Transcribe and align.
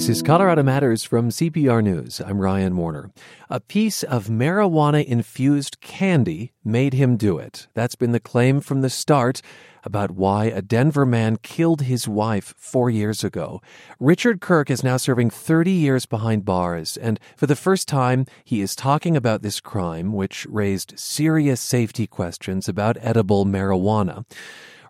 This 0.00 0.08
is 0.08 0.22
Colorado 0.22 0.62
Matters 0.62 1.04
from 1.04 1.28
CPR 1.28 1.84
News. 1.84 2.22
I'm 2.24 2.40
Ryan 2.40 2.74
Warner. 2.78 3.10
A 3.50 3.60
piece 3.60 4.02
of 4.02 4.28
marijuana 4.28 5.04
infused 5.04 5.82
candy 5.82 6.54
made 6.64 6.94
him 6.94 7.18
do 7.18 7.36
it. 7.36 7.68
That's 7.74 7.96
been 7.96 8.12
the 8.12 8.18
claim 8.18 8.62
from 8.62 8.80
the 8.80 8.88
start 8.88 9.42
about 9.84 10.12
why 10.12 10.46
a 10.46 10.62
Denver 10.62 11.04
man 11.04 11.36
killed 11.36 11.82
his 11.82 12.08
wife 12.08 12.54
four 12.56 12.88
years 12.88 13.22
ago. 13.22 13.60
Richard 13.98 14.40
Kirk 14.40 14.70
is 14.70 14.82
now 14.82 14.96
serving 14.96 15.28
30 15.28 15.70
years 15.70 16.06
behind 16.06 16.46
bars, 16.46 16.96
and 16.96 17.20
for 17.36 17.46
the 17.46 17.54
first 17.54 17.86
time, 17.86 18.24
he 18.42 18.62
is 18.62 18.74
talking 18.74 19.18
about 19.18 19.42
this 19.42 19.60
crime, 19.60 20.14
which 20.14 20.46
raised 20.48 20.98
serious 20.98 21.60
safety 21.60 22.06
questions 22.06 22.70
about 22.70 22.96
edible 23.02 23.44
marijuana. 23.44 24.24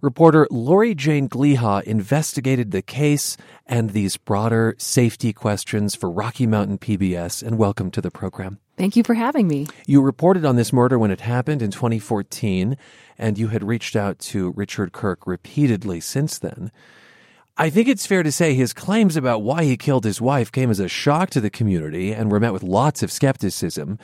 Reporter 0.02 0.48
Lori 0.50 0.94
Jane 0.94 1.28
Gliha 1.28 1.82
investigated 1.82 2.70
the 2.70 2.80
case 2.80 3.36
and 3.66 3.90
these 3.90 4.16
broader 4.16 4.74
safety 4.78 5.34
questions 5.34 5.94
for 5.94 6.10
Rocky 6.10 6.46
Mountain 6.46 6.78
PBS, 6.78 7.42
and 7.42 7.58
welcome 7.58 7.90
to 7.90 8.00
the 8.00 8.10
program. 8.10 8.58
Thank 8.78 8.96
you 8.96 9.02
for 9.04 9.12
having 9.12 9.46
me. 9.46 9.66
You 9.86 10.00
reported 10.00 10.46
on 10.46 10.56
this 10.56 10.72
murder 10.72 10.98
when 10.98 11.10
it 11.10 11.20
happened 11.20 11.60
in 11.60 11.70
2014, 11.70 12.78
and 13.18 13.38
you 13.38 13.48
had 13.48 13.62
reached 13.62 13.94
out 13.94 14.18
to 14.20 14.52
Richard 14.52 14.92
Kirk 14.92 15.26
repeatedly 15.26 16.00
since 16.00 16.38
then. 16.38 16.72
I 17.58 17.68
think 17.68 17.86
it's 17.86 18.06
fair 18.06 18.22
to 18.22 18.32
say 18.32 18.54
his 18.54 18.72
claims 18.72 19.18
about 19.18 19.42
why 19.42 19.64
he 19.64 19.76
killed 19.76 20.04
his 20.04 20.18
wife 20.18 20.50
came 20.50 20.70
as 20.70 20.80
a 20.80 20.88
shock 20.88 21.28
to 21.30 21.42
the 21.42 21.50
community 21.50 22.12
and 22.12 22.30
were 22.30 22.40
met 22.40 22.54
with 22.54 22.62
lots 22.62 23.02
of 23.02 23.12
skepticism. 23.12 23.98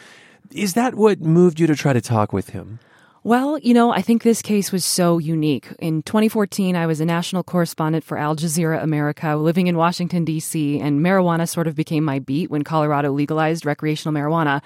Is 0.51 0.75
that 0.75 0.95
what 0.95 1.23
moved 1.23 1.59
you 1.59 1.67
to 1.67 1.75
try 1.75 1.95
to 1.95 2.03
talk 2.03 2.35
with 2.35 2.51
him? 2.51 2.81
Well, 3.27 3.59
you 3.59 3.75
know, 3.75 3.91
I 3.91 4.03
think 4.03 4.23
this 4.23 4.41
case 4.41 4.71
was 4.71 4.85
so 4.85 5.19
unique. 5.19 5.67
In 5.81 6.03
2014, 6.03 6.77
I 6.77 6.87
was 6.87 7.01
a 7.01 7.05
national 7.05 7.43
correspondent 7.43 8.05
for 8.05 8.17
Al 8.17 8.37
Jazeera 8.37 8.81
America, 8.81 9.35
living 9.35 9.67
in 9.67 9.77
Washington, 9.77 10.25
D.C., 10.25 10.79
and 10.79 11.01
marijuana 11.01 11.49
sort 11.49 11.67
of 11.67 11.75
became 11.75 12.05
my 12.05 12.21
beat 12.21 12.53
when 12.53 12.63
Colorado 12.63 13.11
legalized 13.11 13.67
recreational 13.67 14.15
marijuana. 14.15 14.63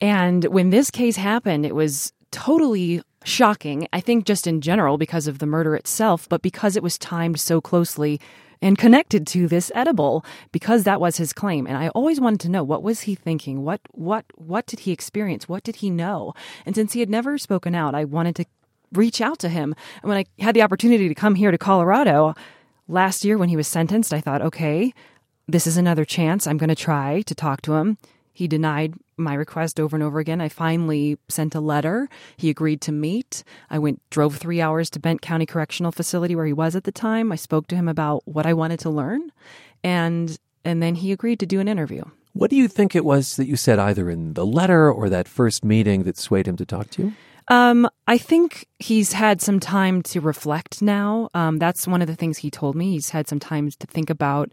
And 0.00 0.46
when 0.46 0.70
this 0.70 0.90
case 0.90 1.14
happened, 1.14 1.64
it 1.64 1.76
was 1.76 2.12
totally 2.32 3.02
shocking. 3.22 3.86
I 3.92 4.00
think 4.00 4.24
just 4.24 4.48
in 4.48 4.62
general 4.62 4.98
because 4.98 5.28
of 5.28 5.38
the 5.38 5.46
murder 5.46 5.76
itself, 5.76 6.28
but 6.28 6.42
because 6.42 6.74
it 6.74 6.82
was 6.82 6.98
timed 6.98 7.38
so 7.38 7.60
closely 7.60 8.20
and 8.62 8.78
connected 8.78 9.26
to 9.28 9.46
this 9.46 9.70
edible 9.74 10.24
because 10.52 10.84
that 10.84 11.00
was 11.00 11.16
his 11.16 11.32
claim. 11.32 11.66
And 11.66 11.76
i 11.76 11.88
always 11.88 12.20
wanted 12.20 12.40
to 12.40 12.48
know 12.48 12.64
what 12.64 12.82
was 12.82 13.02
he 13.02 13.14
thinking? 13.14 13.62
What 13.62 13.80
what 13.92 14.24
what 14.34 14.66
did 14.66 14.80
he 14.80 14.92
experience? 14.92 15.48
What 15.48 15.62
did 15.62 15.76
he 15.76 15.90
know? 15.90 16.34
And 16.64 16.74
since 16.74 16.92
he 16.92 17.00
had 17.00 17.10
never 17.10 17.38
spoken 17.38 17.74
out 17.74 17.94
i 17.94 18.04
wanted 18.04 18.36
to 18.36 18.44
reach 18.92 19.20
out 19.20 19.38
to 19.40 19.48
him. 19.48 19.74
And 20.02 20.08
when 20.08 20.18
i 20.18 20.42
had 20.42 20.54
the 20.54 20.62
opportunity 20.62 21.08
to 21.08 21.14
come 21.14 21.34
here 21.34 21.50
to 21.50 21.58
colorado 21.58 22.34
last 22.88 23.24
year 23.24 23.36
when 23.36 23.48
he 23.48 23.56
was 23.56 23.66
sentenced 23.66 24.12
i 24.12 24.20
thought 24.20 24.42
okay 24.42 24.92
this 25.48 25.66
is 25.66 25.76
another 25.76 26.04
chance. 26.04 26.46
I'm 26.46 26.58
going 26.58 26.68
to 26.68 26.74
try 26.74 27.22
to 27.22 27.34
talk 27.34 27.62
to 27.62 27.74
him. 27.74 27.98
He 28.32 28.48
denied 28.48 28.94
my 29.16 29.34
request 29.34 29.80
over 29.80 29.96
and 29.96 30.02
over 30.02 30.18
again. 30.18 30.40
I 30.40 30.48
finally 30.48 31.18
sent 31.28 31.54
a 31.54 31.60
letter. 31.60 32.08
He 32.36 32.50
agreed 32.50 32.80
to 32.82 32.92
meet. 32.92 33.44
I 33.70 33.78
went, 33.78 34.00
drove 34.10 34.36
three 34.36 34.60
hours 34.60 34.90
to 34.90 35.00
Bent 35.00 35.22
County 35.22 35.46
Correctional 35.46 35.92
Facility 35.92 36.34
where 36.34 36.46
he 36.46 36.52
was 36.52 36.76
at 36.76 36.84
the 36.84 36.92
time. 36.92 37.32
I 37.32 37.36
spoke 37.36 37.66
to 37.68 37.76
him 37.76 37.88
about 37.88 38.26
what 38.26 38.46
I 38.46 38.54
wanted 38.54 38.80
to 38.80 38.90
learn, 38.90 39.30
and 39.82 40.38
and 40.64 40.82
then 40.82 40.96
he 40.96 41.12
agreed 41.12 41.40
to 41.40 41.46
do 41.46 41.60
an 41.60 41.68
interview. 41.68 42.02
What 42.32 42.50
do 42.50 42.56
you 42.56 42.68
think 42.68 42.94
it 42.94 43.04
was 43.04 43.36
that 43.36 43.46
you 43.46 43.56
said 43.56 43.78
either 43.78 44.10
in 44.10 44.34
the 44.34 44.44
letter 44.44 44.90
or 44.92 45.08
that 45.08 45.26
first 45.28 45.64
meeting 45.64 46.02
that 46.02 46.18
swayed 46.18 46.46
him 46.46 46.56
to 46.56 46.66
talk 46.66 46.90
to 46.90 47.02
you? 47.02 47.12
Um, 47.48 47.88
I 48.08 48.18
think 48.18 48.66
he's 48.78 49.12
had 49.12 49.40
some 49.40 49.60
time 49.60 50.02
to 50.02 50.20
reflect 50.20 50.82
now. 50.82 51.30
Um, 51.32 51.58
that's 51.58 51.86
one 51.86 52.02
of 52.02 52.08
the 52.08 52.16
things 52.16 52.38
he 52.38 52.50
told 52.50 52.74
me. 52.74 52.90
He's 52.90 53.10
had 53.10 53.28
some 53.28 53.38
time 53.38 53.70
to 53.70 53.86
think 53.86 54.10
about 54.10 54.50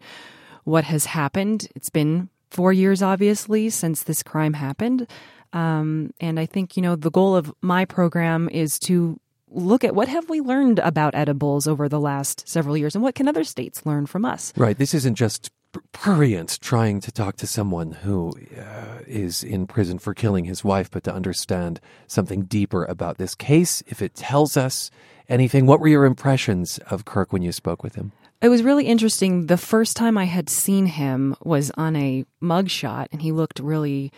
what 0.64 0.84
has 0.86 1.06
happened. 1.06 1.68
It's 1.76 1.90
been 1.90 2.30
four 2.54 2.72
years, 2.72 3.02
obviously, 3.02 3.70
since 3.70 4.04
this 4.04 4.24
crime 4.24 4.54
happened. 4.54 5.08
Um, 5.52 6.14
and 6.20 6.40
I 6.40 6.46
think, 6.46 6.78
you 6.78 6.82
know, 6.82 6.96
the 6.96 7.12
goal 7.12 7.36
of 7.36 7.54
my 7.62 7.86
program 7.86 8.50
is 8.50 8.80
to 8.80 9.20
look 9.50 9.84
at 9.84 9.94
what 9.94 10.08
have 10.08 10.30
we 10.30 10.42
learned 10.42 10.80
about 10.80 11.14
edibles 11.14 11.68
over 11.68 11.88
the 11.88 12.00
last 12.00 12.48
several 12.48 12.76
years 12.76 12.96
and 12.96 13.04
what 13.04 13.16
can 13.16 13.28
other 13.28 13.44
states 13.44 13.86
learn 13.86 14.06
from 14.06 14.26
us. 14.26 14.52
Right. 14.58 14.78
This 14.78 14.94
isn't 14.94 15.16
just 15.16 15.52
prurient 15.92 16.60
trying 16.62 17.00
to 17.02 17.12
talk 17.12 17.36
to 17.38 17.48
someone 17.48 17.92
who 17.92 18.34
uh, 18.58 19.00
is 19.08 19.44
in 19.44 19.68
prison 19.68 20.00
for 20.00 20.14
killing 20.14 20.46
his 20.46 20.64
wife, 20.64 20.90
but 20.90 21.04
to 21.04 21.14
understand 21.14 21.80
something 22.08 22.44
deeper 22.44 22.86
about 22.86 23.18
this 23.18 23.36
case. 23.36 23.84
If 23.88 24.02
it 24.02 24.16
tells 24.16 24.56
us 24.58 24.92
anything, 25.30 25.66
what 25.66 25.80
were 25.80 25.88
your 25.88 26.06
impressions 26.06 26.80
of 26.90 27.06
Kirk 27.06 27.34
when 27.34 27.42
you 27.42 27.52
spoke 27.52 27.84
with 27.84 27.96
him? 27.96 28.12
It 28.44 28.50
was 28.50 28.62
really 28.62 28.88
interesting. 28.88 29.48
The 29.48 29.56
first 29.56 29.96
time 29.96 30.18
I 30.18 30.26
had 30.26 30.50
seen 30.50 30.86
him 30.86 31.34
was 31.46 31.72
on 31.78 31.96
a 31.96 32.26
mugshot, 32.42 33.08
and 33.14 33.22
he 33.22 33.32
looked 33.32 33.60
really 33.60 34.12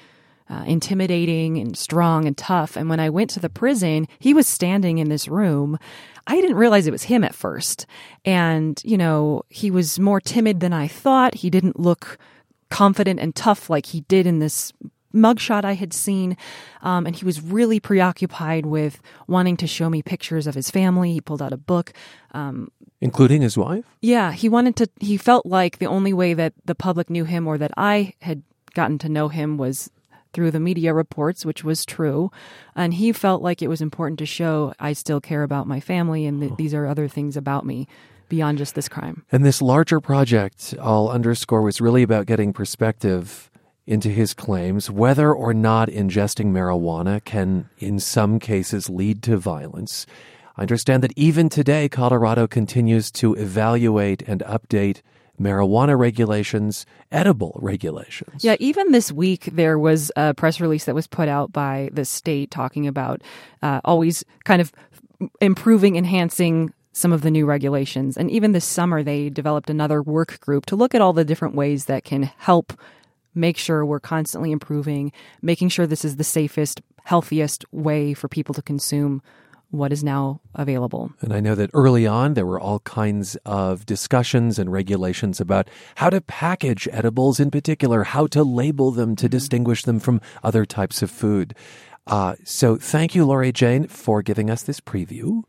uh, 0.49 0.63
intimidating 0.65 1.59
and 1.59 1.77
strong 1.77 2.25
and 2.25 2.35
tough. 2.35 2.75
And 2.75 2.89
when 2.89 2.99
I 2.99 3.11
went 3.11 3.29
to 3.31 3.39
the 3.39 3.51
prison, 3.51 4.07
he 4.17 4.33
was 4.33 4.47
standing 4.47 4.97
in 4.97 5.09
this 5.09 5.27
room. 5.27 5.77
I 6.25 6.41
didn't 6.41 6.55
realize 6.55 6.87
it 6.87 6.91
was 6.91 7.03
him 7.03 7.23
at 7.23 7.35
first. 7.35 7.85
And, 8.25 8.81
you 8.83 8.97
know, 8.97 9.43
he 9.49 9.69
was 9.69 9.99
more 9.99 10.19
timid 10.19 10.59
than 10.59 10.73
I 10.73 10.87
thought. 10.87 11.35
He 11.35 11.51
didn't 11.51 11.79
look 11.79 12.17
confident 12.71 13.19
and 13.19 13.35
tough 13.35 13.69
like 13.69 13.85
he 13.85 14.01
did 14.01 14.25
in 14.25 14.39
this 14.39 14.73
mugshot 15.15 15.65
I 15.65 15.73
had 15.73 15.93
seen. 15.93 16.37
Um, 16.81 17.05
and 17.05 17.15
he 17.15 17.25
was 17.25 17.41
really 17.41 17.79
preoccupied 17.79 18.65
with 18.65 19.01
wanting 19.27 19.57
to 19.57 19.67
show 19.67 19.89
me 19.89 20.01
pictures 20.01 20.47
of 20.47 20.55
his 20.55 20.69
family. 20.69 21.13
He 21.13 21.21
pulled 21.21 21.41
out 21.41 21.53
a 21.53 21.57
book. 21.57 21.93
Um, 22.31 22.69
Including 23.01 23.41
his 23.41 23.57
wife? 23.57 23.85
Yeah, 24.01 24.31
he 24.31 24.49
wanted 24.49 24.75
to, 24.77 24.89
he 24.99 25.17
felt 25.17 25.45
like 25.45 25.79
the 25.79 25.85
only 25.85 26.13
way 26.13 26.33
that 26.33 26.53
the 26.65 26.75
public 26.75 27.09
knew 27.09 27.25
him 27.25 27.47
or 27.47 27.57
that 27.57 27.71
I 27.77 28.13
had 28.21 28.43
gotten 28.73 28.97
to 28.99 29.09
know 29.09 29.29
him 29.29 29.57
was 29.57 29.89
through 30.33 30.51
the 30.51 30.59
media 30.59 30.93
reports, 30.93 31.45
which 31.45 31.63
was 31.63 31.85
true. 31.85 32.29
And 32.75 32.93
he 32.93 33.13
felt 33.13 33.41
like 33.41 33.61
it 33.61 33.69
was 33.69 33.81
important 33.81 34.19
to 34.19 34.25
show 34.25 34.73
I 34.79 34.91
still 34.93 35.21
care 35.21 35.43
about 35.43 35.65
my 35.65 35.79
family 35.79 36.25
and 36.25 36.41
that 36.43 36.57
these 36.57 36.73
are 36.73 36.85
other 36.85 37.07
things 37.07 37.37
about 37.37 37.65
me 37.65 37.87
beyond 38.27 38.57
just 38.57 38.75
this 38.75 38.89
crime. 38.89 39.23
And 39.31 39.45
this 39.45 39.61
larger 39.61 40.01
project, 40.01 40.75
I'll 40.81 41.07
underscore, 41.07 41.61
was 41.61 41.79
really 41.79 42.03
about 42.03 42.25
getting 42.25 42.51
perspective 42.51 43.49
into 43.87 44.09
his 44.09 44.33
claims 44.33 44.89
whether 44.89 45.33
or 45.33 45.53
not 45.53 45.89
ingesting 45.89 46.47
marijuana 46.47 47.23
can, 47.23 47.69
in 47.77 47.99
some 47.99 48.39
cases, 48.39 48.89
lead 48.89 49.21
to 49.23 49.37
violence. 49.37 50.05
I 50.57 50.61
understand 50.61 51.03
that 51.03 51.13
even 51.15 51.49
today, 51.49 51.89
Colorado 51.89 52.47
continues 52.47 53.11
to 53.11 53.33
evaluate 53.35 54.21
and 54.23 54.41
update 54.41 55.01
marijuana 55.39 55.97
regulations, 55.97 56.85
edible 57.11 57.59
regulations. 57.61 58.43
Yeah, 58.43 58.55
even 58.59 58.91
this 58.91 59.11
week, 59.11 59.49
there 59.51 59.77
was 59.77 60.11
a 60.15 60.33
press 60.33 60.61
release 60.61 60.85
that 60.85 60.95
was 60.95 61.07
put 61.07 61.27
out 61.27 61.51
by 61.51 61.89
the 61.91 62.05
state 62.05 62.51
talking 62.51 62.87
about 62.87 63.21
uh, 63.61 63.81
always 63.83 64.23
kind 64.45 64.61
of 64.61 64.71
improving, 65.41 65.95
enhancing 65.95 66.73
some 66.93 67.11
of 67.11 67.21
the 67.21 67.31
new 67.31 67.45
regulations. 67.45 68.15
And 68.15 68.31
even 68.31 68.53
this 68.53 68.63
summer, 68.63 69.03
they 69.03 69.29
developed 69.29 69.69
another 69.69 70.01
work 70.01 70.39
group 70.39 70.65
to 70.67 70.77
look 70.77 70.95
at 70.95 71.01
all 71.01 71.11
the 71.11 71.25
different 71.25 71.55
ways 71.55 71.85
that 71.85 72.05
can 72.05 72.23
help 72.37 72.73
make 73.35 73.57
sure 73.57 73.85
we're 73.85 73.99
constantly 73.99 74.51
improving, 74.51 75.11
making 75.41 75.69
sure 75.69 75.85
this 75.85 76.05
is 76.05 76.15
the 76.15 76.23
safest, 76.23 76.81
healthiest 77.03 77.65
way 77.71 78.13
for 78.13 78.27
people 78.27 78.55
to 78.55 78.61
consume 78.61 79.21
what 79.71 79.91
is 79.91 80.03
now 80.03 80.39
available. 80.53 81.11
And 81.21 81.33
I 81.33 81.39
know 81.39 81.55
that 81.55 81.69
early 81.73 82.07
on 82.07 82.33
there 82.33 82.45
were 82.45 82.59
all 82.59 82.79
kinds 82.79 83.35
of 83.45 83.85
discussions 83.85 84.57
and 84.57 84.71
regulations 84.71 85.41
about 85.41 85.67
how 85.95 86.09
to 86.09 86.21
package 86.21 86.87
edibles 86.91 87.39
in 87.39 87.51
particular, 87.51 88.03
how 88.03 88.27
to 88.27 88.43
label 88.43 88.91
them 88.91 89.15
to 89.17 89.25
mm-hmm. 89.25 89.31
distinguish 89.31 89.83
them 89.83 89.99
from 89.99 90.21
other 90.43 90.65
types 90.65 91.01
of 91.01 91.11
food. 91.11 91.55
Uh, 92.07 92.35
so 92.43 92.77
thank 92.77 93.15
you, 93.15 93.25
Lori 93.25 93.51
Jane, 93.51 93.87
for 93.87 94.21
giving 94.21 94.49
us 94.49 94.63
this 94.63 94.79
preview. 94.79 95.43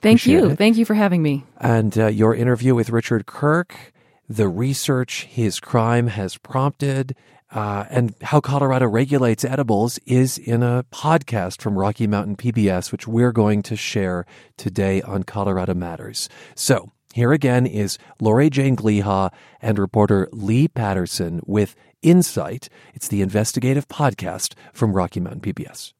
Thank 0.00 0.20
Appreciate 0.20 0.40
you. 0.40 0.50
It. 0.50 0.58
Thank 0.58 0.76
you 0.78 0.84
for 0.84 0.94
having 0.94 1.22
me. 1.22 1.44
And 1.60 1.96
uh, 1.96 2.06
your 2.06 2.34
interview 2.34 2.74
with 2.74 2.90
Richard 2.90 3.26
Kirk, 3.26 3.92
the 4.28 4.48
research 4.48 5.24
his 5.24 5.60
crime 5.60 6.06
has 6.08 6.36
prompted, 6.36 7.14
uh, 7.50 7.84
and 7.90 8.14
how 8.22 8.40
Colorado 8.40 8.86
regulates 8.86 9.44
edibles 9.44 9.98
is 10.06 10.38
in 10.38 10.62
a 10.62 10.84
podcast 10.90 11.60
from 11.60 11.78
Rocky 11.78 12.06
Mountain 12.06 12.36
PBS, 12.36 12.92
which 12.92 13.06
we're 13.06 13.32
going 13.32 13.62
to 13.62 13.76
share 13.76 14.24
today 14.56 15.02
on 15.02 15.22
Colorado 15.22 15.74
Matters. 15.74 16.28
So 16.54 16.92
here 17.12 17.32
again 17.32 17.66
is 17.66 17.98
Lori 18.20 18.48
Jane 18.48 18.76
Gliha 18.76 19.30
and 19.60 19.78
reporter 19.78 20.28
Lee 20.32 20.68
Patterson 20.68 21.40
with 21.44 21.76
Insight. 22.00 22.68
It's 22.94 23.08
the 23.08 23.22
investigative 23.22 23.86
podcast 23.88 24.54
from 24.72 24.92
Rocky 24.92 25.20
Mountain 25.20 25.42
PBS. 25.42 25.92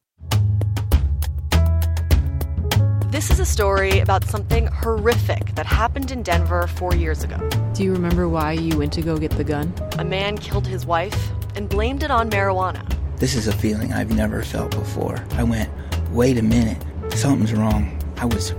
This 3.12 3.30
is 3.30 3.40
a 3.40 3.44
story 3.44 3.98
about 3.98 4.24
something 4.24 4.68
horrific 4.68 5.54
that 5.54 5.66
happened 5.66 6.10
in 6.12 6.22
Denver 6.22 6.66
four 6.66 6.94
years 6.94 7.22
ago. 7.22 7.36
Do 7.74 7.84
you 7.84 7.92
remember 7.92 8.26
why 8.26 8.52
you 8.52 8.78
went 8.78 8.90
to 8.94 9.02
go 9.02 9.18
get 9.18 9.32
the 9.32 9.44
gun? 9.44 9.70
A 9.98 10.04
man 10.04 10.38
killed 10.38 10.66
his 10.66 10.86
wife 10.86 11.30
and 11.54 11.68
blamed 11.68 12.02
it 12.02 12.10
on 12.10 12.30
marijuana. 12.30 12.90
This 13.18 13.34
is 13.34 13.48
a 13.48 13.52
feeling 13.52 13.92
I've 13.92 14.16
never 14.16 14.42
felt 14.42 14.70
before. 14.70 15.22
I 15.32 15.44
went, 15.44 15.70
wait 16.10 16.38
a 16.38 16.42
minute, 16.42 16.82
something's 17.10 17.52
wrong. 17.52 17.98
I 18.16 18.24
was 18.24 18.54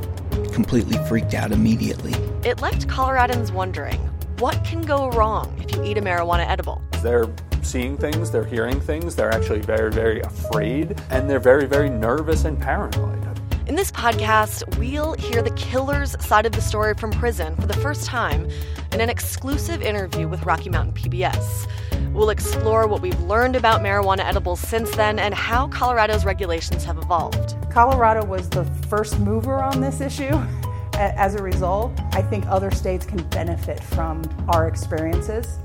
completely 0.54 1.00
freaked 1.08 1.34
out 1.34 1.52
immediately. 1.52 2.14
It 2.48 2.62
left 2.62 2.88
Coloradans 2.88 3.52
wondering 3.52 3.98
what 4.38 4.64
can 4.64 4.84
go 4.84 5.10
wrong 5.10 5.60
if 5.64 5.76
you 5.76 5.84
eat 5.84 5.98
a 5.98 6.02
marijuana 6.02 6.48
edible? 6.48 6.80
They're 7.02 7.34
seeing 7.64 7.98
things, 7.98 8.30
they're 8.30 8.46
hearing 8.46 8.80
things, 8.80 9.16
they're 9.16 9.32
actually 9.32 9.62
very, 9.62 9.92
very 9.92 10.22
afraid, 10.22 11.02
and 11.10 11.28
they're 11.28 11.40
very, 11.40 11.66
very 11.66 11.90
nervous 11.90 12.46
and 12.46 12.62
paranoid. 12.62 13.24
In 13.66 13.76
this 13.76 13.92
podcast, 13.92 14.78
we'll 14.78 15.14
hear 15.14 15.42
the 15.42 15.52
killer's 15.52 16.22
side 16.22 16.46
of 16.46 16.52
the 16.52 16.60
story 16.60 16.96
from 16.96 17.12
prison 17.12 17.56
for 17.56 17.66
the 17.66 17.74
first 17.76 18.06
time 18.06 18.50
in 18.92 19.00
an 19.00 19.10
exclusive 19.10 19.82
interview 19.82 20.28
with 20.28 20.46
Rocky 20.46 20.70
Mountain 20.70 20.96
PBS. 20.96 21.66
We'll 22.12 22.30
explore 22.30 22.88
what 22.88 23.02
we've 23.02 23.20
learned 23.22 23.56
about 23.56 23.80
marijuana 23.80 24.26
edibles 24.26 24.60
since 24.60 24.94
then 24.98 25.18
and 25.18 25.34
how 25.34 25.70
Colorado's 25.70 26.26
regulations 26.26 26.84
have 26.84 26.98
evolved. 26.98 27.56
Colorado 27.72 28.26
was 28.26 28.50
the 28.50 28.66
first 28.90 29.18
mover 29.20 29.64
on 29.64 29.80
this 29.80 30.02
issue. 30.02 30.38
As 30.96 31.36
a 31.36 31.42
result, 31.42 31.98
I 32.12 32.22
think 32.22 32.46
other 32.48 32.70
states 32.70 33.06
can 33.06 33.24
benefit 33.30 33.82
from 33.82 34.24
our 34.50 34.68
experiences. 34.68 35.58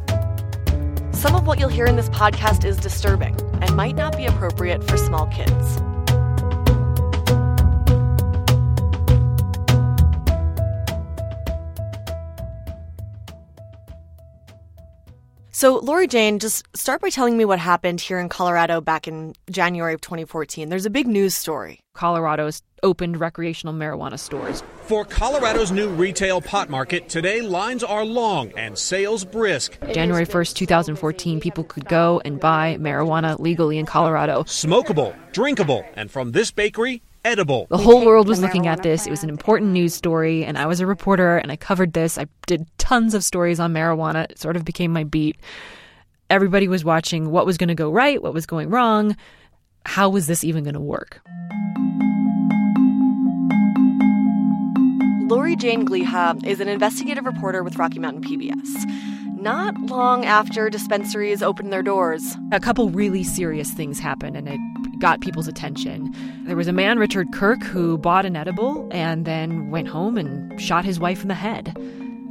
Some 1.11 1.35
of 1.35 1.49
what 1.49 1.59
you'll 1.59 1.69
hear 1.69 1.87
in 1.87 1.97
this 1.97 2.09
podcast 2.11 2.65
is 2.65 2.77
disturbing 2.77 3.35
and 3.61 3.75
might 3.75 3.97
not 3.97 4.17
be 4.17 4.27
appropriate 4.27 4.89
for 4.89 4.97
small 4.97 5.27
kids. 5.27 5.81
So, 15.59 15.79
Lori 15.79 16.07
Jane, 16.07 16.39
just 16.39 16.65
start 16.77 17.01
by 17.01 17.11
telling 17.11 17.37
me 17.37 17.45
what 17.45 17.59
happened 17.59 18.01
here 18.01 18.21
in 18.21 18.29
Colorado 18.29 18.81
back 18.81 19.09
in 19.09 19.35
January 19.51 19.93
of 19.93 20.01
2014. 20.01 20.69
There's 20.69 20.87
a 20.87 20.91
big 20.91 21.09
news 21.09 21.35
story. 21.35 21.81
Colorado's 21.95 22.63
opened 22.85 23.19
recreational 23.19 23.75
marijuana 23.75 24.21
stores. 24.21 24.63
For 24.83 25.05
Colorado's 25.05 25.73
new 25.73 25.89
retail 25.89 26.41
pot 26.41 26.71
market, 26.71 27.09
today 27.09 27.41
lines 27.41 27.83
are 27.83 28.05
long 28.05 28.53
and 28.57 28.79
sales 28.79 29.25
brisk. 29.25 29.77
January 29.93 30.27
1st, 30.27 30.55
2014, 30.55 31.41
people 31.41 31.65
could 31.65 31.87
go 31.87 32.23
and 32.25 32.39
buy 32.39 32.77
marijuana 32.79 33.37
legally 33.41 33.79
in 33.79 33.85
Colorado. 33.85 34.45
Smokable, 34.45 35.13
drinkable, 35.33 35.85
and 35.97 36.09
from 36.09 36.31
this 36.31 36.53
bakery, 36.53 37.03
edible. 37.29 37.67
The 37.71 37.79
whole 37.79 38.05
world 38.05 38.27
was 38.29 38.41
looking 38.41 38.67
at 38.67 38.83
this. 38.83 39.07
It 39.07 39.11
was 39.11 39.23
an 39.23 39.29
important 39.29 39.73
news 39.73 39.95
story, 39.95 40.45
and 40.45 40.59
I 40.59 40.67
was 40.67 40.81
a 40.81 40.87
reporter 40.87 41.37
and 41.37 41.53
I 41.53 41.57
covered 41.57 41.93
this. 41.93 42.19
I 42.19 42.27
did 42.47 42.67
tons 42.79 43.15
of 43.15 43.23
stories 43.23 43.61
on 43.61 43.73
marijuana. 43.73 44.31
It 44.31 44.39
sort 44.39 44.57
of 44.57 44.65
became 44.65 44.93
my 44.93 45.05
beat. 45.05 45.37
Everybody 46.31 46.69
was 46.69 46.85
watching 46.85 47.31
what 47.31 47.47
was 47.47 47.57
going 47.57 47.69
to 47.69 47.75
go 47.75 47.91
right, 47.91 48.23
what 48.23 48.35
was 48.35 48.47
going 48.47 48.71
wrong. 48.71 49.17
How 49.87 50.09
was 50.09 50.27
this 50.27 50.45
even 50.45 50.65
going 50.65 50.75
to 50.75 50.81
work? 50.81 51.21
Lori 55.31 55.57
Jane 55.57 55.87
Gliha 55.87 56.45
is 56.47 56.61
an 56.61 56.69
investigative 56.69 57.27
reporter 57.27 57.63
with 57.63 57.77
Rocky 57.77 57.99
Mountain 57.99 58.25
PBS 58.25 58.87
not 59.41 59.79
long 59.83 60.25
after 60.25 60.69
dispensaries 60.69 61.43
opened 61.43 61.73
their 61.73 61.83
doors. 61.83 62.37
A 62.53 62.61
couple 62.61 62.91
really 62.91 63.23
serious 63.23 63.71
things 63.71 64.01
happened 64.01 64.37
and 64.37 64.49
it 64.49 64.61
got 64.99 65.21
people's 65.21 65.49
attention. 65.49 66.15
There 66.45 66.57
was 66.57 66.69
a 66.69 66.73
man, 66.73 66.99
Richard 66.99 67.33
Kirk, 67.33 67.63
who 67.63 67.99
bought 67.99 68.27
an 68.27 68.37
edible 68.37 68.89
and 68.91 69.25
then 69.25 69.71
went 69.71 69.89
home 69.89 70.17
and 70.17 70.61
shot 70.61 70.85
his 70.85 70.99
wife 70.99 71.23
in 71.23 71.29
the 71.29 71.35
head. 71.35 71.77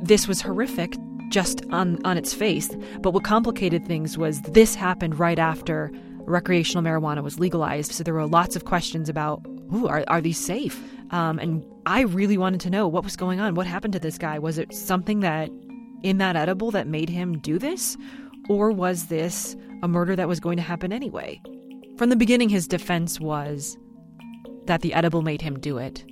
This 0.01 0.27
was 0.27 0.41
horrific 0.41 0.95
just 1.29 1.63
on, 1.71 2.03
on 2.05 2.17
its 2.17 2.33
face. 2.33 2.69
But 3.01 3.11
what 3.11 3.23
complicated 3.23 3.85
things 3.85 4.17
was 4.17 4.41
this 4.41 4.75
happened 4.75 5.19
right 5.19 5.39
after 5.39 5.91
recreational 6.19 6.83
marijuana 6.83 7.23
was 7.23 7.39
legalized. 7.39 7.91
So 7.91 8.03
there 8.03 8.13
were 8.13 8.27
lots 8.27 8.55
of 8.55 8.65
questions 8.65 9.09
about, 9.09 9.45
ooh, 9.73 9.87
are, 9.87 10.03
are 10.07 10.21
these 10.21 10.37
safe? 10.37 10.81
Um, 11.11 11.39
and 11.39 11.65
I 11.85 12.01
really 12.01 12.37
wanted 12.37 12.59
to 12.61 12.69
know 12.69 12.87
what 12.87 13.03
was 13.03 13.15
going 13.15 13.39
on. 13.39 13.55
What 13.55 13.65
happened 13.67 13.93
to 13.93 13.99
this 13.99 14.17
guy? 14.17 14.39
Was 14.39 14.57
it 14.57 14.73
something 14.73 15.21
that 15.21 15.49
in 16.03 16.17
that 16.17 16.35
edible 16.35 16.71
that 16.71 16.87
made 16.87 17.09
him 17.09 17.39
do 17.39 17.57
this? 17.57 17.97
Or 18.49 18.71
was 18.71 19.07
this 19.07 19.55
a 19.83 19.87
murder 19.87 20.15
that 20.15 20.27
was 20.27 20.39
going 20.39 20.57
to 20.57 20.63
happen 20.63 20.91
anyway? 20.91 21.41
From 21.97 22.09
the 22.09 22.15
beginning, 22.15 22.49
his 22.49 22.67
defense 22.67 23.19
was 23.19 23.75
that 24.65 24.81
the 24.81 24.93
edible 24.93 25.23
made 25.23 25.41
him 25.41 25.59
do 25.59 25.79
it. 25.79 26.05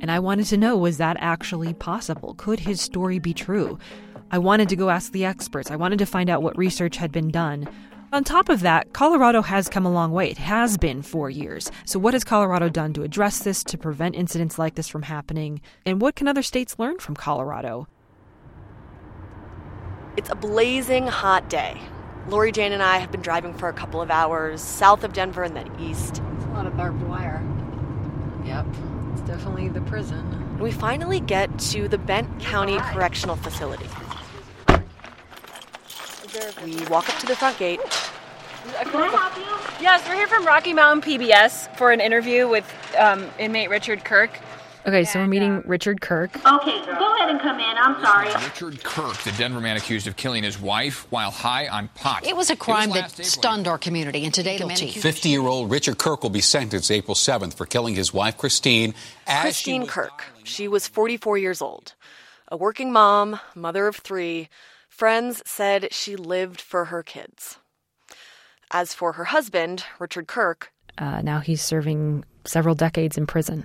And 0.00 0.12
I 0.12 0.20
wanted 0.20 0.46
to 0.46 0.56
know 0.56 0.76
was 0.76 0.98
that 0.98 1.16
actually 1.18 1.74
possible? 1.74 2.34
Could 2.34 2.60
his 2.60 2.80
story 2.80 3.18
be 3.18 3.34
true? 3.34 3.80
I 4.30 4.38
wanted 4.38 4.68
to 4.68 4.76
go 4.76 4.90
ask 4.90 5.10
the 5.10 5.24
experts. 5.24 5.72
I 5.72 5.76
wanted 5.76 5.98
to 5.98 6.06
find 6.06 6.30
out 6.30 6.42
what 6.42 6.56
research 6.56 6.98
had 6.98 7.10
been 7.10 7.32
done. 7.32 7.68
On 8.12 8.22
top 8.22 8.48
of 8.48 8.60
that, 8.60 8.92
Colorado 8.92 9.42
has 9.42 9.68
come 9.68 9.84
a 9.84 9.90
long 9.90 10.12
way. 10.12 10.30
It 10.30 10.38
has 10.38 10.78
been 10.78 11.02
four 11.02 11.30
years. 11.30 11.68
So, 11.84 11.98
what 11.98 12.14
has 12.14 12.22
Colorado 12.22 12.68
done 12.68 12.92
to 12.92 13.02
address 13.02 13.40
this, 13.40 13.64
to 13.64 13.76
prevent 13.76 14.14
incidents 14.14 14.56
like 14.56 14.76
this 14.76 14.88
from 14.88 15.02
happening? 15.02 15.60
And 15.84 16.00
what 16.00 16.14
can 16.14 16.28
other 16.28 16.42
states 16.42 16.78
learn 16.78 17.00
from 17.00 17.16
Colorado? 17.16 17.88
It's 20.16 20.30
a 20.30 20.36
blazing 20.36 21.08
hot 21.08 21.50
day. 21.50 21.80
Lori 22.28 22.52
Jane 22.52 22.72
and 22.72 22.82
I 22.82 22.98
have 22.98 23.10
been 23.10 23.22
driving 23.22 23.54
for 23.54 23.70
a 23.70 23.72
couple 23.72 24.02
of 24.02 24.10
hours 24.10 24.60
south 24.60 25.02
of 25.02 25.14
Denver 25.14 25.44
and 25.44 25.56
then 25.56 25.70
east. 25.80 26.20
It's 26.36 26.44
a 26.44 26.48
lot 26.48 26.66
of 26.66 26.76
barbed 26.76 27.02
wire. 27.04 27.42
Yep, 28.44 28.66
it's 29.12 29.22
definitely 29.22 29.68
the 29.68 29.80
prison. 29.82 30.58
We 30.58 30.70
finally 30.70 31.20
get 31.20 31.58
to 31.70 31.88
the 31.88 31.96
Bent 31.96 32.38
County 32.38 32.76
Correctional 32.80 33.36
Facility. 33.36 33.88
We 36.64 36.84
walk 36.88 37.08
up 37.08 37.18
to 37.20 37.26
the 37.26 37.34
front 37.34 37.58
gate. 37.58 37.80
Can 37.80 38.94
I 38.94 39.08
help 39.08 39.36
you? 39.36 39.82
Yes, 39.82 40.06
we're 40.06 40.16
here 40.16 40.28
from 40.28 40.44
Rocky 40.44 40.74
Mountain 40.74 41.10
PBS 41.10 41.74
for 41.78 41.92
an 41.92 42.00
interview 42.00 42.46
with 42.46 42.70
um, 42.98 43.26
inmate 43.38 43.70
Richard 43.70 44.04
Kirk. 44.04 44.38
Okay, 44.86 45.04
so 45.04 45.18
we're 45.18 45.26
meeting 45.26 45.62
Richard 45.66 46.00
Kirk. 46.00 46.34
Okay, 46.36 46.84
go 46.86 47.14
ahead 47.16 47.30
and 47.30 47.40
come 47.40 47.58
in. 47.58 47.76
I'm 47.76 48.00
sorry. 48.02 48.28
Richard 48.44 48.82
Kirk, 48.82 49.16
the 49.18 49.32
Denver 49.32 49.60
man 49.60 49.76
accused 49.76 50.06
of 50.06 50.16
killing 50.16 50.42
his 50.42 50.58
wife 50.60 51.06
while 51.10 51.30
high 51.30 51.68
on 51.68 51.88
pot. 51.88 52.26
It 52.26 52.36
was 52.36 52.48
a 52.50 52.56
crime 52.56 52.90
was 52.90 53.12
that 53.12 53.24
stunned 53.24 53.68
our 53.68 53.78
community, 53.78 54.24
and 54.24 54.32
today 54.32 54.56
Guilty. 54.58 54.86
the 54.86 55.00
50 55.00 55.28
year 55.28 55.42
old 55.42 55.70
Richard 55.70 55.98
Kirk 55.98 56.22
will 56.22 56.30
be 56.30 56.40
sentenced 56.40 56.90
April 56.90 57.14
7th 57.14 57.54
for 57.54 57.66
killing 57.66 57.94
his 57.94 58.14
wife, 58.14 58.38
Christine. 58.38 58.94
Christine 59.26 59.82
she 59.82 59.88
Kirk. 59.88 60.24
She 60.44 60.68
was 60.68 60.88
44 60.88 61.38
years 61.38 61.60
old. 61.60 61.94
A 62.50 62.56
working 62.56 62.92
mom, 62.92 63.40
mother 63.54 63.86
of 63.86 63.96
three. 63.96 64.48
Friends 64.88 65.42
said 65.44 65.92
she 65.92 66.16
lived 66.16 66.60
for 66.60 66.86
her 66.86 67.02
kids. 67.02 67.58
As 68.70 68.94
for 68.94 69.12
her 69.12 69.24
husband, 69.24 69.84
Richard 69.98 70.26
Kirk, 70.28 70.72
uh, 70.98 71.22
now 71.22 71.40
he's 71.40 71.62
serving 71.62 72.24
several 72.44 72.74
decades 72.74 73.16
in 73.16 73.26
prison. 73.26 73.64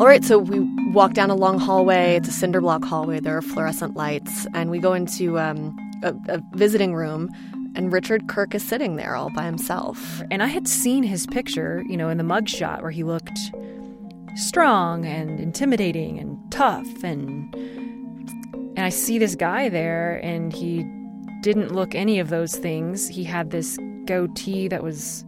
All 0.00 0.06
right, 0.06 0.24
so 0.24 0.38
we 0.38 0.60
walk 0.92 1.12
down 1.12 1.28
a 1.28 1.34
long 1.34 1.58
hallway. 1.58 2.16
It's 2.16 2.26
a 2.26 2.32
cinder 2.32 2.62
block 2.62 2.82
hallway. 2.82 3.20
There 3.20 3.36
are 3.36 3.42
fluorescent 3.42 3.96
lights, 3.96 4.46
and 4.54 4.70
we 4.70 4.78
go 4.78 4.94
into 4.94 5.38
um, 5.38 5.76
a, 6.02 6.14
a 6.28 6.42
visiting 6.54 6.94
room 6.94 7.28
and 7.74 7.92
Richard 7.92 8.26
Kirk 8.26 8.54
is 8.54 8.66
sitting 8.66 8.96
there 8.96 9.14
all 9.14 9.28
by 9.28 9.44
himself. 9.44 10.22
And 10.30 10.42
I 10.42 10.46
had 10.46 10.66
seen 10.66 11.02
his 11.02 11.26
picture, 11.26 11.84
you 11.86 11.98
know, 11.98 12.08
in 12.08 12.16
the 12.16 12.24
mugshot 12.24 12.80
where 12.80 12.90
he 12.90 13.04
looked 13.04 13.38
strong 14.36 15.04
and 15.04 15.38
intimidating 15.38 16.18
and 16.18 16.38
tough 16.50 17.04
and 17.04 17.54
and 17.54 18.78
I 18.78 18.88
see 18.88 19.18
this 19.18 19.34
guy 19.34 19.68
there 19.68 20.18
and 20.22 20.50
he 20.50 20.82
didn't 21.42 21.74
look 21.74 21.94
any 21.94 22.20
of 22.20 22.30
those 22.30 22.56
things. 22.56 23.06
He 23.06 23.22
had 23.22 23.50
this 23.50 23.78
goatee 24.06 24.66
that 24.68 24.82
was 24.82 25.26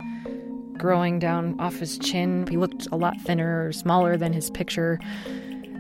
growing 0.83 1.21
down 1.21 1.59
off 1.61 1.77
his 1.77 1.97
chin. 1.99 2.45
He 2.49 2.57
looked 2.57 2.89
a 2.91 2.97
lot 2.97 3.19
thinner 3.21 3.67
or 3.67 3.73
smaller 3.73 4.17
than 4.17 4.33
his 4.33 4.51
picture. 4.51 4.99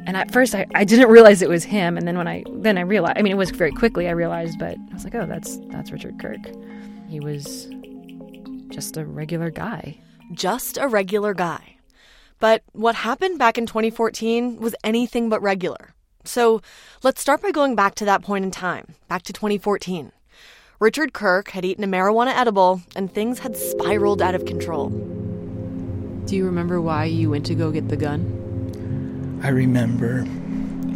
And 0.06 0.16
at 0.16 0.32
first 0.32 0.54
I, 0.54 0.64
I 0.76 0.85
didn't 0.85 1.11
realize 1.11 1.42
it 1.42 1.49
was 1.49 1.64
him 1.64 1.99
and 1.99 2.06
then 2.06 2.16
when 2.16 2.28
I 2.28 2.44
then 2.50 2.78
I 2.78 2.82
realized 2.82 3.18
I 3.18 3.23
mean 3.23 3.32
it 3.32 3.37
was 3.37 3.50
very 3.50 3.73
quickly 3.73 4.09
I 4.09 4.12
realized 4.12 4.59
but 4.59 4.76
I 4.90 4.94
was 4.94 5.04
like, 5.04 5.14
"Oh, 5.14 5.26
that's 5.26 5.59
that's 5.71 5.90
Richard 5.92 6.18
Kirk." 6.21 6.40
He 7.09 7.21
was 7.21 7.68
just 8.68 8.97
a 8.97 9.04
regular 9.04 9.50
guy. 9.50 9.99
Just 10.32 10.78
a 10.78 10.88
regular 10.88 11.35
guy. 11.35 11.76
But 12.38 12.62
what 12.73 12.94
happened 12.94 13.38
back 13.38 13.59
in 13.59 13.66
2014 13.66 14.59
was 14.59 14.75
anything 14.82 15.28
but 15.28 15.42
regular. 15.42 15.94
So 16.25 16.62
let's 17.02 17.21
start 17.21 17.42
by 17.42 17.50
going 17.50 17.75
back 17.75 17.94
to 17.97 18.04
that 18.04 18.23
point 18.23 18.44
in 18.44 18.50
time, 18.50 18.94
back 19.09 19.23
to 19.25 19.32
2014. 19.32 20.12
Richard 20.83 21.12
Kirk 21.12 21.51
had 21.51 21.65
eaten 21.65 21.85
a 21.85 21.87
marijuana 21.87 22.35
edible, 22.35 22.83
and 22.97 23.09
things 23.09 23.39
had 23.39 23.57
spiraled 23.57 24.21
out 24.21 24.35
of 24.35 24.47
control. 24.47 24.89
Do 26.27 26.35
you 26.35 26.45
remember 26.45 26.81
why 26.81 27.05
you 27.05 27.31
went 27.31 27.47
to 27.47 27.55
go 27.55 27.71
get 27.71 27.89
the 27.89 27.97
gun? 27.97 29.39
I 29.45 29.51
remember 29.51 30.27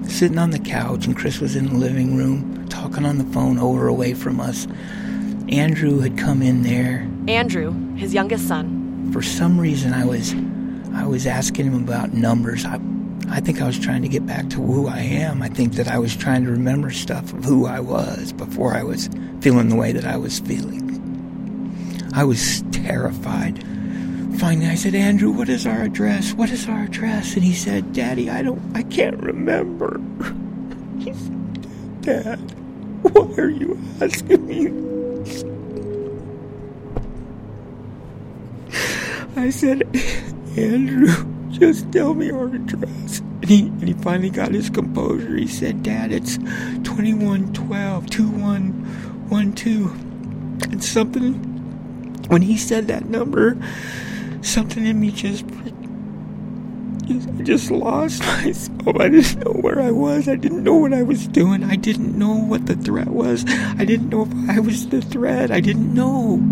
sitting 0.08 0.38
on 0.38 0.50
the 0.50 0.58
couch, 0.58 1.06
and 1.06 1.16
Chris 1.16 1.38
was 1.38 1.54
in 1.54 1.66
the 1.66 1.74
living 1.74 2.16
room 2.16 2.66
talking 2.68 3.06
on 3.06 3.18
the 3.18 3.32
phone 3.32 3.60
over 3.60 3.86
away 3.86 4.14
from 4.14 4.40
us. 4.40 4.66
Andrew 5.48 6.00
had 6.00 6.18
come 6.18 6.42
in 6.42 6.62
there. 6.64 7.08
Andrew, 7.28 7.70
his 7.94 8.12
youngest 8.12 8.48
son. 8.48 9.12
For 9.12 9.22
some 9.22 9.56
reason, 9.56 9.92
I 9.92 10.04
was, 10.04 10.34
I 10.94 11.06
was 11.06 11.28
asking 11.28 11.66
him 11.66 11.84
about 11.84 12.12
numbers. 12.12 12.64
I, 12.64 12.80
I 13.28 13.40
think 13.40 13.60
I 13.60 13.66
was 13.66 13.78
trying 13.78 14.02
to 14.02 14.08
get 14.08 14.26
back 14.26 14.48
to 14.50 14.56
who 14.56 14.86
I 14.88 15.00
am. 15.00 15.42
I 15.42 15.48
think 15.48 15.74
that 15.74 15.88
I 15.88 15.98
was 15.98 16.16
trying 16.16 16.44
to 16.44 16.50
remember 16.50 16.90
stuff 16.90 17.32
of 17.32 17.44
who 17.44 17.66
I 17.66 17.80
was 17.80 18.32
before 18.32 18.74
I 18.74 18.82
was 18.82 19.08
feeling 19.40 19.68
the 19.68 19.76
way 19.76 19.92
that 19.92 20.04
I 20.04 20.16
was 20.16 20.40
feeling. 20.40 20.84
I 22.14 22.24
was 22.24 22.62
terrified 22.72 23.62
finally 24.36 24.66
I 24.66 24.74
said, 24.74 24.94
Andrew, 24.94 25.30
what 25.30 25.48
is 25.48 25.66
our 25.66 25.82
address? 25.82 26.34
What 26.34 26.50
is 26.50 26.68
our 26.68 26.84
address? 26.84 27.34
And 27.34 27.42
he 27.42 27.54
said, 27.54 27.92
Daddy, 27.92 28.28
I 28.30 28.42
don't, 28.42 28.60
I 28.76 28.82
can't 28.82 29.20
remember. 29.22 30.00
He 30.98 31.12
said, 31.12 32.02
Dad, 32.02 32.38
why 33.02 33.34
are 33.36 33.50
you 33.50 33.78
asking 34.00 34.46
me? 34.46 34.66
I 39.36 39.50
said, 39.50 39.82
Andrew, 40.56 41.35
just 41.50 41.90
tell 41.92 42.14
me 42.14 42.30
our 42.30 42.46
address. 42.46 43.20
And 43.20 43.44
he, 43.44 43.62
and 43.62 43.88
he 43.88 43.94
finally 43.94 44.30
got 44.30 44.52
his 44.52 44.70
composure. 44.70 45.36
He 45.36 45.46
said, 45.46 45.82
Dad, 45.82 46.12
it's 46.12 46.38
2112 46.38 48.10
2112. 48.10 50.72
And 50.72 50.82
something, 50.82 51.34
when 52.28 52.42
he 52.42 52.56
said 52.56 52.88
that 52.88 53.06
number, 53.06 53.58
something 54.42 54.86
in 54.86 55.00
me 55.00 55.10
just 55.10 55.44
I 57.08 57.42
just 57.42 57.70
lost 57.70 58.20
myself. 58.22 58.96
I 58.98 59.08
didn't 59.08 59.44
know 59.44 59.52
where 59.52 59.80
I 59.80 59.92
was. 59.92 60.28
I 60.28 60.36
didn't 60.36 60.64
know 60.64 60.74
what 60.74 60.92
I 60.92 61.02
was 61.02 61.28
doing. 61.28 61.62
I 61.62 61.76
didn't 61.76 62.18
know 62.18 62.34
what 62.34 62.66
the 62.66 62.74
threat 62.74 63.08
was. 63.08 63.44
I 63.48 63.84
didn't 63.84 64.08
know 64.08 64.22
if 64.22 64.50
I 64.50 64.58
was 64.58 64.88
the 64.88 65.00
threat. 65.00 65.50
I 65.50 65.60
didn't 65.60 65.94
know. 65.94 66.42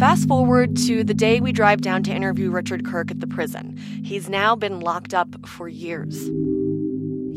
Fast 0.00 0.28
forward 0.28 0.78
to 0.78 1.04
the 1.04 1.12
day 1.12 1.40
we 1.40 1.52
drive 1.52 1.82
down 1.82 2.02
to 2.04 2.10
interview 2.10 2.50
Richard 2.50 2.86
Kirk 2.86 3.10
at 3.10 3.20
the 3.20 3.26
prison. 3.26 3.76
He's 4.02 4.30
now 4.30 4.56
been 4.56 4.80
locked 4.80 5.12
up 5.12 5.46
for 5.46 5.68
years. 5.68 6.30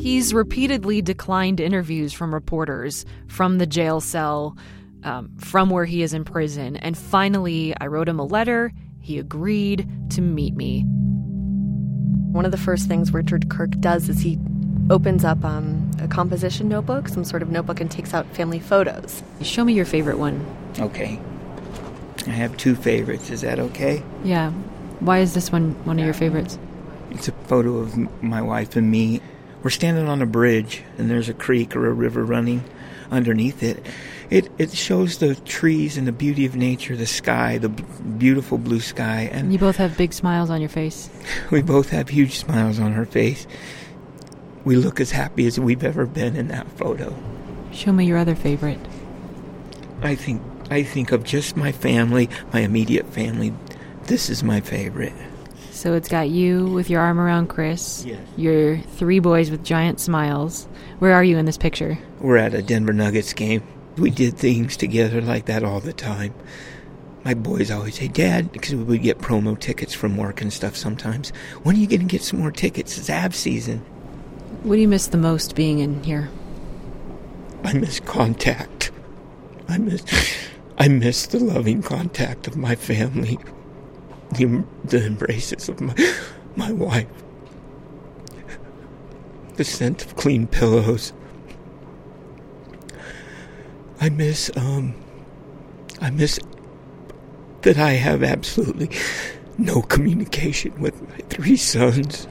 He's 0.01 0.33
repeatedly 0.33 1.01
declined 1.01 1.59
interviews 1.59 2.13
from 2.13 2.33
reporters 2.33 3.05
from 3.27 3.57
the 3.57 3.65
jail 3.65 3.99
cell 3.99 4.57
um, 5.03 5.29
from 5.37 5.71
where 5.71 5.83
he 5.83 6.03
is 6.03 6.13
in 6.13 6.23
prison. 6.23 6.77
And 6.77 6.97
finally, 6.97 7.75
I 7.81 7.87
wrote 7.87 8.07
him 8.07 8.17
a 8.17 8.23
letter. 8.23 8.71
He 9.01 9.19
agreed 9.19 9.85
to 10.11 10.21
meet 10.21 10.55
me. 10.55 10.85
One 12.31 12.45
of 12.45 12.51
the 12.51 12.57
first 12.57 12.87
things 12.87 13.11
Richard 13.11 13.49
Kirk 13.49 13.71
does 13.81 14.07
is 14.07 14.21
he 14.21 14.39
opens 14.89 15.25
up 15.25 15.43
um, 15.43 15.91
a 15.99 16.07
composition 16.07 16.69
notebook, 16.69 17.09
some 17.09 17.25
sort 17.25 17.41
of 17.41 17.49
notebook, 17.49 17.81
and 17.81 17.91
takes 17.91 18.13
out 18.13 18.25
family 18.33 18.59
photos. 18.61 19.21
Show 19.41 19.65
me 19.65 19.73
your 19.73 19.83
favorite 19.83 20.17
one. 20.17 20.45
Okay. 20.79 21.19
I 22.27 22.31
have 22.31 22.55
two 22.57 22.75
favorites. 22.75 23.29
Is 23.29 23.41
that 23.41 23.59
okay? 23.59 24.03
Yeah. 24.23 24.51
Why 24.99 25.19
is 25.19 25.33
this 25.33 25.51
one 25.51 25.71
one 25.85 25.99
of 25.99 26.05
your 26.05 26.13
favorites? 26.13 26.57
It's 27.11 27.27
a 27.27 27.33
photo 27.47 27.77
of 27.77 27.95
my 28.23 28.41
wife 28.41 28.75
and 28.75 28.89
me. 28.89 29.21
We're 29.61 29.69
standing 29.69 30.07
on 30.09 30.21
a 30.21 30.25
bridge, 30.25 30.83
and 30.97 31.09
there's 31.09 31.29
a 31.29 31.33
creek 31.33 31.75
or 31.75 31.87
a 31.87 31.93
river 31.93 32.23
running 32.23 32.63
underneath 33.11 33.61
it 33.61 33.85
it 34.33 34.49
it 34.57 34.71
shows 34.71 35.19
the 35.19 35.35
trees 35.35 35.97
and 35.97 36.07
the 36.07 36.11
beauty 36.11 36.45
of 36.45 36.55
nature, 36.55 36.95
the 36.95 37.05
sky, 37.05 37.59
the 37.59 37.69
b- 37.69 37.83
beautiful 38.17 38.57
blue 38.57 38.79
sky, 38.79 39.29
and 39.31 39.53
you 39.53 39.59
both 39.59 39.75
have 39.77 39.95
big 39.95 40.11
smiles 40.11 40.49
on 40.49 40.59
your 40.59 40.69
face. 40.69 41.09
We 41.51 41.61
both 41.61 41.89
have 41.89 42.09
huge 42.09 42.39
smiles 42.39 42.79
on 42.79 42.93
our 42.93 43.05
face. 43.05 43.45
We 44.65 44.75
look 44.75 44.99
as 44.99 45.11
happy 45.11 45.45
as 45.45 45.59
we've 45.59 45.83
ever 45.83 46.07
been 46.07 46.35
in 46.35 46.47
that 46.47 46.67
photo. 46.71 47.15
Show 47.71 47.91
me 47.91 48.05
your 48.05 48.17
other 48.17 48.33
favorite. 48.33 48.79
I 50.01 50.15
think 50.15 50.41
I 50.69 50.83
think 50.83 51.11
of 51.11 51.23
just 51.23 51.57
my 51.57 51.71
family, 51.71 52.29
my 52.51 52.61
immediate 52.61 53.07
family. 53.13 53.53
This 54.05 54.29
is 54.29 54.43
my 54.43 54.61
favorite. 54.61 55.13
So 55.71 55.93
it's 55.93 56.07
got 56.07 56.29
you 56.29 56.65
with 56.67 56.89
your 56.89 57.01
arm 57.01 57.19
around 57.19 57.47
Chris. 57.47 58.05
Yes. 58.05 58.19
Your 58.37 58.77
three 58.77 59.19
boys 59.19 59.51
with 59.51 59.63
giant 59.63 59.99
smiles. 59.99 60.67
Where 60.99 61.13
are 61.13 61.23
you 61.23 61.37
in 61.37 61.45
this 61.45 61.57
picture? 61.57 61.97
We're 62.19 62.37
at 62.37 62.53
a 62.53 62.61
Denver 62.61 62.93
Nuggets 62.93 63.33
game. 63.33 63.63
We 63.97 64.09
did 64.09 64.37
things 64.37 64.77
together 64.77 65.21
like 65.21 65.45
that 65.45 65.63
all 65.63 65.79
the 65.79 65.93
time. 65.93 66.33
My 67.25 67.33
boys 67.33 67.71
always 67.71 67.95
say, 67.95 68.07
Dad, 68.07 68.51
because 68.51 68.75
we 68.75 68.83
would 68.83 69.01
get 69.01 69.19
promo 69.19 69.57
tickets 69.59 69.93
from 69.93 70.17
work 70.17 70.41
and 70.41 70.51
stuff 70.51 70.75
sometimes. 70.75 71.29
When 71.63 71.75
are 71.75 71.79
you 71.79 71.87
going 71.87 72.01
to 72.01 72.05
get 72.05 72.21
some 72.21 72.39
more 72.39 72.51
tickets? 72.51 72.97
It's 72.97 73.09
ab 73.09 73.33
season. 73.33 73.79
What 74.63 74.75
do 74.75 74.81
you 74.81 74.87
miss 74.87 75.07
the 75.07 75.17
most 75.17 75.55
being 75.55 75.79
in 75.79 76.03
here? 76.03 76.29
I 77.63 77.73
miss 77.73 77.99
contact. 77.99 78.91
I 79.69 79.77
miss, 79.77 80.03
I 80.83 80.89
miss 80.89 81.27
the 81.27 81.39
loving 81.39 81.81
contact 81.81 82.45
of 82.45 82.57
my 82.57 82.75
family, 82.75 83.39
the, 84.33 84.65
the 84.83 85.05
embraces 85.05 85.69
of 85.69 85.79
my, 85.79 85.95
my 86.57 86.73
wife, 86.73 87.07
the 89.55 89.63
scent 89.63 90.03
of 90.03 90.17
clean 90.17 90.45
pillows, 90.45 91.13
I 94.01 94.09
miss, 94.09 94.51
um, 94.57 94.93
I 96.01 96.09
miss 96.09 96.37
that 97.61 97.77
I 97.77 97.91
have 97.91 98.21
absolutely 98.21 98.89
no 99.57 99.83
communication 99.83 100.77
with 100.81 101.01
my 101.01 101.15
three 101.29 101.55
sons. 101.55 102.27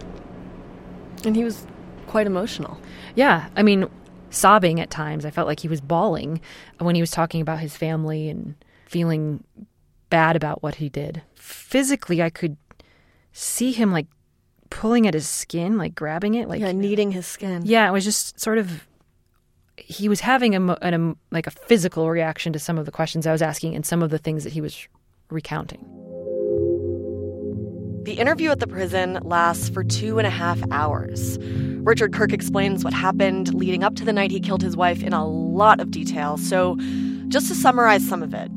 And 1.25 1.35
he 1.35 1.42
was 1.42 1.66
quite 2.06 2.26
emotional. 2.26 2.78
Yeah, 3.14 3.49
I 3.56 3.62
mean, 3.62 3.88
sobbing 4.32 4.80
at 4.80 4.90
times. 4.90 5.24
I 5.24 5.30
felt 5.30 5.48
like 5.48 5.60
he 5.60 5.68
was 5.68 5.80
bawling 5.80 6.40
when 6.78 6.94
he 6.94 7.02
was 7.02 7.10
talking 7.10 7.40
about 7.40 7.60
his 7.60 7.76
family 7.76 8.28
and 8.28 8.54
feeling 8.86 9.44
bad 10.10 10.36
about 10.36 10.62
what 10.62 10.76
he 10.76 10.88
did. 10.88 11.22
Physically, 11.34 12.22
I 12.22 12.30
could 12.30 12.56
see 13.32 13.72
him 13.72 13.92
like 13.92 14.06
pulling 14.70 15.06
at 15.06 15.14
his 15.14 15.28
skin, 15.28 15.78
like 15.78 15.94
grabbing 15.94 16.34
it, 16.34 16.48
like 16.48 16.60
yeah, 16.60 16.72
kneading 16.72 17.12
his 17.12 17.26
skin. 17.26 17.62
Yeah, 17.64 17.88
it 17.88 17.92
was 17.92 18.04
just 18.04 18.40
sort 18.40 18.58
of 18.58 18.86
he 19.76 20.08
was 20.08 20.20
having 20.20 20.54
a, 20.54 20.72
a, 20.82 20.94
um, 20.94 21.16
like 21.30 21.46
a 21.46 21.50
physical 21.50 22.10
reaction 22.10 22.52
to 22.52 22.58
some 22.58 22.78
of 22.78 22.86
the 22.86 22.92
questions 22.92 23.26
I 23.26 23.32
was 23.32 23.42
asking 23.42 23.74
and 23.74 23.84
some 23.84 24.02
of 24.02 24.10
the 24.10 24.18
things 24.18 24.44
that 24.44 24.52
he 24.52 24.60
was 24.60 24.86
recounting. 25.30 25.84
The 28.04 28.14
interview 28.14 28.50
at 28.50 28.59
the 28.59 28.66
prison 28.66 29.21
lasts 29.23 29.68
for 29.68 29.85
two 29.85 30.18
and 30.18 30.26
a 30.26 30.30
half 30.30 30.61
hours. 30.73 31.38
Richard 31.85 32.12
Kirk 32.12 32.32
explains 32.32 32.82
what 32.82 32.92
happened 32.92 33.54
leading 33.54 33.85
up 33.85 33.94
to 33.94 34.04
the 34.04 34.12
night 34.12 34.32
he 34.32 34.40
killed 34.40 34.61
his 34.61 34.76
wife 34.76 35.04
in 35.04 35.12
a 35.12 35.25
lot 35.25 35.78
of 35.78 35.92
detail. 35.92 36.37
So, 36.37 36.76
just 37.28 37.47
to 37.47 37.54
summarize 37.54 38.04
some 38.06 38.21
of 38.21 38.35
it, 38.35 38.50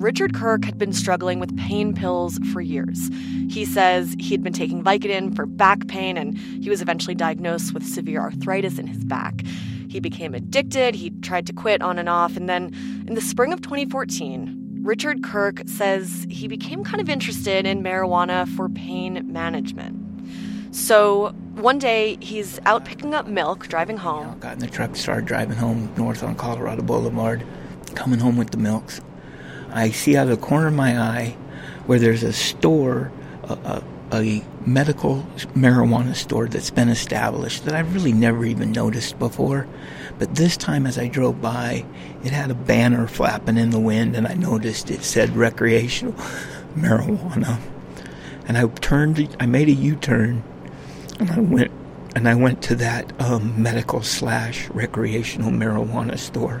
Richard 0.00 0.34
Kirk 0.34 0.64
had 0.64 0.78
been 0.78 0.92
struggling 0.92 1.40
with 1.40 1.56
pain 1.58 1.94
pills 1.94 2.38
for 2.52 2.60
years. 2.60 3.10
He 3.48 3.64
says 3.64 4.14
he 4.20 4.30
had 4.30 4.42
been 4.44 4.52
taking 4.52 4.84
Vicodin 4.84 5.34
for 5.34 5.46
back 5.46 5.88
pain, 5.88 6.16
and 6.16 6.38
he 6.38 6.70
was 6.70 6.80
eventually 6.80 7.16
diagnosed 7.16 7.74
with 7.74 7.84
severe 7.84 8.20
arthritis 8.20 8.78
in 8.78 8.86
his 8.86 9.04
back. 9.04 9.42
He 9.88 9.98
became 9.98 10.32
addicted, 10.32 10.94
he 10.94 11.10
tried 11.22 11.48
to 11.48 11.52
quit 11.52 11.82
on 11.82 11.98
and 11.98 12.08
off, 12.08 12.36
and 12.36 12.48
then 12.48 12.72
in 13.08 13.14
the 13.14 13.20
spring 13.20 13.52
of 13.52 13.62
2014, 13.62 14.59
Richard 14.82 15.22
Kirk 15.22 15.62
says 15.66 16.26
he 16.30 16.48
became 16.48 16.84
kind 16.84 17.00
of 17.00 17.08
interested 17.08 17.66
in 17.66 17.82
marijuana 17.82 18.48
for 18.48 18.68
pain 18.68 19.30
management. 19.30 19.96
So 20.74 21.30
one 21.54 21.78
day 21.78 22.16
he's 22.20 22.58
out 22.64 22.84
picking 22.84 23.14
up 23.14 23.26
milk, 23.26 23.68
driving 23.68 23.98
home. 23.98 24.38
got 24.38 24.54
in 24.54 24.58
the 24.60 24.66
truck, 24.66 24.96
started 24.96 25.26
driving 25.26 25.56
home 25.56 25.92
north 25.96 26.22
on 26.22 26.34
Colorado 26.34 26.82
Boulevard, 26.82 27.44
coming 27.94 28.20
home 28.20 28.36
with 28.36 28.50
the 28.50 28.56
milks. 28.56 29.00
I 29.70 29.90
see 29.90 30.16
out 30.16 30.28
of 30.28 30.40
the 30.40 30.46
corner 30.46 30.68
of 30.68 30.74
my 30.74 30.98
eye 30.98 31.36
where 31.86 31.98
there's 31.98 32.22
a 32.22 32.32
store, 32.32 33.12
a, 33.44 33.52
a, 33.52 33.82
a 34.12 34.44
medical 34.64 35.26
marijuana 35.54 36.14
store 36.14 36.48
that's 36.48 36.70
been 36.70 36.88
established 36.88 37.64
that 37.66 37.74
I've 37.74 37.94
really 37.94 38.12
never 38.12 38.44
even 38.46 38.72
noticed 38.72 39.18
before. 39.18 39.68
But 40.20 40.34
this 40.34 40.58
time, 40.58 40.86
as 40.86 40.98
I 40.98 41.08
drove 41.08 41.40
by, 41.40 41.86
it 42.22 42.30
had 42.30 42.50
a 42.50 42.54
banner 42.54 43.08
flapping 43.08 43.56
in 43.56 43.70
the 43.70 43.80
wind, 43.80 44.14
and 44.14 44.28
I 44.28 44.34
noticed 44.34 44.90
it 44.90 45.02
said 45.02 45.34
recreational 45.34 46.12
marijuana. 46.76 47.58
And 48.46 48.58
I 48.58 48.68
turned, 48.68 49.34
I 49.40 49.46
made 49.46 49.68
a 49.68 49.72
U-turn, 49.72 50.44
and 51.18 51.30
I 51.30 51.40
went, 51.40 51.70
and 52.14 52.28
I 52.28 52.34
went 52.34 52.60
to 52.64 52.74
that 52.76 53.18
um, 53.18 53.62
medical 53.62 54.02
slash 54.02 54.68
recreational 54.68 55.50
marijuana 55.50 56.18
store. 56.18 56.60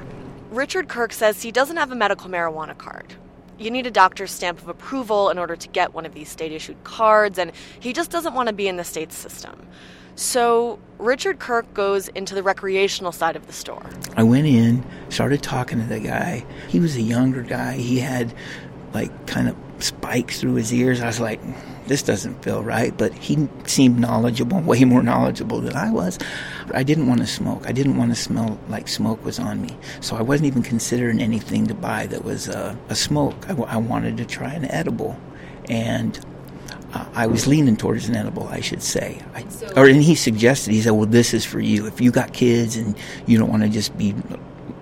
Richard 0.50 0.88
Kirk 0.88 1.12
says 1.12 1.42
he 1.42 1.52
doesn't 1.52 1.76
have 1.76 1.92
a 1.92 1.94
medical 1.94 2.30
marijuana 2.30 2.76
card 2.76 3.14
you 3.58 3.70
need 3.70 3.86
a 3.86 3.90
doctor's 3.90 4.30
stamp 4.30 4.58
of 4.62 4.68
approval 4.68 5.28
in 5.28 5.38
order 5.38 5.54
to 5.54 5.68
get 5.68 5.92
one 5.92 6.06
of 6.06 6.14
these 6.14 6.30
state 6.30 6.50
issued 6.50 6.82
cards, 6.82 7.38
and 7.38 7.52
he 7.78 7.92
just 7.92 8.10
doesn't 8.10 8.32
want 8.32 8.46
to 8.46 8.54
be 8.54 8.66
in 8.66 8.76
the 8.76 8.84
state 8.84 9.12
system. 9.12 9.68
So 10.14 10.78
Richard 10.98 11.38
Kirk 11.38 11.72
goes 11.74 12.08
into 12.08 12.34
the 12.34 12.42
recreational 12.42 13.12
side 13.12 13.36
of 13.36 13.46
the 13.46 13.52
store. 13.52 13.84
I 14.16 14.22
went 14.22 14.46
in, 14.46 14.84
started 15.08 15.42
talking 15.42 15.80
to 15.80 15.86
the 15.86 16.00
guy. 16.00 16.44
He 16.68 16.80
was 16.80 16.96
a 16.96 17.02
younger 17.02 17.42
guy. 17.42 17.76
He 17.76 17.98
had 17.98 18.34
like 18.92 19.26
kind 19.26 19.48
of 19.48 19.56
spikes 19.78 20.40
through 20.40 20.54
his 20.54 20.72
ears. 20.72 21.00
I 21.00 21.06
was 21.06 21.20
like, 21.20 21.40
this 21.86 22.02
doesn't 22.02 22.42
feel 22.42 22.62
right. 22.62 22.96
But 22.96 23.12
he 23.14 23.48
seemed 23.64 23.98
knowledgeable, 23.98 24.60
way 24.64 24.84
more 24.84 25.02
knowledgeable 25.02 25.60
than 25.60 25.76
I 25.76 25.90
was. 25.90 26.18
I 26.72 26.82
didn't 26.82 27.08
want 27.08 27.20
to 27.20 27.26
smoke. 27.26 27.66
I 27.66 27.72
didn't 27.72 27.96
want 27.96 28.10
to 28.10 28.20
smell 28.20 28.58
like 28.68 28.88
smoke 28.88 29.24
was 29.24 29.38
on 29.38 29.62
me. 29.62 29.76
So 30.00 30.16
I 30.16 30.22
wasn't 30.22 30.48
even 30.48 30.62
considering 30.62 31.20
anything 31.20 31.66
to 31.66 31.74
buy 31.74 32.06
that 32.06 32.24
was 32.24 32.48
uh, 32.48 32.76
a 32.88 32.94
smoke. 32.94 33.48
I, 33.48 33.54
I, 33.62 33.76
wanted 33.76 34.16
to 34.18 34.24
try 34.24 34.52
an 34.52 34.66
edible. 34.66 35.18
And 35.68 36.18
I 36.92 37.26
was 37.26 37.46
leaning 37.46 37.76
towards 37.76 38.08
an 38.08 38.16
edible, 38.16 38.48
I 38.48 38.60
should 38.60 38.82
say. 38.82 39.20
I, 39.34 39.44
or 39.76 39.86
and 39.86 40.02
he 40.02 40.14
suggested, 40.14 40.72
he 40.72 40.80
said, 40.80 40.90
"Well, 40.90 41.06
this 41.06 41.32
is 41.34 41.44
for 41.44 41.60
you. 41.60 41.86
If 41.86 42.00
you 42.00 42.10
got 42.10 42.32
kids 42.32 42.76
and 42.76 42.96
you 43.26 43.38
don't 43.38 43.50
want 43.50 43.62
to 43.62 43.68
just 43.68 43.96
be 43.96 44.14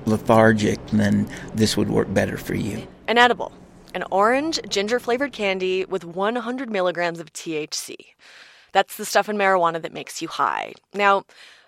lethargic, 0.06 0.78
then 0.88 1.28
this 1.54 1.76
would 1.76 1.90
work 1.90 2.12
better 2.12 2.36
for 2.36 2.54
you. 2.54 2.86
An 3.06 3.18
edible, 3.18 3.52
an 3.94 4.04
orange 4.10 4.60
ginger 4.68 4.98
flavored 4.98 5.32
candy 5.32 5.84
with 5.84 6.04
100 6.04 6.70
milligrams 6.70 7.20
of 7.20 7.32
THC. 7.32 7.94
That's 8.72 8.96
the 8.96 9.04
stuff 9.04 9.28
in 9.28 9.36
marijuana 9.36 9.80
that 9.82 9.92
makes 9.92 10.20
you 10.20 10.28
high. 10.28 10.72
Now, 10.94 11.24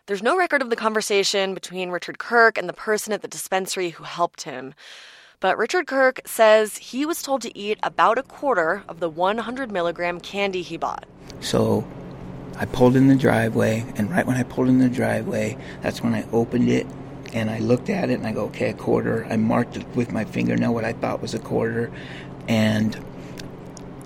there's 0.06 0.22
no 0.22 0.36
record 0.36 0.62
of 0.62 0.70
the 0.70 0.76
conversation 0.76 1.54
between 1.54 1.90
Richard 1.90 2.18
Kirk 2.18 2.58
and 2.58 2.68
the 2.68 2.74
person 2.74 3.12
at 3.12 3.22
the 3.22 3.28
dispensary 3.28 3.90
who 3.90 4.04
helped 4.04 4.42
him. 4.42 4.74
But 5.40 5.56
Richard 5.56 5.86
Kirk 5.86 6.20
says 6.26 6.76
he 6.76 7.06
was 7.06 7.22
told 7.22 7.40
to 7.42 7.58
eat 7.58 7.78
about 7.82 8.18
a 8.18 8.22
quarter 8.22 8.84
of 8.86 9.00
the 9.00 9.08
100 9.08 9.72
milligram 9.72 10.20
candy 10.20 10.60
he 10.60 10.76
bought. 10.76 11.06
So 11.40 11.88
I 12.56 12.66
pulled 12.66 12.94
in 12.94 13.08
the 13.08 13.16
driveway, 13.16 13.86
and 13.96 14.10
right 14.10 14.26
when 14.26 14.36
I 14.36 14.42
pulled 14.42 14.68
in 14.68 14.80
the 14.80 14.90
driveway, 14.90 15.56
that's 15.80 16.02
when 16.02 16.14
I 16.14 16.28
opened 16.30 16.68
it 16.68 16.86
and 17.32 17.48
I 17.48 17.60
looked 17.60 17.88
at 17.88 18.10
it 18.10 18.14
and 18.14 18.26
I 18.26 18.32
go, 18.32 18.46
okay, 18.46 18.70
a 18.70 18.74
quarter. 18.74 19.24
I 19.30 19.36
marked 19.38 19.78
it 19.78 19.86
with 19.94 20.12
my 20.12 20.26
fingernail 20.26 20.74
what 20.74 20.84
I 20.84 20.92
thought 20.92 21.22
was 21.22 21.32
a 21.32 21.38
quarter, 21.38 21.90
and 22.46 23.02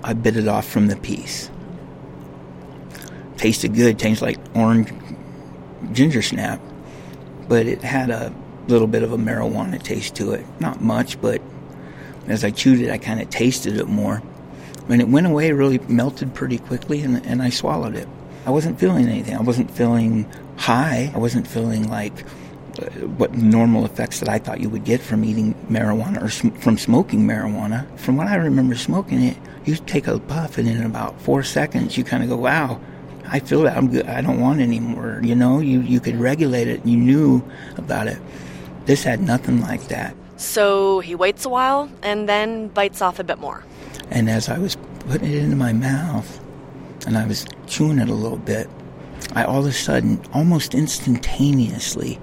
I 0.05 0.13
bit 0.13 0.37
it 0.37 0.47
off 0.47 0.65
from 0.65 0.87
the 0.87 0.95
piece. 0.95 1.49
Tasted 3.35 3.75
good, 3.75 3.99
tastes 3.99 4.21
like 4.21 4.37
orange 4.55 4.93
ginger 5.91 6.21
snap, 6.21 6.61
but 7.49 7.65
it 7.65 7.81
had 7.81 8.09
a 8.09 8.33
little 8.67 8.87
bit 8.87 9.03
of 9.03 9.11
a 9.11 9.17
marijuana 9.17 9.81
taste 9.81 10.15
to 10.15 10.31
it. 10.31 10.45
Not 10.59 10.81
much, 10.81 11.19
but 11.21 11.41
as 12.27 12.43
I 12.43 12.51
chewed 12.51 12.81
it, 12.81 12.89
I 12.89 12.97
kind 12.97 13.21
of 13.21 13.29
tasted 13.29 13.77
it 13.77 13.87
more. 13.87 14.17
When 14.87 15.01
it 15.01 15.07
went 15.07 15.27
away, 15.27 15.47
it 15.49 15.53
really 15.53 15.79
melted 15.79 16.33
pretty 16.33 16.57
quickly, 16.57 17.01
and, 17.01 17.25
and 17.25 17.41
I 17.41 17.49
swallowed 17.49 17.95
it. 17.95 18.07
I 18.45 18.51
wasn't 18.51 18.79
feeling 18.79 19.07
anything. 19.07 19.35
I 19.35 19.41
wasn't 19.41 19.71
feeling 19.71 20.29
high. 20.57 21.11
I 21.13 21.17
wasn't 21.17 21.47
feeling 21.47 21.89
like 21.89 22.13
uh, 22.79 22.85
what 23.17 23.33
normal 23.33 23.85
effects 23.85 24.19
that 24.19 24.29
I 24.29 24.37
thought 24.37 24.59
you 24.59 24.69
would 24.69 24.83
get 24.83 25.01
from 25.01 25.25
eating 25.25 25.55
marijuana 25.69 26.21
or 26.21 26.29
sm- 26.29 26.49
from 26.49 26.77
smoking 26.77 27.21
marijuana. 27.21 27.85
From 27.97 28.17
what 28.17 28.27
I 28.27 28.35
remember 28.35 28.75
smoking 28.75 29.21
it, 29.23 29.37
you 29.65 29.75
take 29.75 30.07
a 30.07 30.19
puff, 30.19 30.57
and 30.57 30.67
in 30.67 30.83
about 30.83 31.19
four 31.21 31.41
seconds, 31.41 31.97
you 31.97 32.03
kind 32.03 32.21
of 32.21 32.29
go, 32.29 32.37
wow. 32.37 32.79
I 33.27 33.39
feel 33.39 33.63
that 33.63 33.75
I'm 33.75 33.89
good. 33.89 34.05
I 34.05 34.21
don't 34.21 34.39
want 34.39 34.59
any 34.59 34.79
more. 34.79 35.19
You 35.23 35.33
know, 35.33 35.59
you, 35.59 35.81
you 35.81 35.99
could 35.99 36.19
regulate 36.19 36.67
it. 36.67 36.85
You 36.85 36.95
knew 36.95 37.43
about 37.75 38.07
it. 38.07 38.19
This 38.85 39.03
had 39.03 39.21
nothing 39.21 39.61
like 39.61 39.87
that. 39.87 40.15
So 40.37 40.99
he 40.99 41.15
waits 41.15 41.45
a 41.45 41.49
while 41.49 41.89
and 42.03 42.27
then 42.29 42.67
bites 42.69 43.01
off 43.01 43.19
a 43.19 43.23
bit 43.23 43.39
more. 43.39 43.63
And 44.11 44.29
as 44.29 44.49
I 44.49 44.57
was 44.57 44.77
putting 45.07 45.31
it 45.31 45.43
into 45.43 45.55
my 45.55 45.73
mouth 45.73 46.39
and 47.07 47.17
I 47.17 47.25
was 47.25 47.45
chewing 47.67 47.99
it 47.99 48.09
a 48.09 48.13
little 48.13 48.37
bit, 48.37 48.69
I 49.33 49.43
all 49.43 49.59
of 49.59 49.65
a 49.65 49.71
sudden, 49.71 50.21
almost 50.33 50.75
instantaneously, 50.75 52.19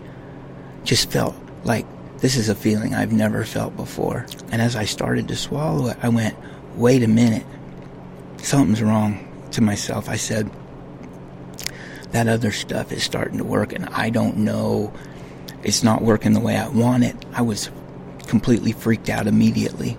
just 0.85 1.11
felt 1.11 1.35
like 1.64 1.87
this 2.19 2.37
is 2.37 2.49
a 2.49 2.54
feeling 2.54 2.95
I've 2.95 3.12
never 3.12 3.45
felt 3.45 3.76
before. 3.76 4.26
And 4.50 4.62
as 4.62 4.76
I 4.76 4.85
started 4.85 5.28
to 5.28 5.37
swallow 5.37 5.88
it, 5.88 5.97
I 6.02 6.09
went, 6.09 6.37
wait 6.76 7.02
a 7.02 7.09
minute, 7.09 7.47
something's 8.38 8.83
wrong 8.83 9.28
to 9.52 9.61
myself. 9.61 10.09
I 10.09 10.16
said, 10.16 10.50
that 12.12 12.28
other 12.28 12.52
stuff 12.52 12.92
is 12.92 13.02
starting 13.02 13.38
to 13.38 13.45
work, 13.45 13.73
and 13.73 13.87
I 13.87 14.11
don't 14.11 14.37
know 14.38 14.92
it's 15.62 15.83
not 15.83 16.02
working 16.02 16.33
the 16.33 16.40
way 16.40 16.57
I 16.57 16.69
want 16.69 17.04
it, 17.04 17.16
I 17.33 17.42
was 17.42 17.71
completely 18.26 18.73
freaked 18.73 19.09
out 19.09 19.26
immediately. 19.26 19.97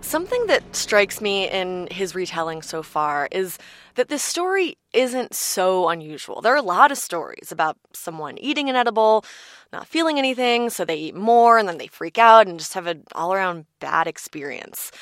Something 0.00 0.46
that 0.46 0.76
strikes 0.76 1.20
me 1.20 1.50
in 1.50 1.88
his 1.90 2.14
retelling 2.14 2.62
so 2.62 2.82
far 2.82 3.28
is 3.32 3.58
that 3.96 4.08
this 4.08 4.22
story 4.22 4.78
isn't 4.92 5.34
so 5.34 5.88
unusual. 5.88 6.40
There 6.40 6.52
are 6.52 6.56
a 6.56 6.62
lot 6.62 6.92
of 6.92 6.98
stories 6.98 7.50
about 7.50 7.76
someone 7.92 8.38
eating 8.38 8.70
an 8.70 8.76
edible, 8.76 9.24
not 9.72 9.88
feeling 9.88 10.18
anything, 10.18 10.70
so 10.70 10.84
they 10.84 10.96
eat 10.96 11.16
more 11.16 11.58
and 11.58 11.68
then 11.68 11.78
they 11.78 11.88
freak 11.88 12.18
out 12.18 12.46
and 12.46 12.58
just 12.58 12.74
have 12.74 12.86
an 12.86 13.02
all 13.16 13.34
around 13.34 13.66
bad 13.80 14.06
experience. 14.06 14.92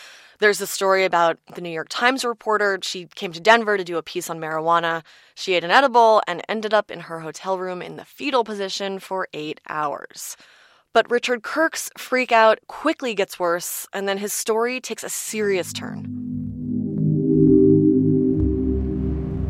There's 0.40 0.60
a 0.60 0.66
story 0.66 1.04
about 1.04 1.38
the 1.54 1.60
New 1.60 1.70
York 1.70 1.88
Times 1.88 2.24
reporter. 2.24 2.78
She 2.82 3.06
came 3.14 3.32
to 3.32 3.40
Denver 3.40 3.76
to 3.76 3.84
do 3.84 3.96
a 3.96 4.02
piece 4.02 4.28
on 4.28 4.40
marijuana. 4.40 5.02
She 5.34 5.54
ate 5.54 5.64
an 5.64 5.70
edible 5.70 6.22
and 6.26 6.42
ended 6.48 6.74
up 6.74 6.90
in 6.90 7.00
her 7.00 7.20
hotel 7.20 7.58
room 7.58 7.80
in 7.80 7.96
the 7.96 8.04
fetal 8.04 8.44
position 8.44 8.98
for 8.98 9.28
eight 9.32 9.60
hours. 9.68 10.36
But 10.92 11.10
Richard 11.10 11.42
Kirk's 11.42 11.90
freak 11.98 12.30
out 12.30 12.58
quickly 12.68 13.14
gets 13.14 13.38
worse, 13.38 13.86
and 13.92 14.08
then 14.08 14.18
his 14.18 14.32
story 14.32 14.80
takes 14.80 15.02
a 15.02 15.08
serious 15.08 15.72
turn. 15.72 16.06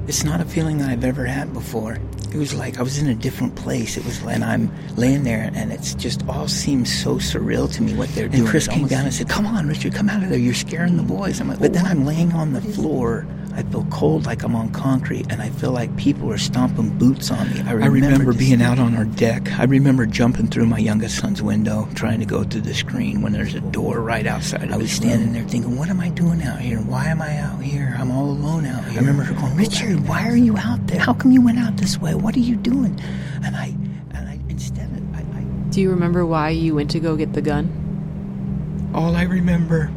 It's 0.06 0.24
not 0.24 0.40
a 0.40 0.44
feeling 0.44 0.78
that 0.78 0.90
I've 0.90 1.04
ever 1.04 1.24
had 1.24 1.52
before. 1.52 1.98
It 2.34 2.38
was 2.38 2.52
like 2.52 2.80
I 2.80 2.82
was 2.82 2.98
in 2.98 3.06
a 3.06 3.14
different 3.14 3.54
place. 3.54 3.96
It 3.96 4.04
was 4.04 4.20
and 4.24 4.42
I'm 4.42 4.68
laying 4.96 5.22
there, 5.22 5.52
and 5.54 5.70
it's 5.70 5.94
just 5.94 6.28
all 6.28 6.48
seems 6.48 6.92
so 6.92 7.16
surreal 7.16 7.72
to 7.74 7.82
me 7.82 7.94
what 7.94 8.08
they're 8.08 8.26
doing. 8.26 8.42
And 8.42 8.50
Chris 8.50 8.66
came 8.66 8.88
down 8.88 9.04
and 9.04 9.14
said, 9.14 9.28
"Come 9.28 9.46
on, 9.46 9.68
Richard, 9.68 9.94
come 9.94 10.08
out 10.08 10.20
of 10.20 10.30
there. 10.30 10.38
You're 10.38 10.52
scaring 10.52 10.96
the 10.96 11.04
boys." 11.04 11.40
I'm 11.40 11.48
like, 11.48 11.60
but 11.60 11.72
then 11.72 11.86
I'm 11.86 12.04
laying 12.04 12.32
on 12.32 12.52
the 12.52 12.60
floor 12.60 13.24
I 13.56 13.62
feel 13.62 13.84
cold 13.84 14.26
like 14.26 14.42
I'm 14.42 14.56
on 14.56 14.70
concrete, 14.70 15.26
and 15.30 15.40
I 15.40 15.48
feel 15.48 15.70
like 15.70 15.96
people 15.96 16.30
are 16.32 16.38
stomping 16.38 16.98
boots 16.98 17.30
on 17.30 17.48
me. 17.50 17.60
I 17.60 17.72
remember, 17.72 17.84
I 17.84 18.10
remember 18.10 18.32
being 18.32 18.60
out 18.60 18.80
on 18.80 18.96
our 18.96 19.04
deck. 19.04 19.48
I 19.60 19.64
remember 19.64 20.06
jumping 20.06 20.48
through 20.48 20.66
my 20.66 20.78
youngest 20.78 21.18
son's 21.18 21.40
window, 21.40 21.88
trying 21.94 22.18
to 22.18 22.26
go 22.26 22.42
through 22.42 22.62
the 22.62 22.74
screen 22.74 23.22
when 23.22 23.32
there's 23.32 23.54
a 23.54 23.60
door 23.60 24.00
right 24.00 24.26
outside. 24.26 24.72
I 24.72 24.76
was 24.76 24.90
standing 24.90 25.32
there 25.32 25.44
thinking, 25.44 25.76
what 25.78 25.88
am 25.88 26.00
I 26.00 26.08
doing 26.08 26.42
out 26.42 26.58
here? 26.58 26.78
Why 26.78 27.06
am 27.06 27.22
I 27.22 27.38
out 27.38 27.62
here? 27.62 27.94
I'm 27.96 28.10
all 28.10 28.28
alone 28.28 28.66
out 28.66 28.84
here. 28.86 28.94
I 28.94 28.96
remember 28.96 29.22
her 29.22 29.34
going, 29.34 29.56
Richard, 29.56 30.08
why 30.08 30.28
are 30.28 30.36
you 30.36 30.56
out 30.58 30.84
there? 30.88 30.98
How 30.98 31.14
come 31.14 31.30
you 31.30 31.40
went 31.40 31.58
out 31.58 31.76
this 31.76 31.96
way? 31.96 32.14
What 32.24 32.34
are 32.36 32.40
you 32.40 32.56
doing? 32.56 32.98
And 33.44 33.54
I, 33.54 33.66
and 34.14 34.26
I 34.26 34.40
instead 34.48 34.90
of, 34.90 35.14
I, 35.14 35.18
I 35.18 35.42
Do 35.68 35.82
you 35.82 35.90
remember 35.90 36.24
why 36.24 36.48
you 36.48 36.74
went 36.74 36.90
to 36.92 36.98
go 36.98 37.16
get 37.16 37.34
the 37.34 37.42
gun? 37.42 38.90
All 38.94 39.14
I 39.14 39.24
remember 39.24 39.92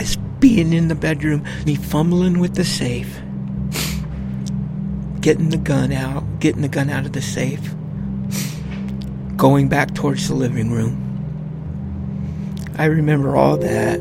is 0.00 0.16
being 0.40 0.72
in 0.72 0.88
the 0.88 0.96
bedroom, 0.96 1.44
me 1.64 1.76
fumbling 1.76 2.40
with 2.40 2.56
the 2.56 2.64
safe, 2.64 3.22
getting 5.20 5.50
the 5.50 5.56
gun 5.56 5.92
out, 5.92 6.40
getting 6.40 6.62
the 6.62 6.68
gun 6.68 6.90
out 6.90 7.06
of 7.06 7.12
the 7.12 7.22
safe, 7.22 7.76
going 9.36 9.68
back 9.68 9.94
towards 9.94 10.26
the 10.26 10.34
living 10.34 10.72
room. 10.72 10.98
I 12.76 12.86
remember 12.86 13.36
all 13.36 13.56
that. 13.58 14.00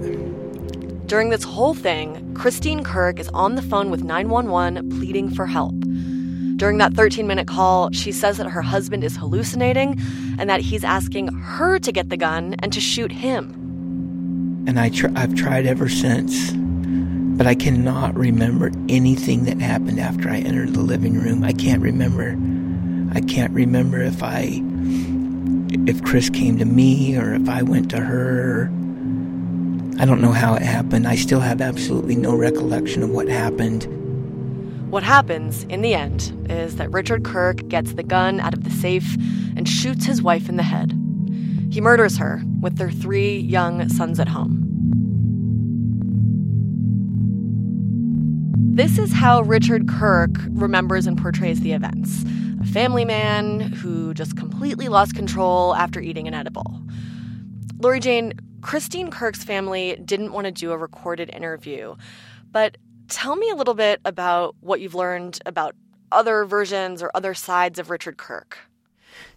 During 1.06 1.30
this 1.30 1.44
whole 1.44 1.76
thing, 1.76 2.34
Christine 2.34 2.84
Kirk 2.84 3.20
is 3.20 3.30
on 3.36 3.54
the 3.54 3.62
phone 3.62 3.92
with 3.92 4.04
911 4.04 4.90
pleading 4.90 5.30
for 5.30 5.46
help. 5.46 5.76
During 6.62 6.78
that 6.78 6.94
13 6.94 7.26
minute 7.26 7.48
call, 7.48 7.90
she 7.92 8.12
says 8.12 8.38
that 8.38 8.48
her 8.48 8.62
husband 8.62 9.04
is 9.04 9.18
hallucinating 9.18 10.00
and 10.38 10.48
that 10.48 10.62
he's 10.62 10.84
asking 10.84 11.28
her 11.34 11.80
to 11.80 11.92
get 11.92 12.10
the 12.10 12.18
gun 12.18 12.56
and 12.60 12.72
to 12.72 12.80
shoot 12.80 13.12
him 13.12 13.62
and 14.68 14.80
I 14.80 14.90
tr- 14.90 15.08
I've 15.16 15.36
tried 15.36 15.66
ever 15.66 15.90
since. 15.90 16.52
But 16.54 17.48
I 17.48 17.56
cannot 17.56 18.16
remember 18.16 18.72
anything 18.90 19.46
that 19.46 19.60
happened 19.60 20.00
after 20.00 20.30
I 20.30 20.38
entered 20.38 20.74
the 20.74 20.82
living 20.82 21.20
room. 21.20 21.44
I 21.44 21.54
can't 21.54 21.82
remember. 21.82 22.38
I 23.14 23.22
can't 23.22 23.52
remember 23.54 24.00
if 24.02 24.22
I 24.22 24.62
if 25.88 26.04
Chris 26.04 26.30
came 26.30 26.58
to 26.60 26.66
me 26.66 27.18
or 27.18 27.34
if 27.34 27.50
I 27.50 27.64
went 27.64 27.90
to 27.92 27.98
her. 27.98 28.70
I 30.00 30.06
don't 30.06 30.22
know 30.22 30.32
how 30.32 30.56
it 30.56 30.62
happened. 30.62 31.08
I 31.08 31.16
still 31.16 31.40
have 31.40 31.62
absolutely 31.62 32.16
no 32.16 32.36
recollection 32.36 33.04
of 33.04 33.10
what 33.10 33.28
happened. 33.28 33.88
What 34.92 35.04
happens 35.04 35.64
in 35.70 35.84
the 35.84 35.94
end 35.94 36.48
is 36.50 36.76
that 36.76 36.92
Richard 36.92 37.24
Kirk 37.24 37.66
gets 37.70 37.94
the 37.94 38.04
gun 38.04 38.42
out 38.42 38.54
of 38.54 38.66
the 38.66 38.70
safe 38.70 39.16
and 39.56 39.66
shoots 39.66 40.04
his 40.04 40.22
wife 40.22 40.50
in 40.50 40.58
the 40.58 40.64
head. 40.64 40.92
He 41.72 41.80
murders 41.80 42.18
her 42.18 42.44
with 42.60 42.76
their 42.76 42.92
three 42.92 43.38
young 43.38 43.88
sons 43.88 44.20
at 44.20 44.28
home. 44.28 44.68
This 48.76 48.98
is 48.98 49.14
how 49.14 49.44
Richard 49.44 49.88
Kirk 49.88 50.32
remembers 50.50 51.08
and 51.08 51.18
portrays 51.18 51.62
the 51.62 51.72
events 51.72 52.26
a 52.60 52.66
family 52.66 53.06
man 53.06 53.62
who 53.62 54.14
just 54.14 54.36
completely 54.36 54.90
lost 54.90 55.16
control 55.16 55.74
after 55.74 56.02
eating 56.02 56.28
an 56.28 56.34
edible. 56.34 56.82
Lori 57.80 58.02
Jane, 58.02 58.34
Christine 58.60 59.10
Kirk's 59.10 59.42
family 59.42 59.96
didn't 60.04 60.34
want 60.34 60.48
to 60.48 60.52
do 60.52 60.74
a 60.74 60.78
recorded 60.78 61.30
interview, 61.34 61.96
but 62.52 62.78
tell 63.12 63.36
me 63.36 63.50
a 63.50 63.56
little 63.56 63.74
bit 63.74 64.00
about 64.06 64.56
what 64.62 64.82
you've 64.82 64.96
learned 64.96 65.40
about 65.46 65.76
other 66.12 66.46
versions 66.46 67.04
or 67.04 67.12
other 67.14 67.34
sides 67.34 67.78
of 67.78 67.90
Richard 67.90 68.18
Kirk. 68.18 68.58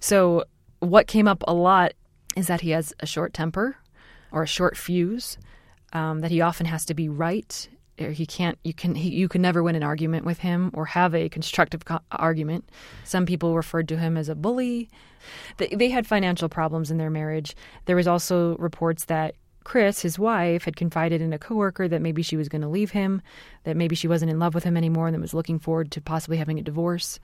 So, 0.00 0.44
what 0.80 1.06
came 1.06 1.28
up 1.28 1.42
a 1.46 1.52
lot 1.54 1.92
is 2.36 2.46
that 2.46 2.60
he 2.60 2.70
has 2.70 2.92
a 3.00 3.06
short 3.06 3.34
temper 3.34 3.76
or 4.32 4.42
a 4.42 4.46
short 4.46 4.76
fuse, 4.76 5.38
um, 5.92 6.20
that 6.20 6.30
he 6.30 6.40
often 6.40 6.66
has 6.66 6.84
to 6.86 6.94
be 6.94 7.08
right. 7.08 7.68
He 7.96 8.26
can't. 8.26 8.58
You 8.64 8.74
can. 8.74 8.96
He, 8.96 9.10
you 9.10 9.28
can 9.28 9.40
never 9.40 9.62
win 9.62 9.76
an 9.76 9.84
argument 9.84 10.24
with 10.24 10.38
him 10.38 10.70
or 10.74 10.86
have 10.86 11.14
a 11.14 11.28
constructive 11.28 11.84
co- 11.84 12.00
argument. 12.10 12.68
Some 13.04 13.24
people 13.24 13.54
referred 13.54 13.86
to 13.88 13.96
him 13.96 14.16
as 14.16 14.28
a 14.28 14.34
bully. 14.34 14.90
They, 15.58 15.68
they 15.68 15.90
had 15.90 16.06
financial 16.06 16.48
problems 16.48 16.90
in 16.90 16.98
their 16.98 17.10
marriage. 17.10 17.54
There 17.84 17.94
was 17.94 18.08
also 18.08 18.56
reports 18.56 19.04
that 19.04 19.36
Chris, 19.64 20.02
his 20.02 20.18
wife, 20.18 20.64
had 20.64 20.76
confided 20.76 21.20
in 21.20 21.32
a 21.32 21.38
coworker 21.38 21.88
that 21.88 22.02
maybe 22.02 22.22
she 22.22 22.36
was 22.36 22.48
going 22.48 22.62
to 22.62 22.68
leave 22.68 22.90
him, 22.90 23.22
that 23.64 23.76
maybe 23.76 23.96
she 23.96 24.06
wasn't 24.06 24.30
in 24.30 24.38
love 24.38 24.54
with 24.54 24.64
him 24.64 24.76
anymore, 24.76 25.06
and 25.06 25.14
that 25.14 25.20
was 25.20 25.34
looking 25.34 25.58
forward 25.58 25.90
to 25.90 26.00
possibly 26.00 26.36
having 26.36 26.58
a 26.58 26.62
divorce. 26.62 27.18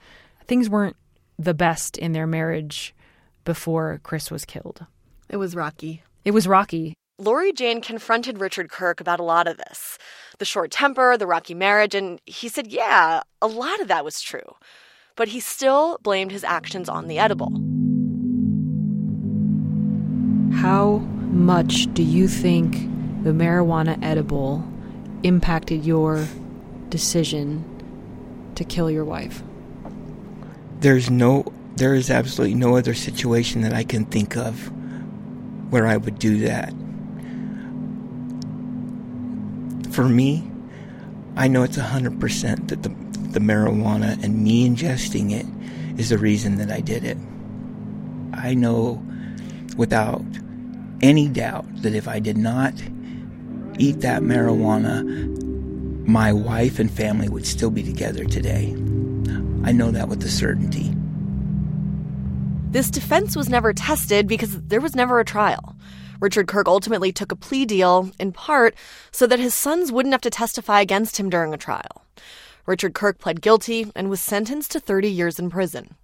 Things 0.45 0.69
weren't 0.69 0.97
the 1.37 1.53
best 1.53 1.97
in 1.97 2.11
their 2.11 2.27
marriage 2.27 2.93
before 3.45 3.99
Chris 4.03 4.29
was 4.29 4.45
killed. 4.45 4.85
It 5.29 5.37
was 5.37 5.55
rocky. 5.55 6.03
It 6.25 6.31
was 6.31 6.47
rocky. 6.47 6.95
Lori 7.17 7.53
Jane 7.53 7.81
confronted 7.81 8.39
Richard 8.39 8.69
Kirk 8.69 8.99
about 8.99 9.19
a 9.19 9.23
lot 9.23 9.47
of 9.47 9.57
this 9.57 9.97
the 10.39 10.45
short 10.45 10.71
temper, 10.71 11.17
the 11.17 11.27
rocky 11.27 11.53
marriage, 11.53 11.93
and 11.93 12.19
he 12.25 12.49
said, 12.49 12.65
yeah, 12.65 13.21
a 13.43 13.47
lot 13.47 13.79
of 13.79 13.87
that 13.87 14.03
was 14.03 14.21
true. 14.21 14.55
But 15.15 15.27
he 15.27 15.39
still 15.39 15.99
blamed 16.01 16.31
his 16.31 16.43
actions 16.43 16.89
on 16.89 17.07
the 17.07 17.19
edible. 17.19 17.51
How 20.59 21.03
much 21.31 21.91
do 21.93 22.03
you 22.03 22.27
think 22.27 22.73
the 23.23 23.31
marijuana 23.31 23.97
edible 24.03 24.67
impacted 25.23 25.85
your 25.85 26.25
decision 26.89 27.63
to 28.55 28.63
kill 28.63 28.91
your 28.91 29.05
wife? 29.05 29.43
There's 30.79 31.09
no, 31.09 31.45
there 31.75 31.93
is 31.93 32.09
absolutely 32.09 32.55
no 32.55 32.75
other 32.75 32.93
situation 32.93 33.61
that 33.61 33.73
I 33.73 33.83
can 33.83 34.05
think 34.05 34.35
of 34.35 34.71
where 35.71 35.87
I 35.87 35.97
would 35.97 36.19
do 36.19 36.39
that. 36.39 36.73
For 39.93 40.07
me, 40.07 40.49
I 41.35 41.47
know 41.47 41.63
it's 41.63 41.77
100% 41.77 42.67
that 42.67 42.83
the, 42.83 42.89
the 42.89 43.39
marijuana 43.39 44.21
and 44.23 44.43
me 44.43 44.67
ingesting 44.67 45.31
it 45.31 45.45
is 45.99 46.09
the 46.09 46.17
reason 46.17 46.57
that 46.57 46.71
I 46.71 46.81
did 46.81 47.03
it. 47.03 47.17
I 48.33 48.53
know 48.53 49.03
without 49.77 50.23
any 51.01 51.27
doubt 51.27 51.65
that 51.81 51.95
if 51.95 52.07
I 52.07 52.19
did 52.19 52.37
not 52.37 52.73
eat 53.77 54.01
that 54.01 54.21
marijuana, 54.21 55.03
my 56.07 56.33
wife 56.33 56.79
and 56.79 56.91
family 56.91 57.29
would 57.29 57.45
still 57.45 57.71
be 57.71 57.83
together 57.83 58.25
today. 58.25 58.71
I 59.63 59.71
know 59.71 59.91
that 59.91 60.09
with 60.09 60.23
a 60.23 60.29
certainty. 60.29 60.93
This 62.71 62.89
defense 62.89 63.35
was 63.35 63.49
never 63.49 63.73
tested 63.73 64.27
because 64.27 64.61
there 64.61 64.81
was 64.81 64.95
never 64.95 65.19
a 65.19 65.25
trial. 65.25 65.75
Richard 66.19 66.47
Kirk 66.47 66.67
ultimately 66.67 67.11
took 67.11 67.31
a 67.31 67.35
plea 67.35 67.65
deal, 67.65 68.11
in 68.19 68.31
part, 68.31 68.75
so 69.11 69.25
that 69.27 69.39
his 69.39 69.55
sons 69.55 69.91
wouldn't 69.91 70.13
have 70.13 70.21
to 70.21 70.29
testify 70.29 70.79
against 70.79 71.17
him 71.19 71.29
during 71.29 71.53
a 71.53 71.57
trial. 71.57 72.05
Richard 72.65 72.93
Kirk 72.93 73.17
pled 73.17 73.41
guilty 73.41 73.91
and 73.95 74.09
was 74.09 74.21
sentenced 74.21 74.71
to 74.71 74.79
30 74.79 75.09
years 75.09 75.39
in 75.39 75.49
prison. 75.49 75.95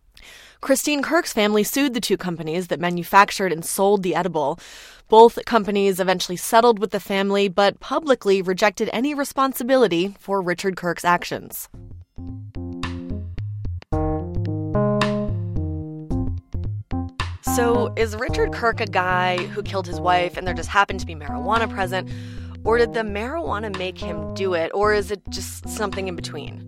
Christine 0.59 1.03
Kirk's 1.03 1.33
family 1.33 1.63
sued 1.63 1.93
the 1.93 2.01
two 2.01 2.17
companies 2.17 2.67
that 2.67 2.79
manufactured 2.79 3.51
and 3.51 3.63
sold 3.63 4.01
the 4.01 4.15
edible. 4.15 4.59
Both 5.07 5.45
companies 5.45 5.99
eventually 5.99 6.35
settled 6.35 6.79
with 6.79 6.91
the 6.91 6.99
family, 6.99 7.47
but 7.47 7.79
publicly 7.79 8.41
rejected 8.41 8.89
any 8.91 9.13
responsibility 9.13 10.15
for 10.19 10.41
Richard 10.41 10.75
Kirk's 10.75 11.05
actions. 11.05 11.69
So, 17.55 17.93
is 17.95 18.15
Richard 18.15 18.51
Kirk 18.51 18.81
a 18.81 18.85
guy 18.85 19.37
who 19.47 19.63
killed 19.63 19.87
his 19.87 19.99
wife 19.99 20.37
and 20.37 20.47
there 20.47 20.53
just 20.53 20.69
happened 20.69 20.99
to 20.99 21.05
be 21.05 21.15
marijuana 21.15 21.69
present? 21.69 22.09
Or 22.63 22.77
did 22.77 22.93
the 22.93 23.01
marijuana 23.01 23.75
make 23.77 23.97
him 23.97 24.33
do 24.33 24.53
it? 24.53 24.71
Or 24.73 24.93
is 24.93 25.11
it 25.11 25.21
just 25.29 25.69
something 25.69 26.07
in 26.07 26.15
between? 26.15 26.63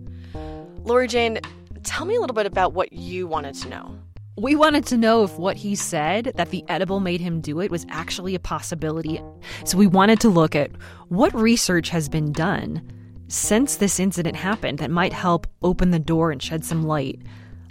Lori 0.84 1.06
Jane, 1.06 1.38
tell 1.82 2.06
me 2.06 2.16
a 2.16 2.20
little 2.20 2.34
bit 2.34 2.46
about 2.46 2.72
what 2.72 2.92
you 2.92 3.26
wanted 3.26 3.54
to 3.56 3.68
know. 3.68 3.98
We 4.38 4.56
wanted 4.56 4.86
to 4.86 4.96
know 4.96 5.24
if 5.24 5.38
what 5.38 5.56
he 5.56 5.74
said, 5.74 6.32
that 6.36 6.50
the 6.50 6.64
edible 6.68 7.00
made 7.00 7.20
him 7.20 7.40
do 7.40 7.60
it, 7.60 7.70
was 7.70 7.84
actually 7.90 8.34
a 8.34 8.40
possibility. 8.40 9.20
So 9.64 9.76
we 9.76 9.86
wanted 9.86 10.20
to 10.20 10.28
look 10.28 10.54
at 10.54 10.70
what 11.08 11.34
research 11.34 11.90
has 11.90 12.08
been 12.08 12.32
done 12.32 12.80
since 13.28 13.76
this 13.76 14.00
incident 14.00 14.36
happened 14.36 14.78
that 14.78 14.90
might 14.90 15.12
help 15.12 15.46
open 15.62 15.90
the 15.90 15.98
door 15.98 16.30
and 16.30 16.42
shed 16.42 16.64
some 16.64 16.84
light 16.84 17.20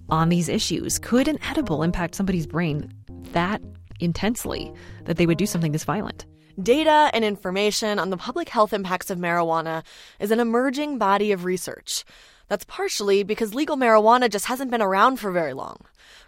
on 0.09 0.29
these 0.29 0.47
issues. 0.49 0.99
Could 0.99 1.27
an 1.27 1.39
edible 1.49 1.83
impact 1.83 2.15
somebody's 2.15 2.47
brain 2.47 2.93
that 3.31 3.61
intensely 3.99 4.71
that 5.05 5.17
they 5.17 5.25
would 5.25 5.37
do 5.37 5.45
something 5.45 5.71
this 5.71 5.83
violent? 5.83 6.25
Data 6.61 7.09
and 7.13 7.23
information 7.23 7.99
on 7.99 8.09
the 8.09 8.17
public 8.17 8.49
health 8.49 8.73
impacts 8.73 9.09
of 9.09 9.17
marijuana 9.17 9.83
is 10.19 10.31
an 10.31 10.39
emerging 10.39 10.97
body 10.97 11.31
of 11.31 11.45
research. 11.45 12.03
That's 12.49 12.65
partially 12.65 13.23
because 13.23 13.55
legal 13.55 13.77
marijuana 13.77 14.29
just 14.29 14.47
hasn't 14.47 14.71
been 14.71 14.81
around 14.81 15.17
for 15.17 15.31
very 15.31 15.53
long. 15.53 15.77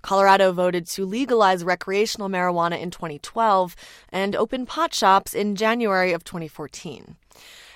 Colorado 0.01 0.51
voted 0.51 0.87
to 0.87 1.05
legalize 1.05 1.63
recreational 1.63 2.29
marijuana 2.29 2.79
in 2.79 2.91
2012 2.91 3.75
and 4.09 4.35
open 4.35 4.65
pot 4.65 4.93
shops 4.93 5.33
in 5.33 5.55
January 5.55 6.13
of 6.13 6.23
2014. 6.23 7.17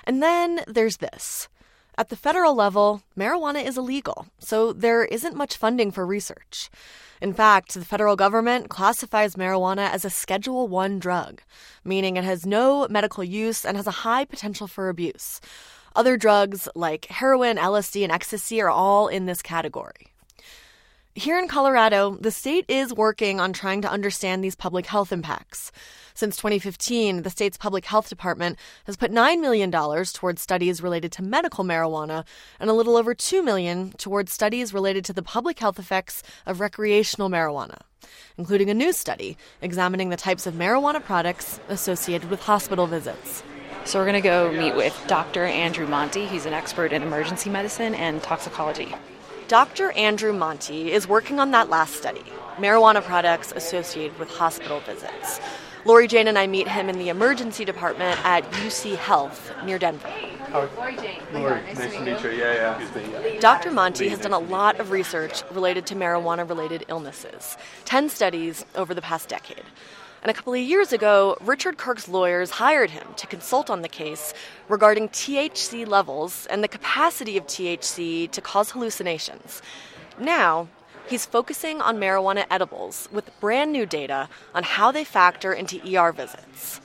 And 0.05 0.23
then 0.23 0.61
there's 0.67 0.97
this. 0.97 1.49
At 1.97 2.09
the 2.09 2.15
federal 2.15 2.53
level, 2.53 3.03
marijuana 3.17 3.63
is 3.63 3.77
illegal, 3.77 4.27
so 4.37 4.73
there 4.73 5.05
isn't 5.05 5.35
much 5.35 5.55
funding 5.55 5.91
for 5.91 6.05
research. 6.05 6.69
In 7.21 7.33
fact, 7.33 7.73
the 7.73 7.85
federal 7.85 8.17
government 8.17 8.69
classifies 8.69 9.35
marijuana 9.35 9.89
as 9.89 10.03
a 10.03 10.09
Schedule 10.09 10.67
1 10.67 10.99
drug, 10.99 11.41
meaning 11.85 12.17
it 12.17 12.25
has 12.25 12.45
no 12.45 12.85
medical 12.89 13.23
use 13.23 13.63
and 13.63 13.77
has 13.77 13.87
a 13.87 14.03
high 14.03 14.25
potential 14.25 14.67
for 14.67 14.89
abuse. 14.89 15.39
Other 15.95 16.17
drugs 16.17 16.67
like 16.75 17.05
heroin, 17.05 17.55
LSD, 17.55 18.03
and 18.03 18.11
ecstasy 18.11 18.61
are 18.61 18.69
all 18.69 19.07
in 19.07 19.27
this 19.27 19.41
category. 19.41 20.11
Here 21.17 21.39
in 21.39 21.47
Colorado, 21.47 22.17
the 22.19 22.31
state 22.31 22.65
is 22.67 22.93
working 22.93 23.39
on 23.39 23.53
trying 23.53 23.81
to 23.83 23.89
understand 23.89 24.43
these 24.43 24.57
public 24.57 24.85
health 24.85 25.13
impacts. 25.13 25.71
Since 26.13 26.35
2015, 26.35 27.21
the 27.21 27.29
state's 27.29 27.55
public 27.55 27.85
health 27.85 28.09
department 28.09 28.59
has 28.83 28.97
put 28.97 29.13
$9 29.13 29.39
million 29.39 29.71
towards 29.71 30.41
studies 30.41 30.83
related 30.83 31.13
to 31.13 31.23
medical 31.23 31.63
marijuana 31.63 32.25
and 32.59 32.69
a 32.69 32.73
little 32.73 32.97
over 32.97 33.13
2 33.13 33.41
million 33.41 33.91
towards 33.93 34.33
studies 34.33 34.73
related 34.73 35.05
to 35.05 35.13
the 35.13 35.23
public 35.23 35.57
health 35.59 35.79
effects 35.79 36.23
of 36.45 36.59
recreational 36.59 37.29
marijuana, 37.29 37.79
including 38.37 38.69
a 38.69 38.73
new 38.73 38.91
study 38.91 39.37
examining 39.61 40.09
the 40.09 40.17
types 40.17 40.45
of 40.45 40.55
marijuana 40.55 41.01
products 41.01 41.61
associated 41.69 42.29
with 42.29 42.41
hospital 42.41 42.85
visits. 42.85 43.41
So 43.85 43.99
we're 43.99 44.05
going 44.05 44.21
to 44.21 44.27
go 44.27 44.51
meet 44.51 44.75
with 44.75 44.99
Dr. 45.05 45.45
Andrew 45.45 45.85
Monte. 45.85 46.25
He's 46.25 46.47
an 46.47 46.53
expert 46.53 46.91
in 46.91 47.03
emergency 47.03 47.51
medicine 47.51 47.93
and 47.93 48.21
toxicology. 48.23 48.95
Dr. 49.47 49.91
Andrew 49.91 50.33
Monte 50.33 50.91
is 50.91 51.07
working 51.07 51.39
on 51.39 51.51
that 51.51 51.69
last 51.69 51.93
study 51.93 52.23
marijuana 52.57 53.03
products 53.03 53.51
associated 53.51 54.17
with 54.17 54.29
hospital 54.29 54.79
visits. 54.79 55.39
Lori 55.83 56.07
Jane 56.07 56.27
and 56.27 56.37
I 56.37 56.47
meet 56.47 56.67
him 56.67 56.89
in 56.89 56.97
the 56.97 57.09
emergency 57.09 57.63
department 57.63 58.19
at 58.25 58.43
UC 58.53 58.95
Health 58.95 59.51
near 59.65 59.77
Denver. 59.77 60.11
Oh, 60.51 60.67
Lori 60.77 60.95
Jane. 60.95 61.21
Lori, 61.33 61.61
nice, 61.61 61.77
to 61.77 61.99
meet 61.99 62.23
you. 62.23 62.29
Yeah, 62.31 62.79
yeah. 62.79 63.39
Dr. 63.39 63.71
Monte 63.71 64.07
has 64.07 64.19
done 64.19 64.33
a 64.33 64.39
lot 64.39 64.79
of 64.79 64.89
research 64.89 65.43
related 65.51 65.85
to 65.87 65.95
marijuana 65.95 66.47
related 66.47 66.85
illnesses 66.87 67.57
10 67.83 68.09
studies 68.09 68.65
over 68.73 68.95
the 68.95 69.01
past 69.01 69.29
decade. 69.29 69.63
And 70.25 70.31
a 70.31 70.33
couple 70.33 70.55
of 70.55 70.59
years 70.59 70.91
ago, 70.91 71.37
Richard 71.39 71.77
Kirk's 71.77 72.07
lawyers 72.07 72.49
hired 72.49 72.89
him 72.89 73.05
to 73.15 73.27
consult 73.27 73.69
on 73.69 73.83
the 73.83 73.87
case 73.87 74.33
regarding 74.67 75.09
THC 75.09 75.85
levels 75.85 76.47
and 76.47 76.63
the 76.63 76.67
capacity 76.67 77.37
of 77.37 77.45
THC 77.45 78.31
to 78.31 78.41
cause 78.41 78.71
hallucinations. 78.71 79.61
Now, 80.17 80.67
he's 81.07 81.27
focusing 81.27 81.79
on 81.79 81.99
marijuana 81.99 82.47
edibles 82.49 83.07
with 83.11 83.39
brand 83.39 83.71
new 83.71 83.85
data 83.85 84.27
on 84.55 84.63
how 84.63 84.91
they 84.91 85.03
factor 85.03 85.53
into 85.53 85.79
ER 85.95 86.11
visits. 86.11 86.81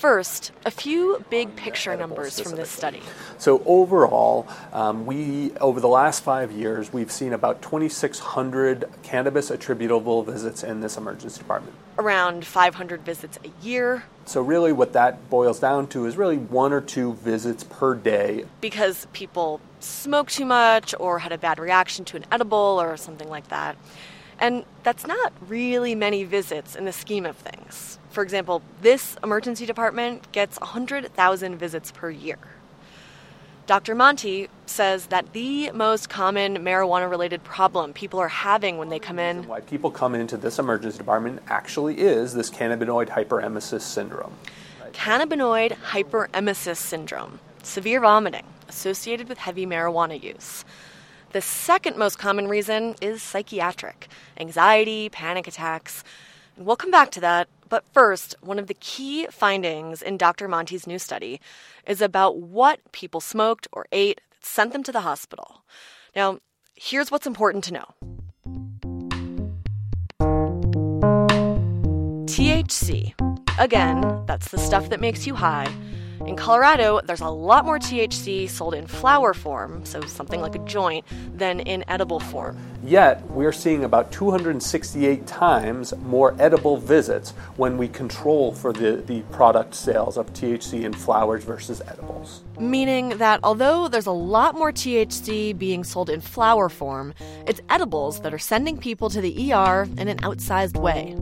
First, 0.00 0.52
a 0.64 0.70
few 0.70 1.22
big 1.28 1.56
picture 1.56 1.94
numbers 1.94 2.40
from 2.40 2.56
this 2.56 2.70
study. 2.70 3.02
So 3.36 3.62
overall, 3.66 4.48
um, 4.72 5.04
we 5.04 5.52
over 5.58 5.78
the 5.78 5.88
last 5.88 6.24
five 6.24 6.50
years, 6.50 6.90
we've 6.90 7.12
seen 7.12 7.34
about 7.34 7.60
2,600 7.60 8.88
cannabis 9.02 9.50
attributable 9.50 10.22
visits 10.22 10.62
in 10.62 10.80
this 10.80 10.96
emergency 10.96 11.36
department. 11.40 11.76
Around 11.98 12.46
500 12.46 13.02
visits 13.02 13.38
a 13.44 13.50
year. 13.62 14.04
So 14.24 14.40
really, 14.40 14.72
what 14.72 14.94
that 14.94 15.28
boils 15.28 15.60
down 15.60 15.86
to 15.88 16.06
is 16.06 16.16
really 16.16 16.38
one 16.38 16.72
or 16.72 16.80
two 16.80 17.12
visits 17.12 17.62
per 17.64 17.94
day. 17.94 18.46
Because 18.62 19.06
people 19.12 19.60
smoke 19.80 20.30
too 20.30 20.46
much 20.46 20.94
or 20.98 21.18
had 21.18 21.32
a 21.32 21.36
bad 21.36 21.58
reaction 21.58 22.06
to 22.06 22.16
an 22.16 22.24
edible 22.32 22.80
or 22.80 22.96
something 22.96 23.28
like 23.28 23.48
that. 23.48 23.76
And 24.40 24.64
that's 24.82 25.06
not 25.06 25.32
really 25.46 25.94
many 25.94 26.24
visits 26.24 26.74
in 26.74 26.86
the 26.86 26.92
scheme 26.92 27.26
of 27.26 27.36
things. 27.36 27.98
For 28.10 28.22
example, 28.22 28.62
this 28.80 29.16
emergency 29.22 29.66
department 29.66 30.32
gets 30.32 30.58
100,000 30.58 31.56
visits 31.58 31.92
per 31.92 32.10
year. 32.10 32.38
Dr. 33.66 33.94
Monte 33.94 34.48
says 34.66 35.06
that 35.06 35.32
the 35.32 35.70
most 35.70 36.08
common 36.08 36.56
marijuana 36.56 37.08
related 37.08 37.44
problem 37.44 37.92
people 37.92 38.18
are 38.18 38.26
having 38.26 38.78
when 38.78 38.88
they 38.88 38.98
come 38.98 39.20
in. 39.20 39.46
Why 39.46 39.60
people 39.60 39.92
come 39.92 40.16
into 40.16 40.36
this 40.36 40.58
emergency 40.58 40.98
department 40.98 41.42
actually 41.46 41.98
is 42.00 42.34
this 42.34 42.50
cannabinoid 42.50 43.08
hyperemesis 43.10 43.82
syndrome. 43.82 44.34
Cannabinoid 44.92 45.76
hyperemesis 45.76 46.78
syndrome, 46.78 47.38
severe 47.62 48.00
vomiting 48.00 48.44
associated 48.68 49.28
with 49.28 49.38
heavy 49.38 49.66
marijuana 49.66 50.20
use. 50.20 50.64
The 51.32 51.40
second 51.40 51.96
most 51.96 52.18
common 52.18 52.48
reason 52.48 52.96
is 53.00 53.22
psychiatric 53.22 54.08
anxiety, 54.36 55.08
panic 55.08 55.46
attacks. 55.46 56.02
We'll 56.56 56.74
come 56.74 56.90
back 56.90 57.12
to 57.12 57.20
that, 57.20 57.48
but 57.68 57.84
first, 57.92 58.34
one 58.40 58.58
of 58.58 58.66
the 58.66 58.74
key 58.74 59.28
findings 59.30 60.02
in 60.02 60.16
Dr. 60.16 60.48
Monte's 60.48 60.88
new 60.88 60.98
study 60.98 61.40
is 61.86 62.00
about 62.00 62.38
what 62.38 62.80
people 62.90 63.20
smoked 63.20 63.68
or 63.72 63.86
ate 63.92 64.20
that 64.30 64.44
sent 64.44 64.72
them 64.72 64.82
to 64.82 64.90
the 64.90 65.02
hospital. 65.02 65.62
Now, 66.16 66.40
here's 66.74 67.12
what's 67.12 67.28
important 67.28 67.62
to 67.64 67.74
know. 67.74 67.94
THC. 72.26 73.14
Again, 73.60 74.24
that's 74.26 74.50
the 74.50 74.58
stuff 74.58 74.88
that 74.88 75.00
makes 75.00 75.28
you 75.28 75.36
high. 75.36 75.72
In 76.30 76.36
Colorado, 76.36 77.00
there's 77.04 77.22
a 77.22 77.28
lot 77.28 77.64
more 77.64 77.80
THC 77.80 78.48
sold 78.48 78.74
in 78.74 78.86
flower 78.86 79.34
form, 79.34 79.84
so 79.84 80.00
something 80.02 80.40
like 80.40 80.54
a 80.54 80.60
joint, 80.60 81.04
than 81.36 81.58
in 81.58 81.82
edible 81.88 82.20
form. 82.20 82.56
Yet, 82.84 83.28
we're 83.32 83.50
seeing 83.50 83.82
about 83.82 84.12
268 84.12 85.26
times 85.26 85.92
more 86.04 86.36
edible 86.38 86.76
visits 86.76 87.32
when 87.56 87.76
we 87.76 87.88
control 87.88 88.52
for 88.52 88.72
the, 88.72 89.02
the 89.08 89.22
product 89.32 89.74
sales 89.74 90.16
of 90.16 90.32
THC 90.32 90.84
in 90.84 90.92
flowers 90.92 91.42
versus 91.42 91.82
edibles. 91.88 92.44
Meaning 92.60 93.18
that 93.18 93.40
although 93.42 93.88
there's 93.88 94.06
a 94.06 94.12
lot 94.12 94.54
more 94.54 94.70
THC 94.70 95.58
being 95.58 95.82
sold 95.82 96.08
in 96.08 96.20
flower 96.20 96.68
form, 96.68 97.12
it's 97.48 97.60
edibles 97.68 98.20
that 98.20 98.32
are 98.32 98.38
sending 98.38 98.78
people 98.78 99.10
to 99.10 99.20
the 99.20 99.52
ER 99.52 99.88
in 99.98 100.06
an 100.06 100.18
outsized 100.18 100.76
way. 100.76 101.16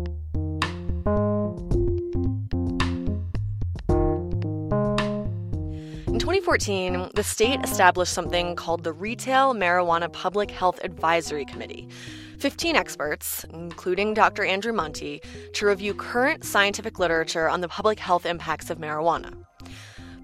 2014, 6.28 7.12
the 7.14 7.22
state 7.22 7.58
established 7.64 8.12
something 8.12 8.54
called 8.54 8.84
the 8.84 8.92
Retail 8.92 9.54
Marijuana 9.54 10.12
Public 10.12 10.50
Health 10.50 10.78
Advisory 10.84 11.46
Committee. 11.46 11.88
15 12.38 12.76
experts, 12.76 13.44
including 13.44 14.12
Dr. 14.12 14.44
Andrew 14.44 14.74
Monte, 14.74 15.22
to 15.54 15.66
review 15.66 15.94
current 15.94 16.44
scientific 16.44 16.98
literature 16.98 17.48
on 17.48 17.62
the 17.62 17.68
public 17.68 17.98
health 17.98 18.26
impacts 18.26 18.68
of 18.68 18.76
marijuana. 18.76 19.32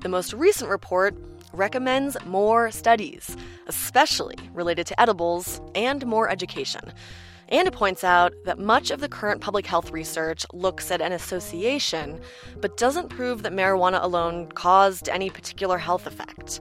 The 0.02 0.10
most 0.10 0.34
recent 0.34 0.68
report 0.68 1.14
recommends 1.54 2.18
more 2.26 2.70
studies, 2.70 3.34
especially 3.66 4.36
related 4.52 4.86
to 4.88 5.00
edibles, 5.00 5.58
and 5.74 6.04
more 6.04 6.28
education. 6.28 6.92
And 7.48 7.68
it 7.68 7.74
points 7.74 8.04
out 8.04 8.32
that 8.44 8.58
much 8.58 8.90
of 8.90 9.00
the 9.00 9.08
current 9.08 9.40
public 9.40 9.66
health 9.66 9.90
research 9.90 10.46
looks 10.52 10.90
at 10.90 11.00
an 11.00 11.12
association, 11.12 12.20
but 12.60 12.76
doesn't 12.76 13.08
prove 13.08 13.42
that 13.42 13.52
marijuana 13.52 14.02
alone 14.02 14.50
caused 14.52 15.08
any 15.08 15.30
particular 15.30 15.78
health 15.78 16.06
effect. 16.06 16.60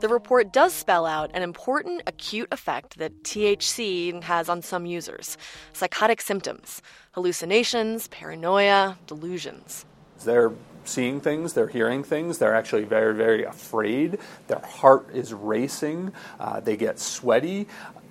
The 0.00 0.08
report 0.08 0.52
does 0.52 0.74
spell 0.74 1.06
out 1.06 1.30
an 1.32 1.42
important 1.42 2.02
acute 2.06 2.48
effect 2.52 2.98
that 2.98 3.22
THC 3.22 4.22
has 4.22 4.48
on 4.50 4.60
some 4.60 4.84
users 4.84 5.38
psychotic 5.72 6.20
symptoms, 6.20 6.82
hallucinations, 7.12 8.06
paranoia, 8.08 8.98
delusions. 9.06 9.86
They're 10.22 10.52
seeing 10.84 11.20
things, 11.20 11.52
they're 11.52 11.66
hearing 11.66 12.02
things, 12.02 12.38
they're 12.38 12.54
actually 12.54 12.84
very, 12.84 13.14
very 13.14 13.44
afraid. 13.44 14.18
Their 14.48 14.60
heart 14.60 15.08
is 15.12 15.32
racing, 15.32 16.12
uh, 16.38 16.60
they 16.60 16.76
get 16.76 16.98
sweaty, 16.98 17.66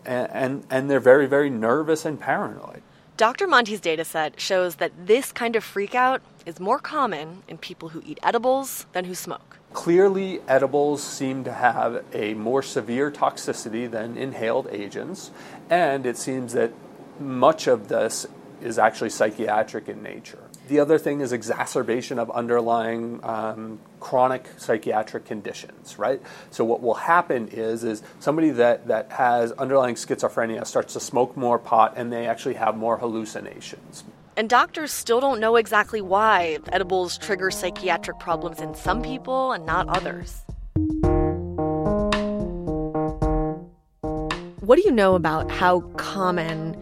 and, 0.06 0.32
and, 0.32 0.64
and 0.70 0.90
they're 0.90 1.00
very, 1.00 1.28
very 1.28 1.50
nervous 1.50 2.06
and 2.06 2.20
paranoid. 2.20 2.82
Dr. 3.18 3.48
Monte's 3.48 3.80
dataset 3.80 4.38
shows 4.38 4.76
that 4.76 4.92
this 5.08 5.32
kind 5.32 5.56
of 5.56 5.64
freakout 5.64 6.20
is 6.46 6.60
more 6.60 6.80
common 6.80 7.44
in 7.48 7.58
people 7.58 7.90
who 7.90 8.04
eat 8.06 8.20
edibles 8.22 8.86
than 8.92 9.06
who 9.06 9.16
smoke. 9.16 9.58
Clearly, 9.72 10.42
edibles 10.48 11.02
seem 11.02 11.44
to 11.46 11.54
have 11.54 12.04
a 12.14 12.34
more 12.34 12.62
severe 12.62 13.10
toxicity 13.10 13.90
than 13.90 14.18
inhaled 14.18 14.68
agents, 14.70 15.32
and 15.70 16.06
it 16.06 16.18
seems 16.18 16.54
that 16.54 16.74
much 17.20 17.68
of 17.68 17.88
this 17.88 18.26
is 18.62 18.78
actually 18.78 19.10
psychiatric 19.10 19.88
in 19.88 20.04
nature. 20.04 20.45
The 20.68 20.80
other 20.80 20.98
thing 20.98 21.22
is 21.22 21.32
exacerbation 21.32 22.18
of 22.18 22.32
underlying 22.32 23.20
um, 23.24 23.80
chronic 24.00 24.48
psychiatric 24.58 25.26
conditions, 25.26 26.00
right? 26.00 26.20
So 26.50 26.66
what 26.66 26.82
will 26.82 26.96
happen 26.96 27.50
is 27.50 27.84
is 27.84 28.02
somebody 28.20 28.50
that, 28.52 28.88
that 28.88 29.12
has 29.12 29.52
underlying 29.54 29.94
schizophrenia 29.94 30.66
starts 30.66 30.94
to 30.94 31.00
smoke 31.00 31.38
more 31.38 31.60
pot 31.60 31.94
and 31.98 32.12
they 32.12 32.26
actually 32.26 32.56
have 32.56 32.76
more 32.76 32.98
hallucinations. 32.98 34.04
And 34.38 34.50
doctors 34.50 34.92
still 34.92 35.20
don't 35.20 35.40
know 35.40 35.56
exactly 35.56 36.02
why 36.02 36.58
edibles 36.72 37.18
trigger 37.20 37.52
psychiatric 37.52 38.20
problems 38.20 38.60
in 38.60 38.74
some 38.74 39.04
people 39.04 39.52
and 39.52 39.66
not 39.68 39.88
others. 39.88 40.42
What 44.62 44.78
do 44.78 44.82
you 44.84 44.92
know 44.92 45.14
about 45.14 45.52
how 45.52 45.82
common 45.96 46.76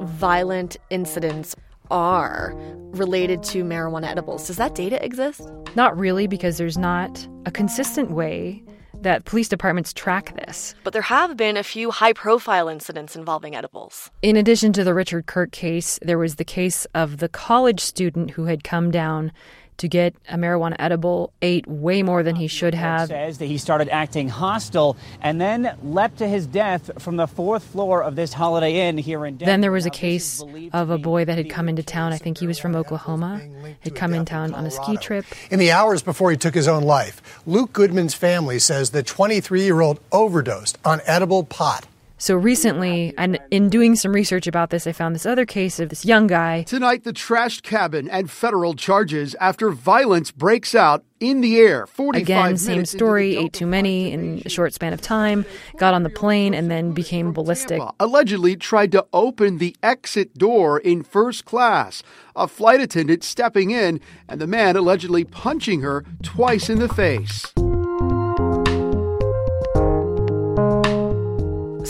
violent 0.00 0.78
incidents 0.88 1.54
are 1.90 2.54
related 2.92 3.42
to 3.44 3.64
marijuana 3.64 4.08
edibles? 4.08 4.46
Does 4.46 4.56
that 4.56 4.74
data 4.74 5.04
exist? 5.04 5.42
Not 5.74 5.96
really, 5.98 6.26
because 6.26 6.58
there's 6.58 6.78
not 6.78 7.26
a 7.46 7.50
consistent 7.50 8.10
way 8.10 8.62
that 9.02 9.24
police 9.24 9.48
departments 9.48 9.92
track 9.92 10.34
this. 10.36 10.74
But 10.82 10.92
there 10.92 11.02
have 11.02 11.36
been 11.36 11.56
a 11.56 11.62
few 11.62 11.90
high 11.90 12.12
profile 12.12 12.68
incidents 12.68 13.14
involving 13.14 13.54
edibles. 13.54 14.10
In 14.22 14.36
addition 14.36 14.72
to 14.72 14.84
the 14.84 14.94
Richard 14.94 15.26
Kirk 15.26 15.52
case, 15.52 15.98
there 16.02 16.18
was 16.18 16.34
the 16.34 16.44
case 16.44 16.84
of 16.94 17.18
the 17.18 17.28
college 17.28 17.80
student 17.80 18.32
who 18.32 18.44
had 18.46 18.64
come 18.64 18.90
down 18.90 19.32
to 19.78 19.88
get 19.88 20.14
a 20.28 20.36
marijuana 20.36 20.76
edible, 20.78 21.32
ate 21.40 21.66
way 21.66 22.02
more 22.02 22.22
than 22.22 22.36
he 22.36 22.46
should 22.46 22.74
have. 22.74 23.08
Says 23.08 23.38
that 23.38 23.46
he 23.46 23.58
started 23.58 23.88
acting 23.88 24.28
hostile 24.28 24.96
and 25.22 25.40
then 25.40 25.76
leapt 25.82 26.18
to 26.18 26.28
his 26.28 26.46
death 26.46 26.90
from 26.98 27.16
the 27.16 27.26
fourth 27.26 27.64
floor 27.64 28.02
of 28.02 28.16
this 28.16 28.32
Holiday 28.32 28.88
Inn 28.88 28.98
here 28.98 29.24
in 29.24 29.36
Denver. 29.36 29.50
Then 29.50 29.60
there 29.60 29.72
was 29.72 29.86
a 29.86 29.90
case 29.90 30.42
of 30.72 30.90
a 30.90 30.98
boy 30.98 31.24
that 31.24 31.36
had 31.36 31.48
come 31.48 31.68
into 31.68 31.82
town. 31.82 32.12
I 32.12 32.18
think 32.18 32.38
he 32.38 32.46
was 32.46 32.58
from 32.58 32.76
Oklahoma. 32.76 33.40
Had 33.80 33.94
come 33.94 34.14
in 34.14 34.24
town 34.24 34.54
on 34.54 34.66
a 34.66 34.70
ski 34.70 34.96
trip. 34.96 35.24
In 35.50 35.58
the 35.58 35.70
hours 35.70 36.02
before 36.02 36.30
he 36.30 36.36
took 36.36 36.54
his 36.54 36.68
own 36.68 36.82
life, 36.82 37.42
Luke 37.46 37.72
Goodman's 37.72 38.14
family 38.14 38.58
says 38.58 38.90
the 38.90 39.02
23 39.02 39.62
year 39.62 39.80
old 39.80 40.00
overdosed 40.12 40.78
on 40.84 41.00
edible 41.06 41.44
pot. 41.44 41.86
So 42.20 42.34
recently, 42.34 43.14
and 43.16 43.38
in 43.52 43.68
doing 43.68 43.94
some 43.94 44.12
research 44.12 44.48
about 44.48 44.70
this, 44.70 44.88
I 44.88 44.92
found 44.92 45.14
this 45.14 45.24
other 45.24 45.46
case 45.46 45.78
of 45.78 45.88
this 45.88 46.04
young 46.04 46.26
guy. 46.26 46.64
Tonight, 46.64 47.04
the 47.04 47.12
trashed 47.12 47.62
cabin 47.62 48.08
and 48.10 48.28
federal 48.28 48.74
charges 48.74 49.36
after 49.40 49.70
violence 49.70 50.32
breaks 50.32 50.74
out 50.74 51.04
in 51.20 51.42
the 51.42 51.58
air. 51.58 51.86
45 51.86 52.22
Again, 52.22 52.56
same 52.56 52.84
story, 52.86 53.36
ate 53.36 53.52
too 53.52 53.66
many 53.66 54.12
in 54.12 54.42
a 54.44 54.48
short 54.48 54.74
span 54.74 54.92
of 54.92 55.00
time, 55.00 55.46
got 55.76 55.94
on 55.94 56.02
the 56.02 56.10
plane, 56.10 56.54
and 56.54 56.68
then 56.68 56.90
became 56.92 57.32
ballistic. 57.32 57.80
Allegedly 58.00 58.56
tried 58.56 58.90
to 58.92 59.06
open 59.12 59.58
the 59.58 59.76
exit 59.80 60.34
door 60.36 60.80
in 60.80 61.04
first 61.04 61.44
class. 61.44 62.02
A 62.34 62.48
flight 62.48 62.80
attendant 62.80 63.22
stepping 63.22 63.70
in, 63.70 64.00
and 64.28 64.40
the 64.40 64.46
man 64.48 64.76
allegedly 64.76 65.22
punching 65.22 65.82
her 65.82 66.04
twice 66.22 66.68
in 66.68 66.80
the 66.80 66.88
face. 66.88 67.46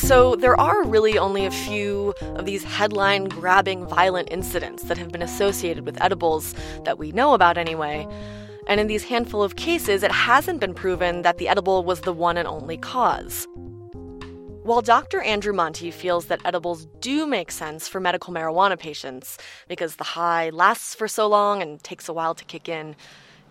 So, 0.09 0.37
there 0.37 0.59
are 0.59 0.85
really 0.85 1.19
only 1.19 1.45
a 1.45 1.51
few 1.51 2.15
of 2.23 2.47
these 2.47 2.65
headline 2.65 3.27
grabbing 3.27 3.85
violent 3.87 4.33
incidents 4.33 4.85
that 4.85 4.97
have 4.97 5.13
been 5.13 5.21
associated 5.21 5.85
with 5.85 6.01
edibles 6.01 6.55
that 6.85 6.99
we 6.99 7.13
know 7.13 7.35
about 7.35 7.59
anyway. 7.59 8.09
And 8.69 8.81
in 8.81 8.87
these 8.87 9.05
handful 9.05 9.43
of 9.43 9.57
cases, 9.57 10.03
it 10.03 10.11
hasn't 10.11 10.61
been 10.61 10.73
proven 10.73 11.21
that 11.23 11.37
the 11.37 11.47
edible 11.47 11.85
was 11.85 12.01
the 12.01 12.15
one 12.15 12.39
and 12.39 12.49
only 12.49 12.79
cause. 12.79 13.47
While 14.63 14.81
Dr. 14.81 15.21
Andrew 15.21 15.53
Monte 15.53 15.91
feels 15.91 16.25
that 16.29 16.41
edibles 16.43 16.87
do 17.01 17.27
make 17.27 17.51
sense 17.51 17.87
for 17.87 18.01
medical 18.01 18.33
marijuana 18.33 18.79
patients 18.79 19.37
because 19.69 19.97
the 19.97 20.05
high 20.05 20.49
lasts 20.49 20.95
for 20.95 21.07
so 21.07 21.27
long 21.27 21.61
and 21.61 21.83
takes 21.83 22.09
a 22.09 22.15
while 22.15 22.35
to 22.35 22.47
kick 22.47 22.67
in, 22.67 22.97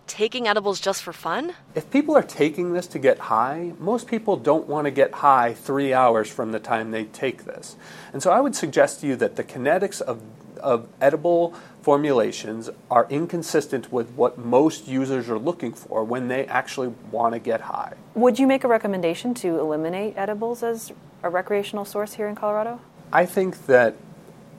taking 0.08 0.48
edibles 0.48 0.80
just 0.80 1.02
for 1.02 1.12
fun? 1.12 1.54
If 1.74 1.90
people 1.90 2.16
are 2.16 2.22
taking 2.22 2.72
this 2.72 2.86
to 2.88 2.98
get 2.98 3.18
high, 3.18 3.74
most 3.78 4.08
people 4.08 4.36
don't 4.36 4.66
want 4.66 4.86
to 4.86 4.90
get 4.90 5.12
high 5.12 5.54
three 5.54 5.92
hours 5.92 6.28
from 6.28 6.52
the 6.52 6.58
time 6.58 6.90
they 6.90 7.04
take 7.04 7.44
this. 7.44 7.76
And 8.12 8.22
so 8.22 8.30
I 8.30 8.40
would 8.40 8.56
suggest 8.56 9.00
to 9.00 9.06
you 9.06 9.16
that 9.16 9.36
the 9.36 9.44
kinetics 9.44 10.00
of, 10.00 10.22
of 10.60 10.88
edible 11.00 11.54
formulations 11.82 12.68
are 12.90 13.06
inconsistent 13.08 13.92
with 13.92 14.10
what 14.10 14.36
most 14.36 14.88
users 14.88 15.28
are 15.30 15.38
looking 15.38 15.72
for 15.72 16.02
when 16.04 16.28
they 16.28 16.46
actually 16.46 16.88
want 17.10 17.34
to 17.34 17.38
get 17.38 17.60
high. 17.60 17.94
Would 18.14 18.38
you 18.38 18.46
make 18.46 18.64
a 18.64 18.68
recommendation 18.68 19.34
to 19.34 19.58
eliminate 19.60 20.14
edibles 20.16 20.62
as 20.62 20.92
a 21.22 21.30
recreational 21.30 21.84
source 21.84 22.14
here 22.14 22.28
in 22.28 22.34
Colorado? 22.34 22.80
I 23.12 23.24
think 23.24 23.66
that 23.66 23.96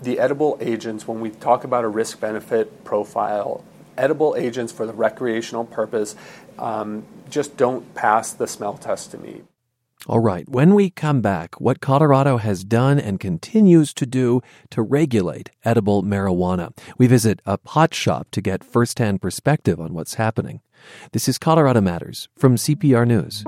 the 0.01 0.19
edible 0.19 0.57
agents, 0.62 1.07
when 1.07 1.19
we 1.19 1.29
talk 1.29 1.63
about 1.63 1.83
a 1.83 1.88
risk 1.88 2.19
benefit 2.19 2.83
profile, 2.83 3.63
edible 3.99 4.35
agents 4.38 4.71
for 4.71 4.85
the 4.85 4.93
recreational 4.93 5.65
purpose 5.65 6.15
um, 6.57 7.03
just 7.29 7.57
don't 7.57 7.93
pass 7.95 8.33
the 8.33 8.47
smell 8.47 8.77
test 8.77 9.12
to 9.12 9.17
me. 9.17 9.41
All 10.07 10.19
right, 10.19 10.47
when 10.47 10.75
we 10.75 10.89
come 10.89 11.19
back, 11.19 11.59
what 11.59 11.81
Colorado 11.81 12.38
has 12.38 12.63
done 12.63 12.99
and 12.99 13.19
continues 13.19 13.93
to 13.95 14.05
do 14.05 14.41
to 14.69 14.81
regulate 14.81 15.51
edible 15.65 16.03
marijuana. 16.03 16.71
We 16.97 17.07
visit 17.07 17.41
a 17.45 17.57
pot 17.57 17.93
shop 17.93 18.29
to 18.31 18.41
get 18.41 18.63
firsthand 18.63 19.21
perspective 19.21 19.79
on 19.79 19.93
what's 19.93 20.13
happening. 20.13 20.62
This 21.12 21.27
is 21.27 21.38
Colorado 21.38 21.81
Matters 21.81 22.29
from 22.38 22.55
CPR 22.55 23.05
News. 23.05 23.43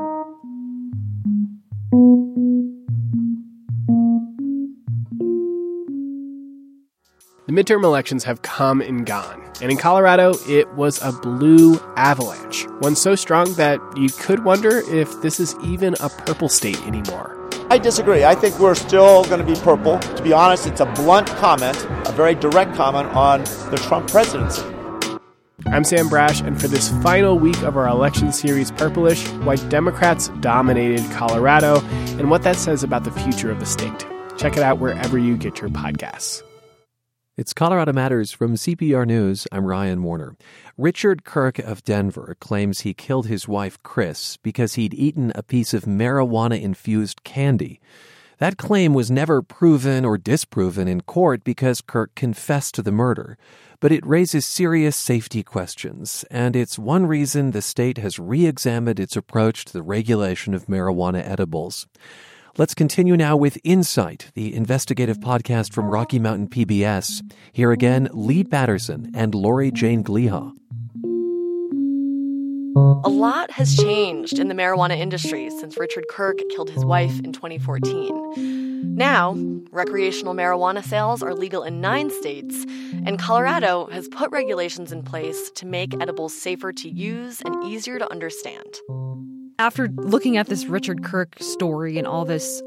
The 7.52 7.64
midterm 7.64 7.84
elections 7.84 8.24
have 8.24 8.44
come 8.44 8.80
and 8.80 9.06
gone, 9.06 9.44
and 9.62 9.70
in 9.70 9.78
Colorado, 9.78 10.36
it 10.48 10.70
was 10.76 11.02
a 11.02 11.12
blue 11.12 11.82
avalanche, 11.98 12.66
one 12.80 12.96
so 12.96 13.14
strong 13.14 13.56
that 13.56 13.82
you 13.98 14.08
could 14.08 14.46
wonder 14.46 14.78
if 14.90 15.22
this 15.22 15.38
is 15.38 15.54
even 15.62 15.98
a 16.00 16.08
purple 16.08 16.48
state 16.48 16.82
anymore. 16.88 17.38
I 17.70 17.78
disagree. 17.78 18.24
I 18.24 18.36
think 18.36 18.58
we're 18.58 18.74
still 18.74 19.26
going 19.26 19.46
to 19.46 19.46
be 19.46 19.60
purple. 19.60 20.00
To 20.00 20.24
be 20.24 20.32
honest, 20.32 20.66
it's 20.66 20.80
a 20.80 20.86
blunt 20.86 21.28
comment, 21.28 21.76
a 22.06 22.14
very 22.14 22.36
direct 22.36 22.74
comment 22.76 23.10
on 23.10 23.42
the 23.70 23.84
Trump 23.86 24.10
presidency. 24.10 24.64
I'm 25.66 25.84
Sam 25.84 26.08
Brasch, 26.08 26.40
and 26.48 26.60
for 26.60 26.70
this 26.70 26.88
final 27.04 27.38
week 27.38 27.62
of 27.64 27.76
our 27.76 27.90
election 27.90 28.32
series, 28.32 28.72
Purplish, 28.72 29.28
why 29.44 29.58
Democrats 29.68 30.30
dominated 30.40 31.04
Colorado 31.12 31.82
and 32.18 32.30
what 32.30 32.44
that 32.44 32.56
says 32.56 32.82
about 32.82 33.04
the 33.04 33.12
future 33.12 33.52
of 33.52 33.60
the 33.60 33.66
state. 33.66 34.08
Check 34.38 34.56
it 34.56 34.64
out 34.64 34.80
wherever 34.80 35.18
you 35.18 35.36
get 35.36 35.60
your 35.60 35.70
podcasts. 35.70 36.44
It's 37.42 37.56
Colorado 37.56 37.92
Matters 37.92 38.32
from 38.32 38.54
CPR 38.54 39.08
News. 39.08 39.48
I'm 39.52 39.66
Ryan 39.66 40.04
Warner. 40.04 40.36
Richard 40.78 41.24
Kirk 41.24 41.58
of 41.58 41.84
Denver 41.84 42.38
claims 42.40 42.82
he 42.82 42.94
killed 42.94 43.26
his 43.26 43.48
wife, 43.48 43.82
Chris, 43.82 44.38
because 44.38 44.76
he'd 44.76 44.94
eaten 44.94 45.32
a 45.34 45.42
piece 45.42 45.74
of 45.74 45.86
marijuana 45.86 46.62
infused 46.62 47.24
candy. 47.24 47.80
That 48.38 48.58
claim 48.58 48.94
was 48.94 49.10
never 49.10 49.42
proven 49.42 50.06
or 50.06 50.20
disproven 50.20 50.88
in 50.88 51.02
court 51.02 51.44
because 51.44 51.82
Kirk 51.82 52.14
confessed 52.14 52.76
to 52.76 52.84
the 52.84 52.92
murder. 52.92 53.40
But 53.80 53.92
it 53.92 54.06
raises 54.06 54.46
serious 54.46 54.96
safety 54.96 55.42
questions, 55.42 56.24
and 56.30 56.56
it's 56.56 56.78
one 56.78 57.08
reason 57.08 57.50
the 57.50 57.64
state 57.64 57.98
has 57.98 58.20
re 58.20 58.46
examined 58.46 59.00
its 59.00 59.16
approach 59.16 59.66
to 59.66 59.74
the 59.74 59.82
regulation 59.82 60.54
of 60.54 60.68
marijuana 60.68 61.28
edibles. 61.28 61.88
Let's 62.58 62.74
continue 62.74 63.16
now 63.16 63.38
with 63.38 63.58
Insight, 63.64 64.30
the 64.34 64.54
investigative 64.54 65.20
podcast 65.20 65.72
from 65.72 65.86
Rocky 65.86 66.20
Mountain 66.20 66.50
PBS. 66.50 67.22
Here 67.54 67.72
again, 67.72 68.10
Lee 68.12 68.44
Patterson 68.44 69.10
and 69.16 69.34
Lori 69.34 69.72
Jane 69.72 70.04
Gliha. 70.04 70.52
A 73.06 73.10
lot 73.10 73.52
has 73.52 73.78
changed 73.78 74.38
in 74.38 74.50
the 74.50 74.54
marijuana 74.54 74.98
industry 74.98 75.50
since 75.50 75.78
Richard 75.78 76.06
Kirk 76.10 76.40
killed 76.54 76.70
his 76.70 76.84
wife 76.84 77.18
in 77.22 77.32
2014. 77.32 78.98
Now, 78.98 79.34
recreational 79.72 80.36
marijuana 80.36 80.84
sales 80.84 81.24
are 81.24 81.34
legal 81.34 81.64
in 81.64 81.80
nine 81.80 82.10
states, 82.10 82.66
and 83.06 83.18
Colorado 83.18 83.88
has 83.94 84.10
put 84.10 84.30
regulations 84.32 84.92
in 84.92 85.04
place 85.04 85.52
to 85.52 85.66
make 85.66 85.94
edibles 86.02 86.34
safer 86.34 86.74
to 86.74 86.90
use 86.90 87.42
and 87.42 87.64
easier 87.64 87.98
to 87.98 88.12
understand. 88.12 88.76
After 89.62 89.90
looking 89.90 90.38
at 90.38 90.48
this 90.48 90.66
Richard 90.66 91.04
Kirk 91.04 91.36
story 91.40 92.00
and 92.00 92.08
all 92.08 92.26
this 92.26 92.64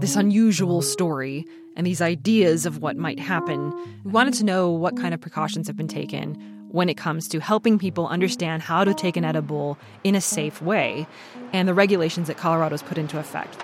this 0.00 0.16
unusual 0.16 0.82
story 0.82 1.46
and 1.76 1.86
these 1.86 2.02
ideas 2.02 2.66
of 2.66 2.78
what 2.78 2.96
might 2.96 3.20
happen, 3.20 3.72
we 4.02 4.10
wanted 4.10 4.34
to 4.34 4.44
know 4.44 4.68
what 4.68 4.96
kind 4.96 5.14
of 5.14 5.20
precautions 5.20 5.68
have 5.68 5.76
been 5.76 5.86
taken 5.86 6.34
when 6.72 6.88
it 6.88 6.96
comes 6.96 7.28
to 7.28 7.38
helping 7.38 7.78
people 7.78 8.08
understand 8.08 8.60
how 8.60 8.82
to 8.82 8.92
take 8.92 9.16
an 9.16 9.24
edible 9.24 9.78
in 10.02 10.16
a 10.16 10.20
safe 10.20 10.60
way 10.60 11.06
and 11.52 11.68
the 11.68 11.74
regulations 11.74 12.26
that 12.26 12.38
Colorado's 12.38 12.82
put 12.82 12.98
into 12.98 13.20
effect. 13.20 13.56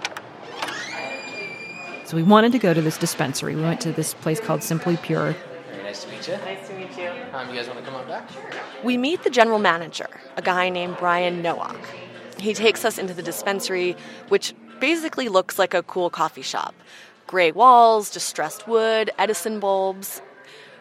So 2.05 2.17
we 2.17 2.23
wanted 2.23 2.53
to 2.53 2.61
go 2.61 2.73
to 2.73 2.81
this 2.81 2.97
dispensary. 2.97 3.57
We 3.57 3.63
went 3.63 3.81
to 3.81 3.91
this 3.91 4.15
place 4.15 4.39
called 4.39 4.63
Simply 4.63 4.97
Pure. 4.99 5.35
Very 5.69 5.83
nice 5.83 6.05
to 6.05 6.11
meet 6.11 6.29
you. 6.29 6.37
Nice 6.37 6.69
to 6.69 6.75
meet 6.75 6.97
you. 6.97 7.11
Um, 7.33 7.49
you 7.49 7.57
guys 7.57 7.67
want 7.67 7.81
to 7.81 7.85
come 7.85 7.97
on 7.97 8.07
back? 8.07 8.31
Sure. 8.31 8.49
We 8.85 8.97
meet 8.97 9.25
the 9.25 9.31
general 9.31 9.59
manager, 9.59 10.07
a 10.37 10.43
guy 10.43 10.69
named 10.69 10.97
Brian 10.97 11.43
Nowak. 11.43 11.81
He 12.39 12.55
takes 12.55 12.85
us 12.85 12.99
into 12.99 13.15
the 13.15 13.23
dispensary, 13.23 13.97
which 14.29 14.55
basically 14.81 15.29
looks 15.29 15.59
like 15.59 15.75
a 15.75 15.83
cool 15.83 16.11
coffee 16.11 16.43
shop. 16.43 16.75
Gray 17.27 17.53
walls, 17.53 18.11
distressed 18.11 18.67
wood, 18.67 19.11
Edison 19.19 19.61
bulbs, 19.61 20.23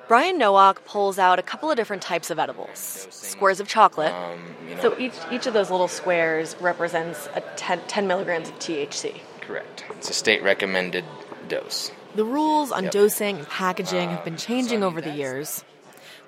Brian 0.07 0.37
Nowak 0.37 0.85
pulls 0.85 1.19
out 1.19 1.37
a 1.37 1.41
couple 1.41 1.69
of 1.69 1.75
different 1.75 2.01
types 2.01 2.29
of 2.29 2.39
edibles, 2.39 3.07
squares 3.11 3.59
of 3.59 3.67
chocolate. 3.67 4.13
Um, 4.13 4.39
you 4.69 4.75
know, 4.75 4.81
so 4.81 4.97
each, 4.97 5.13
each 5.31 5.47
of 5.47 5.53
those 5.53 5.69
little 5.69 5.89
squares 5.89 6.55
represents 6.61 7.27
a 7.35 7.41
10, 7.57 7.81
10, 7.87 8.07
milligrams 8.07 8.47
of 8.47 8.55
THC. 8.57 9.19
Correct. 9.41 9.83
It's 9.91 10.09
a 10.09 10.13
state 10.13 10.41
recommended 10.43 11.03
dose. 11.49 11.91
The 12.15 12.23
rules 12.23 12.71
on 12.71 12.83
yep. 12.83 12.93
dosing 12.93 13.39
and 13.39 13.49
packaging 13.49 14.09
have 14.09 14.23
been 14.23 14.37
changing 14.37 14.81
over 14.81 15.01
the 15.01 15.11
years. 15.11 15.65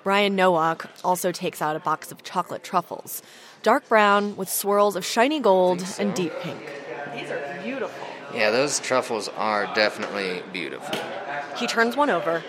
Brian 0.04 0.36
Nowak 0.36 0.90
also 1.02 1.32
takes 1.32 1.62
out 1.62 1.74
a 1.74 1.80
box 1.80 2.12
of 2.12 2.22
chocolate 2.22 2.62
truffles, 2.62 3.22
dark 3.62 3.88
brown 3.88 4.36
with 4.36 4.48
swirls 4.48 4.96
of 4.96 5.04
shiny 5.04 5.40
gold 5.40 5.80
so. 5.80 6.02
and 6.02 6.14
deep 6.14 6.32
pink. 6.40 6.70
These 7.14 7.30
are 7.30 7.60
beautiful. 7.62 8.06
Yeah, 8.34 8.50
those 8.50 8.80
truffles 8.80 9.28
are 9.28 9.72
definitely 9.74 10.42
beautiful. 10.52 10.98
He 11.56 11.66
turns 11.66 11.96
one 11.96 12.10
over 12.10 12.42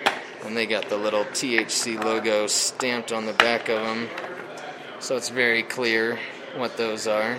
and 0.43 0.55
they 0.55 0.65
got 0.65 0.89
the 0.89 0.97
little 0.97 1.25
THC 1.25 2.03
logo 2.03 2.47
stamped 2.47 3.11
on 3.11 3.25
the 3.25 3.33
back 3.33 3.69
of 3.69 3.81
them. 3.81 4.07
So 4.99 5.15
it's 5.15 5.29
very 5.29 5.63
clear 5.63 6.19
what 6.55 6.77
those 6.77 7.07
are. 7.07 7.37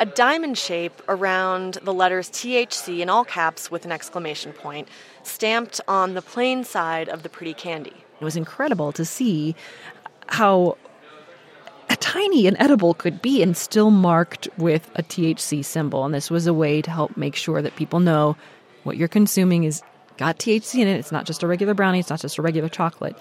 A 0.00 0.06
diamond 0.06 0.58
shape 0.58 1.00
around 1.08 1.78
the 1.82 1.92
letters 1.92 2.28
THC 2.30 3.00
in 3.00 3.08
all 3.08 3.24
caps 3.24 3.70
with 3.70 3.84
an 3.84 3.92
exclamation 3.92 4.52
point, 4.52 4.88
stamped 5.22 5.80
on 5.86 6.14
the 6.14 6.22
plain 6.22 6.64
side 6.64 7.08
of 7.08 7.22
the 7.22 7.28
pretty 7.28 7.54
candy. 7.54 7.92
It 8.20 8.24
was 8.24 8.36
incredible 8.36 8.92
to 8.92 9.04
see 9.04 9.54
how 10.26 10.76
tiny 12.12 12.46
an 12.46 12.60
edible 12.60 12.92
could 12.92 13.22
be 13.22 13.42
and 13.42 13.56
still 13.56 13.90
marked 13.90 14.46
with 14.58 14.90
a 14.96 15.02
THC 15.02 15.64
symbol. 15.64 16.04
And 16.04 16.12
this 16.12 16.30
was 16.30 16.46
a 16.46 16.52
way 16.52 16.82
to 16.82 16.90
help 16.90 17.16
make 17.16 17.34
sure 17.34 17.62
that 17.62 17.74
people 17.76 18.00
know 18.00 18.36
what 18.82 18.98
you're 18.98 19.08
consuming 19.08 19.64
is 19.64 19.82
got 20.18 20.38
THC 20.38 20.80
in 20.80 20.88
it. 20.88 20.98
It's 20.98 21.10
not 21.10 21.24
just 21.24 21.42
a 21.42 21.46
regular 21.46 21.72
brownie, 21.72 22.00
it's 22.00 22.10
not 22.10 22.20
just 22.20 22.36
a 22.36 22.42
regular 22.42 22.68
chocolate, 22.68 23.16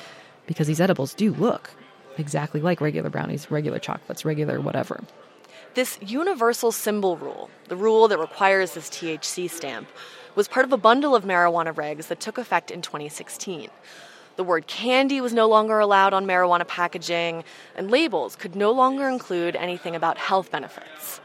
because 0.46 0.68
these 0.68 0.82
edibles 0.82 1.14
do 1.14 1.34
look 1.36 1.72
exactly 2.18 2.60
like 2.60 2.82
regular 2.82 3.10
brownies, 3.10 3.50
regular 3.50 3.80
chocolates, 3.80 4.26
regular 4.26 4.60
whatever. 4.60 5.02
This 5.74 5.98
universal 6.02 6.74
symbol 6.74 7.16
rule, 7.16 7.50
the 7.70 7.78
rule 7.78 8.10
that 8.10 8.20
requires 8.20 8.74
this 8.74 8.90
THC 8.90 9.50
stamp, 9.50 9.88
was 10.36 10.50
part 10.50 10.66
of 10.66 10.74
a 10.74 10.78
bundle 10.78 11.16
of 11.16 11.24
marijuana 11.24 11.74
regs 11.74 12.08
that 12.08 12.20
took 12.20 12.38
effect 12.38 12.70
in 12.70 12.82
2016. 12.82 13.70
The 14.36 14.44
word 14.44 14.68
candy 14.68 15.22
was 15.22 15.34
no 15.34 15.48
longer 15.48 15.80
allowed 15.80 16.14
on 16.14 16.26
marijuana 16.26 16.68
packaging, 16.68 17.44
and 17.76 17.92
labels 17.92 18.36
could 18.36 18.56
no 18.56 18.72
longer 18.72 19.10
include 19.10 19.56
anything 19.56 19.96
about 19.96 20.18
health 20.18 20.52
benefits. 20.52 21.20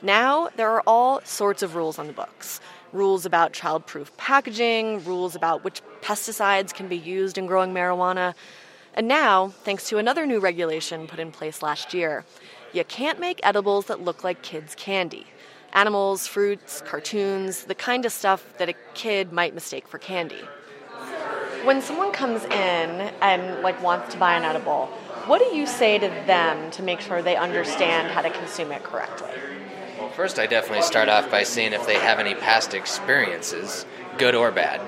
Now, 0.00 0.48
there 0.56 0.70
are 0.70 0.82
all 0.86 1.20
sorts 1.24 1.62
of 1.62 1.74
rules 1.74 1.98
on 1.98 2.06
the 2.06 2.12
books 2.12 2.60
rules 2.92 3.26
about 3.26 3.52
child-proof 3.52 4.16
packaging, 4.16 5.04
rules 5.04 5.34
about 5.34 5.62
which 5.62 5.82
pesticides 6.00 6.72
can 6.72 6.88
be 6.88 6.96
used 6.96 7.36
in 7.36 7.46
growing 7.46 7.74
marijuana. 7.74 8.34
And 8.94 9.06
now, 9.06 9.48
thanks 9.48 9.88
to 9.90 9.98
another 9.98 10.26
new 10.26 10.40
regulation 10.40 11.06
put 11.06 11.20
in 11.20 11.30
place 11.30 11.62
last 11.62 11.92
year, 11.92 12.24
you 12.72 12.84
can't 12.84 13.20
make 13.20 13.40
edibles 13.42 13.86
that 13.86 14.00
look 14.00 14.24
like 14.24 14.42
kids' 14.42 14.74
candy. 14.74 15.26
Animals, 15.74 16.26
fruits, 16.26 16.82
cartoons, 16.86 17.64
the 17.64 17.74
kind 17.74 18.06
of 18.06 18.12
stuff 18.12 18.56
that 18.58 18.70
a 18.70 18.74
kid 18.94 19.32
might 19.32 19.54
mistake 19.54 19.86
for 19.86 19.98
candy. 19.98 20.42
When 21.68 21.82
someone 21.82 22.12
comes 22.12 22.44
in 22.44 22.50
and 22.50 23.60
like 23.60 23.82
wants 23.82 24.14
to 24.14 24.18
buy 24.18 24.38
an 24.38 24.42
edible, 24.42 24.86
what 25.26 25.38
do 25.38 25.54
you 25.54 25.66
say 25.66 25.98
to 25.98 26.08
them 26.26 26.70
to 26.70 26.82
make 26.82 26.98
sure 26.98 27.20
they 27.20 27.36
understand 27.36 28.10
how 28.10 28.22
to 28.22 28.30
consume 28.30 28.72
it 28.72 28.82
correctly? 28.84 29.28
Well, 29.98 30.08
first, 30.08 30.38
I 30.38 30.46
definitely 30.46 30.80
start 30.80 31.10
off 31.10 31.30
by 31.30 31.42
seeing 31.42 31.74
if 31.74 31.86
they 31.86 31.96
have 31.96 32.20
any 32.20 32.34
past 32.34 32.72
experiences, 32.72 33.84
good 34.16 34.34
or 34.34 34.50
bad. 34.50 34.80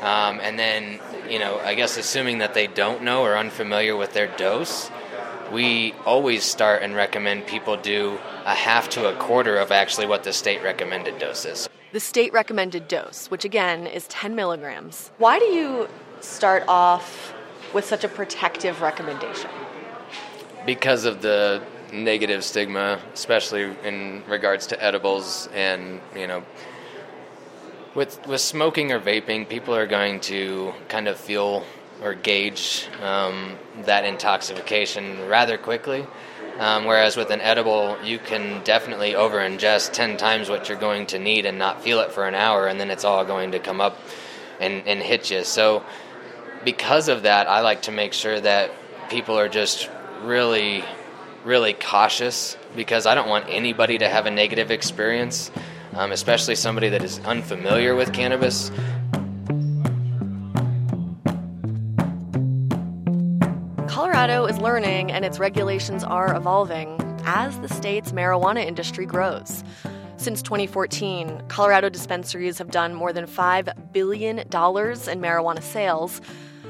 Um, 0.00 0.40
and 0.40 0.58
then, 0.58 0.98
you 1.28 1.38
know, 1.38 1.58
I 1.58 1.74
guess 1.74 1.98
assuming 1.98 2.38
that 2.38 2.54
they 2.54 2.68
don't 2.68 3.02
know 3.02 3.22
or 3.22 3.36
unfamiliar 3.36 3.94
with 3.94 4.14
their 4.14 4.28
dose, 4.38 4.90
we 5.52 5.92
always 6.06 6.42
start 6.42 6.82
and 6.82 6.94
recommend 6.94 7.46
people 7.46 7.76
do 7.76 8.18
a 8.46 8.54
half 8.54 8.88
to 8.90 9.10
a 9.10 9.16
quarter 9.16 9.58
of 9.58 9.70
actually 9.70 10.06
what 10.06 10.24
the 10.24 10.32
state 10.32 10.62
recommended 10.62 11.18
dose 11.18 11.44
is. 11.44 11.68
The 11.92 12.00
state 12.00 12.32
recommended 12.32 12.88
dose, 12.88 13.30
which 13.30 13.44
again 13.44 13.86
is 13.86 14.08
10 14.08 14.34
milligrams. 14.34 15.12
Why 15.18 15.38
do 15.38 15.44
you 15.44 15.88
start 16.24 16.64
off 16.68 17.34
with 17.72 17.84
such 17.84 18.04
a 18.04 18.08
protective 18.08 18.80
recommendation? 18.80 19.50
Because 20.66 21.04
of 21.04 21.22
the 21.22 21.62
negative 21.92 22.44
stigma, 22.44 23.00
especially 23.12 23.74
in 23.84 24.22
regards 24.28 24.66
to 24.68 24.82
edibles 24.82 25.48
and 25.54 26.00
you 26.16 26.26
know 26.26 26.42
with 27.94 28.26
with 28.26 28.40
smoking 28.40 28.92
or 28.92 29.00
vaping, 29.00 29.48
people 29.48 29.74
are 29.74 29.86
going 29.86 30.20
to 30.20 30.72
kind 30.88 31.08
of 31.08 31.16
feel 31.16 31.64
or 32.02 32.14
gauge 32.14 32.88
um, 33.02 33.56
that 33.82 34.04
intoxication 34.04 35.28
rather 35.28 35.56
quickly. 35.56 36.06
Um, 36.58 36.84
whereas 36.84 37.16
with 37.16 37.30
an 37.30 37.40
edible, 37.40 37.96
you 38.04 38.18
can 38.18 38.62
definitely 38.62 39.16
over 39.16 39.38
ingest 39.38 39.92
10 39.92 40.16
times 40.16 40.48
what 40.48 40.68
you're 40.68 40.78
going 40.78 41.06
to 41.06 41.18
need 41.18 41.46
and 41.46 41.58
not 41.58 41.82
feel 41.82 41.98
it 42.00 42.12
for 42.12 42.28
an 42.28 42.34
hour, 42.34 42.68
and 42.68 42.78
then 42.78 42.90
it's 42.90 43.04
all 43.04 43.24
going 43.24 43.52
to 43.52 43.58
come 43.58 43.80
up 43.80 43.98
and, 44.60 44.86
and 44.86 45.02
hit 45.02 45.30
you. 45.30 45.42
So, 45.42 45.82
because 46.64 47.08
of 47.08 47.22
that, 47.22 47.48
I 47.48 47.60
like 47.60 47.82
to 47.82 47.92
make 47.92 48.12
sure 48.12 48.40
that 48.40 48.70
people 49.10 49.38
are 49.38 49.48
just 49.48 49.90
really 50.22 50.84
really 51.44 51.74
cautious 51.74 52.56
because 52.74 53.06
I 53.06 53.14
don't 53.14 53.28
want 53.28 53.44
anybody 53.48 53.98
to 53.98 54.08
have 54.08 54.26
a 54.26 54.30
negative 54.30 54.70
experience, 54.70 55.50
um, 55.92 56.10
especially 56.10 56.54
somebody 56.54 56.88
that 56.88 57.02
is 57.02 57.18
unfamiliar 57.20 57.94
with 57.94 58.12
cannabis. 58.12 58.70
Colorado 63.86 64.46
is 64.46 64.58
learning 64.58 65.12
and 65.12 65.24
its 65.24 65.38
regulations 65.38 66.02
are 66.02 66.34
evolving 66.34 66.98
as 67.26 67.58
the 67.60 67.68
state's 67.68 68.12
marijuana 68.12 68.64
industry 68.64 69.06
grows. 69.06 69.62
Since 70.16 70.40
2014, 70.42 71.42
Colorado 71.48 71.90
dispensaries 71.90 72.56
have 72.58 72.70
done 72.70 72.94
more 72.94 73.12
than 73.12 73.26
$5 73.26 73.92
billion 73.92 74.38
in 74.38 74.46
marijuana 74.46 75.62
sales, 75.62 76.22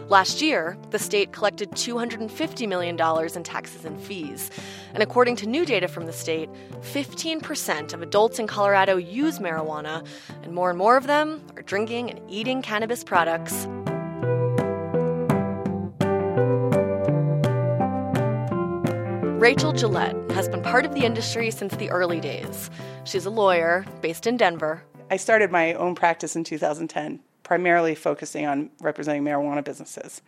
Last 0.08 0.42
year, 0.42 0.76
the 0.90 0.98
state 0.98 1.32
collected 1.32 1.70
$250 1.70 2.68
million 2.68 3.00
in 3.34 3.42
taxes 3.42 3.86
and 3.86 3.98
fees. 3.98 4.50
And 4.92 5.02
according 5.02 5.36
to 5.36 5.46
new 5.46 5.64
data 5.64 5.88
from 5.88 6.04
the 6.04 6.12
state, 6.12 6.50
15% 6.80 7.94
of 7.94 8.02
adults 8.02 8.38
in 8.38 8.46
Colorado 8.46 8.96
use 8.96 9.38
marijuana, 9.38 10.06
and 10.42 10.52
more 10.52 10.68
and 10.68 10.78
more 10.78 10.98
of 10.98 11.06
them 11.06 11.42
are 11.56 11.62
drinking 11.62 12.10
and 12.10 12.20
eating 12.30 12.60
cannabis 12.60 13.02
products. 13.02 13.66
Rachel 19.40 19.72
Gillette 19.72 20.16
has 20.32 20.50
been 20.50 20.62
part 20.62 20.84
of 20.84 20.94
the 20.94 21.04
industry 21.04 21.50
since 21.50 21.74
the 21.76 21.88
early 21.90 22.20
days. 22.20 22.70
She's 23.04 23.24
a 23.24 23.30
lawyer 23.30 23.86
based 24.02 24.26
in 24.26 24.36
Denver. 24.36 24.84
I 25.10 25.16
started 25.16 25.50
my 25.50 25.72
own 25.74 25.94
practice 25.94 26.36
in 26.36 26.44
2010 26.44 27.20
primarily 27.44 27.94
focusing 27.94 28.46
on 28.46 28.70
representing 28.80 29.22
marijuana 29.22 29.62
businesses. 29.62 30.20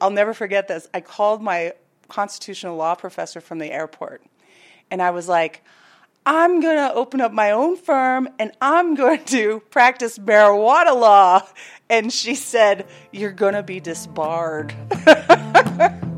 I'll 0.00 0.10
never 0.10 0.32
forget 0.32 0.68
this. 0.68 0.88
I 0.94 1.02
called 1.02 1.42
my 1.42 1.74
constitutional 2.08 2.76
law 2.76 2.94
professor 2.94 3.42
from 3.42 3.58
the 3.58 3.70
airport, 3.70 4.22
and 4.90 5.02
I 5.02 5.10
was 5.10 5.28
like, 5.28 5.62
I'm 6.24 6.60
going 6.60 6.76
to 6.76 6.94
open 6.94 7.20
up 7.20 7.32
my 7.32 7.52
own 7.52 7.76
firm 7.76 8.28
and 8.38 8.52
I'm 8.60 8.94
going 8.94 9.24
to 9.26 9.60
practice 9.70 10.18
marijuana 10.18 10.94
law. 10.94 11.40
And 11.88 12.12
she 12.12 12.34
said, 12.34 12.86
You're 13.12 13.32
going 13.32 13.54
to 13.54 13.62
be 13.62 13.80
disbarred. 13.80 14.74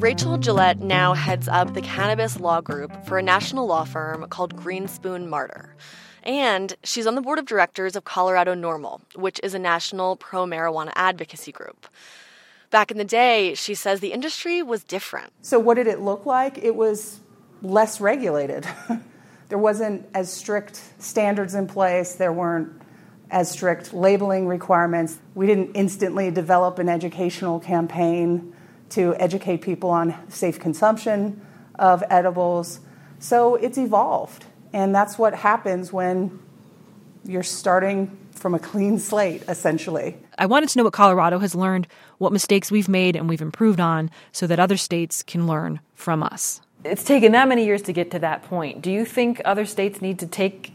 Rachel 0.00 0.36
Gillette 0.38 0.80
now 0.80 1.14
heads 1.14 1.46
up 1.46 1.74
the 1.74 1.82
cannabis 1.82 2.40
law 2.40 2.60
group 2.60 3.04
for 3.06 3.18
a 3.18 3.22
national 3.22 3.66
law 3.66 3.84
firm 3.84 4.26
called 4.28 4.56
Greenspoon 4.56 5.28
Marder. 5.28 5.76
And 6.22 6.74
she's 6.84 7.06
on 7.06 7.14
the 7.14 7.22
board 7.22 7.38
of 7.38 7.46
directors 7.46 7.96
of 7.96 8.04
Colorado 8.04 8.54
NORML, 8.54 9.00
which 9.14 9.40
is 9.42 9.54
a 9.54 9.58
national 9.58 10.16
pro 10.16 10.44
marijuana 10.44 10.92
advocacy 10.94 11.52
group. 11.52 11.86
Back 12.70 12.90
in 12.90 12.98
the 12.98 13.04
day, 13.04 13.54
she 13.54 13.74
says 13.74 14.00
the 14.00 14.12
industry 14.12 14.62
was 14.62 14.84
different. 14.84 15.32
So, 15.42 15.58
what 15.58 15.74
did 15.74 15.88
it 15.88 16.00
look 16.00 16.24
like? 16.24 16.58
It 16.58 16.76
was 16.76 17.20
less 17.62 18.00
regulated. 18.00 18.66
there 19.48 19.58
wasn't 19.58 20.06
as 20.14 20.32
strict 20.32 20.80
standards 20.98 21.54
in 21.54 21.66
place, 21.66 22.14
there 22.14 22.32
weren't 22.32 22.80
as 23.30 23.50
strict 23.50 23.92
labeling 23.92 24.46
requirements. 24.46 25.18
We 25.34 25.46
didn't 25.46 25.72
instantly 25.74 26.30
develop 26.30 26.78
an 26.78 26.88
educational 26.88 27.58
campaign 27.58 28.54
to 28.90 29.14
educate 29.16 29.58
people 29.58 29.90
on 29.90 30.14
safe 30.28 30.58
consumption 30.60 31.44
of 31.76 32.04
edibles. 32.08 32.80
So, 33.18 33.56
it's 33.56 33.78
evolved. 33.78 34.44
And 34.72 34.94
that's 34.94 35.18
what 35.18 35.34
happens 35.34 35.92
when 35.92 36.38
you're 37.24 37.42
starting 37.42 38.16
from 38.32 38.54
a 38.54 38.58
clean 38.58 38.98
slate, 38.98 39.42
essentially. 39.48 40.16
I 40.38 40.46
wanted 40.46 40.70
to 40.70 40.78
know 40.78 40.84
what 40.84 40.92
Colorado 40.92 41.38
has 41.38 41.54
learned, 41.54 41.86
what 42.18 42.32
mistakes 42.32 42.70
we've 42.70 42.88
made 42.88 43.16
and 43.16 43.28
we've 43.28 43.42
improved 43.42 43.80
on, 43.80 44.10
so 44.32 44.46
that 44.46 44.58
other 44.58 44.76
states 44.76 45.22
can 45.22 45.46
learn 45.46 45.80
from 45.94 46.22
us. 46.22 46.60
It's 46.84 47.04
taken 47.04 47.32
that 47.32 47.46
many 47.48 47.66
years 47.66 47.82
to 47.82 47.92
get 47.92 48.10
to 48.12 48.18
that 48.20 48.44
point. 48.44 48.80
Do 48.80 48.90
you 48.90 49.04
think 49.04 49.42
other 49.44 49.66
states 49.66 50.00
need 50.00 50.18
to 50.20 50.26
take 50.26 50.72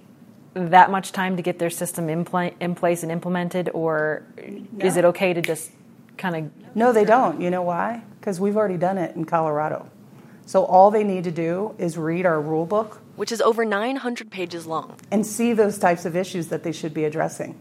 that 0.53 0.91
much 0.91 1.11
time 1.11 1.35
to 1.35 1.41
get 1.41 1.59
their 1.59 1.69
system 1.69 2.09
in, 2.09 2.23
pl- 2.25 2.51
in 2.59 2.75
place 2.75 3.03
and 3.03 3.11
implemented, 3.11 3.69
or 3.73 4.23
no. 4.37 4.85
is 4.85 4.97
it 4.97 5.05
okay 5.05 5.33
to 5.33 5.41
just 5.41 5.71
kind 6.17 6.35
of. 6.35 6.75
No, 6.75 6.93
they 6.93 7.05
don't. 7.05 7.41
You 7.41 7.49
know 7.49 7.63
why? 7.63 8.03
Because 8.19 8.39
we've 8.39 8.55
already 8.55 8.77
done 8.77 8.97
it 8.97 9.15
in 9.15 9.25
Colorado. 9.25 9.89
So 10.45 10.63
all 10.63 10.91
they 10.91 11.03
need 11.03 11.23
to 11.25 11.31
do 11.31 11.75
is 11.77 11.97
read 11.97 12.25
our 12.25 12.39
rule 12.39 12.65
book 12.65 13.01
which 13.15 13.31
is 13.31 13.41
over 13.41 13.65
900 13.65 14.29
pages 14.31 14.65
long. 14.65 14.95
And 15.11 15.25
see 15.25 15.53
those 15.53 15.77
types 15.77 16.05
of 16.05 16.15
issues 16.15 16.47
that 16.47 16.63
they 16.63 16.71
should 16.71 16.93
be 16.93 17.05
addressing. 17.05 17.57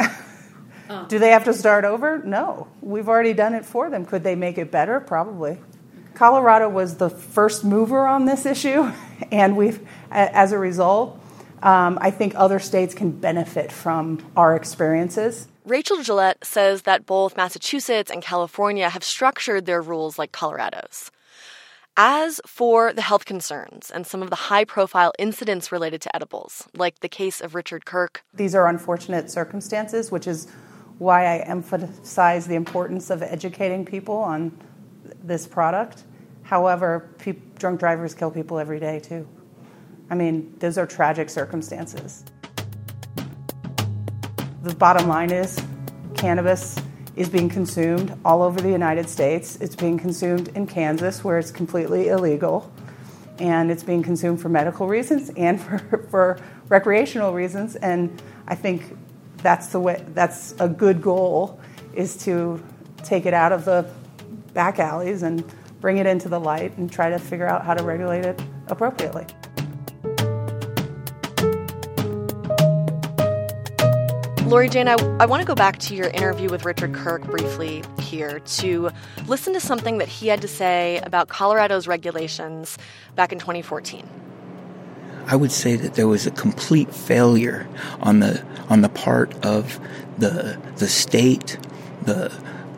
uh. 0.00 1.04
Do 1.08 1.18
they 1.18 1.30
have 1.30 1.44
to 1.44 1.52
start 1.52 1.84
over? 1.84 2.18
No. 2.18 2.68
We've 2.80 3.08
already 3.08 3.32
done 3.32 3.54
it 3.54 3.64
for 3.64 3.90
them. 3.90 4.04
Could 4.06 4.22
they 4.22 4.34
make 4.34 4.58
it 4.58 4.70
better? 4.70 5.00
Probably. 5.00 5.58
Colorado 6.14 6.68
was 6.68 6.96
the 6.96 7.10
first 7.10 7.64
mover 7.64 8.06
on 8.06 8.24
this 8.24 8.46
issue, 8.46 8.92
and 9.32 9.56
we've, 9.56 9.86
as 10.10 10.52
a 10.52 10.58
result, 10.58 11.20
um, 11.62 11.98
I 12.00 12.10
think 12.10 12.34
other 12.36 12.58
states 12.58 12.94
can 12.94 13.10
benefit 13.10 13.72
from 13.72 14.24
our 14.36 14.54
experiences. 14.54 15.48
Rachel 15.64 16.02
Gillette 16.02 16.44
says 16.44 16.82
that 16.82 17.06
both 17.06 17.36
Massachusetts 17.36 18.10
and 18.10 18.22
California 18.22 18.88
have 18.88 19.02
structured 19.02 19.64
their 19.64 19.80
rules 19.80 20.18
like 20.18 20.30
Colorado's. 20.30 21.10
As 21.96 22.40
for 22.44 22.92
the 22.92 23.02
health 23.02 23.24
concerns 23.24 23.88
and 23.88 24.04
some 24.04 24.20
of 24.20 24.28
the 24.28 24.34
high 24.34 24.64
profile 24.64 25.12
incidents 25.16 25.70
related 25.70 26.00
to 26.02 26.16
edibles, 26.16 26.66
like 26.74 26.98
the 26.98 27.08
case 27.08 27.40
of 27.40 27.54
Richard 27.54 27.84
Kirk, 27.84 28.24
these 28.34 28.52
are 28.56 28.66
unfortunate 28.66 29.30
circumstances, 29.30 30.10
which 30.10 30.26
is 30.26 30.48
why 30.98 31.24
I 31.24 31.38
emphasize 31.44 32.48
the 32.48 32.56
importance 32.56 33.10
of 33.10 33.22
educating 33.22 33.84
people 33.84 34.16
on 34.16 34.58
this 35.22 35.46
product. 35.46 36.02
However, 36.42 37.10
pe- 37.18 37.36
drunk 37.60 37.78
drivers 37.78 38.12
kill 38.12 38.32
people 38.32 38.58
every 38.58 38.80
day, 38.80 38.98
too. 38.98 39.28
I 40.10 40.16
mean, 40.16 40.52
those 40.58 40.78
are 40.78 40.86
tragic 40.86 41.30
circumstances. 41.30 42.24
The 44.64 44.74
bottom 44.74 45.06
line 45.06 45.30
is 45.30 45.62
cannabis 46.16 46.76
is 47.16 47.28
being 47.28 47.48
consumed 47.48 48.16
all 48.24 48.42
over 48.42 48.60
the 48.60 48.70
United 48.70 49.08
States. 49.08 49.56
It's 49.56 49.76
being 49.76 49.98
consumed 49.98 50.48
in 50.48 50.66
Kansas, 50.66 51.22
where 51.22 51.38
it's 51.38 51.50
completely 51.50 52.08
illegal. 52.08 52.72
And 53.38 53.70
it's 53.70 53.82
being 53.82 54.02
consumed 54.02 54.40
for 54.40 54.48
medical 54.48 54.86
reasons 54.86 55.30
and 55.36 55.60
for, 55.60 56.06
for 56.10 56.38
recreational 56.68 57.32
reasons. 57.32 57.76
And 57.76 58.20
I 58.46 58.54
think 58.54 58.96
that's 59.38 59.68
the 59.68 59.80
way 59.80 60.02
that's 60.08 60.54
a 60.58 60.68
good 60.68 61.02
goal 61.02 61.60
is 61.92 62.16
to 62.24 62.62
take 63.02 63.26
it 63.26 63.34
out 63.34 63.52
of 63.52 63.64
the 63.64 63.88
back 64.54 64.78
alleys 64.78 65.22
and 65.22 65.44
bring 65.80 65.98
it 65.98 66.06
into 66.06 66.28
the 66.28 66.40
light 66.40 66.76
and 66.78 66.90
try 66.90 67.10
to 67.10 67.18
figure 67.18 67.46
out 67.46 67.64
how 67.64 67.74
to 67.74 67.84
regulate 67.84 68.24
it 68.24 68.42
appropriately. 68.68 69.26
Lori 74.46 74.68
Jane, 74.68 74.88
I, 74.88 74.96
I 75.20 75.24
want 75.24 75.40
to 75.40 75.46
go 75.46 75.54
back 75.54 75.78
to 75.78 75.94
your 75.94 76.08
interview 76.08 76.50
with 76.50 76.66
Richard 76.66 76.92
Kirk 76.92 77.24
briefly 77.24 77.82
here 77.98 78.40
to 78.40 78.90
listen 79.26 79.54
to 79.54 79.60
something 79.60 79.98
that 79.98 80.08
he 80.08 80.28
had 80.28 80.42
to 80.42 80.48
say 80.48 80.98
about 80.98 81.28
Colorado's 81.28 81.88
regulations 81.88 82.76
back 83.16 83.32
in 83.32 83.38
2014. 83.38 84.06
I 85.26 85.36
would 85.36 85.50
say 85.50 85.76
that 85.76 85.94
there 85.94 86.06
was 86.06 86.26
a 86.26 86.30
complete 86.30 86.94
failure 86.94 87.66
on 88.00 88.20
the 88.20 88.44
on 88.68 88.82
the 88.82 88.90
part 88.90 89.34
of 89.46 89.80
the 90.18 90.60
the 90.76 90.88
state, 90.88 91.56
the 92.02 92.30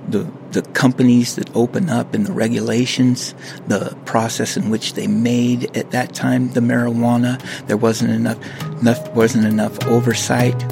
the 0.08 0.30
the 0.52 0.62
companies 0.62 1.34
that 1.34 1.54
open 1.56 1.90
up 1.90 2.14
and 2.14 2.26
the 2.26 2.32
regulations, 2.32 3.34
the 3.66 3.96
process 4.04 4.56
in 4.56 4.70
which 4.70 4.92
they 4.92 5.08
made 5.08 5.76
at 5.76 5.90
that 5.90 6.14
time 6.14 6.52
the 6.52 6.60
marijuana. 6.60 7.42
There 7.66 7.76
wasn't 7.76 8.12
enough, 8.12 8.38
enough 8.80 9.12
wasn't 9.14 9.46
enough 9.46 9.84
oversight 9.88 10.64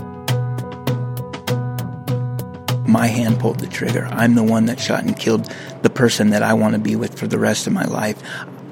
my 2.95 3.09
hand 3.09 3.41
pulled 3.41 3.59
the 3.59 3.67
trigger. 3.67 4.07
I'm 4.13 4.37
the 4.37 4.45
one 4.45 4.67
that 4.67 4.79
shot 4.79 5.03
and 5.03 5.19
killed 5.19 5.53
the 5.83 5.91
person 5.91 6.31
that 6.31 6.45
I 6.45 6.55
want 6.55 6.75
to 6.75 6.81
be 6.81 6.95
with 6.95 7.19
for 7.19 7.27
the 7.27 7.41
rest 7.41 7.67
of 7.67 7.73
my 7.73 7.85
life. 7.85 8.23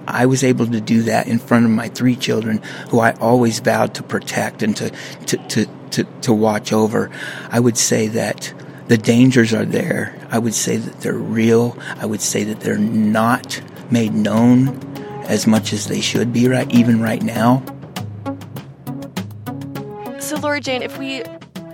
I 0.07 0.27
was 0.27 0.45
able 0.45 0.67
to 0.69 0.81
do 0.81 1.03
that 1.03 1.27
in 1.27 1.41
front 1.41 1.65
of 1.65 1.73
my 1.73 1.89
three 1.89 2.15
children, 2.15 2.63
who 2.91 3.01
I 3.01 3.13
always 3.15 3.59
vowed 3.59 3.95
to 3.95 4.05
protect 4.05 4.63
and 4.63 4.77
to, 4.77 4.91
to, 5.27 5.37
to, 5.49 5.67
to, 5.91 6.05
to 6.23 6.33
watch 6.33 6.73
over. 6.73 7.11
I 7.51 7.59
would 7.59 7.77
say 7.77 8.07
that 8.09 8.55
the 8.87 8.97
dangers 8.97 9.53
are 9.53 9.65
there. 9.65 10.17
I 10.31 10.39
would 10.39 10.55
say 10.55 10.77
that 10.77 11.01
they're 11.01 11.15
real. 11.15 11.77
I 11.97 12.07
would 12.07 12.21
say 12.21 12.45
that 12.45 12.61
they're 12.61 12.79
not 12.79 13.61
made 13.91 14.15
known 14.15 14.69
as 15.27 15.49
much 15.49 15.73
as 15.73 15.89
they 15.89 16.01
should 16.01 16.33
be 16.33 16.47
right 16.47 16.71
even 16.73 17.03
right 17.03 17.23
now. 17.23 17.65
So 20.21 20.37
Lori 20.37 20.61
Jane, 20.61 20.83
if 20.83 20.97
we 20.97 21.25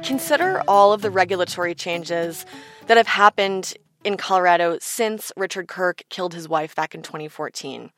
Consider 0.08 0.62
all 0.66 0.94
of 0.94 1.02
the 1.02 1.10
regulatory 1.10 1.74
changes 1.74 2.46
that 2.86 2.96
have 2.96 3.06
happened 3.06 3.74
in 4.04 4.16
Colorado 4.16 4.78
since 4.80 5.30
Richard 5.36 5.68
Kirk 5.68 6.02
killed 6.08 6.32
his 6.32 6.48
wife 6.48 6.74
back 6.74 6.94
in 6.94 7.02
2014. 7.02 7.90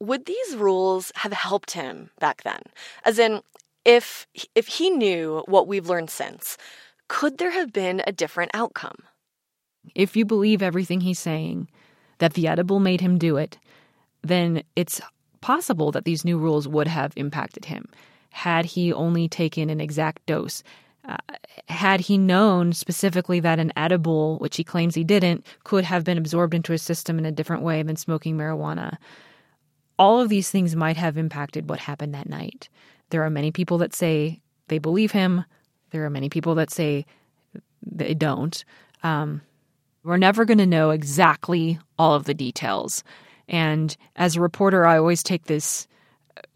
Would 0.00 0.26
these 0.26 0.54
rules 0.54 1.10
have 1.14 1.32
helped 1.32 1.70
him 1.70 2.10
back 2.20 2.42
then? 2.42 2.60
As 3.02 3.18
in, 3.18 3.40
if 3.86 4.26
if 4.54 4.66
he 4.66 4.90
knew 4.90 5.42
what 5.46 5.66
we've 5.66 5.88
learned 5.88 6.10
since, 6.10 6.58
could 7.08 7.38
there 7.38 7.52
have 7.52 7.72
been 7.72 8.02
a 8.06 8.12
different 8.12 8.50
outcome? 8.52 8.98
If 9.94 10.14
you 10.18 10.26
believe 10.26 10.60
everything 10.60 11.00
he's 11.00 11.18
saying, 11.18 11.70
that 12.18 12.34
the 12.34 12.46
edible 12.46 12.78
made 12.78 13.00
him 13.00 13.16
do 13.16 13.38
it, 13.38 13.56
then 14.20 14.62
it's 14.76 15.00
possible 15.40 15.90
that 15.92 16.04
these 16.04 16.26
new 16.26 16.36
rules 16.36 16.68
would 16.68 16.88
have 16.88 17.14
impacted 17.16 17.64
him 17.64 17.88
had 18.34 18.64
he 18.64 18.92
only 18.92 19.28
taken 19.28 19.70
an 19.70 19.80
exact 19.80 20.26
dose. 20.26 20.64
Uh, 21.04 21.16
had 21.68 22.00
he 22.00 22.18
known 22.18 22.72
specifically 22.72 23.38
that 23.38 23.60
an 23.60 23.72
edible, 23.76 24.38
which 24.38 24.56
he 24.56 24.64
claims 24.64 24.96
he 24.96 25.04
didn't, 25.04 25.46
could 25.62 25.84
have 25.84 26.02
been 26.02 26.18
absorbed 26.18 26.52
into 26.52 26.72
his 26.72 26.82
system 26.82 27.16
in 27.16 27.24
a 27.24 27.30
different 27.30 27.62
way 27.62 27.80
than 27.84 27.94
smoking 27.94 28.36
marijuana, 28.36 28.96
all 30.00 30.20
of 30.20 30.28
these 30.28 30.50
things 30.50 30.74
might 30.74 30.96
have 30.96 31.16
impacted 31.16 31.70
what 31.70 31.78
happened 31.78 32.12
that 32.12 32.28
night. 32.28 32.68
There 33.10 33.22
are 33.22 33.30
many 33.30 33.52
people 33.52 33.78
that 33.78 33.94
say 33.94 34.40
they 34.66 34.78
believe 34.78 35.12
him. 35.12 35.44
There 35.90 36.04
are 36.04 36.10
many 36.10 36.28
people 36.28 36.56
that 36.56 36.72
say 36.72 37.06
they 37.86 38.14
don't. 38.14 38.64
Um, 39.04 39.42
we're 40.02 40.16
never 40.16 40.44
going 40.44 40.58
to 40.58 40.66
know 40.66 40.90
exactly 40.90 41.78
all 42.00 42.14
of 42.14 42.24
the 42.24 42.34
details. 42.34 43.04
And 43.48 43.96
as 44.16 44.34
a 44.34 44.40
reporter, 44.40 44.84
I 44.84 44.98
always 44.98 45.22
take 45.22 45.44
this 45.44 45.86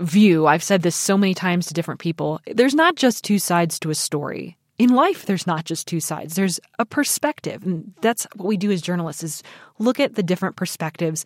view. 0.01 0.47
I've 0.47 0.62
said 0.62 0.83
this 0.83 0.97
so 0.97 1.16
many 1.16 1.35
times 1.35 1.66
to 1.66 1.74
different 1.74 2.01
people. 2.01 2.41
There's 2.47 2.74
not 2.74 2.97
just 2.97 3.24
two 3.24 3.39
sides 3.39 3.79
to 3.81 3.91
a 3.91 3.95
story. 3.95 4.57
In 4.79 4.91
life, 4.95 5.26
there's 5.26 5.47
not 5.47 5.64
just 5.64 5.89
two 5.89 6.01
sides. 6.01 6.35
There's 6.35 6.61
a 6.79 6.85
perspective. 6.85 7.64
And 7.64 7.93
that's 8.01 8.26
what 8.37 8.47
we 8.47 8.57
do 8.57 8.70
as 8.70 8.81
journalists 8.81 9.24
is 9.24 9.43
look 9.79 9.99
at 9.99 10.14
the 10.14 10.22
different 10.22 10.57
perspectives. 10.57 11.24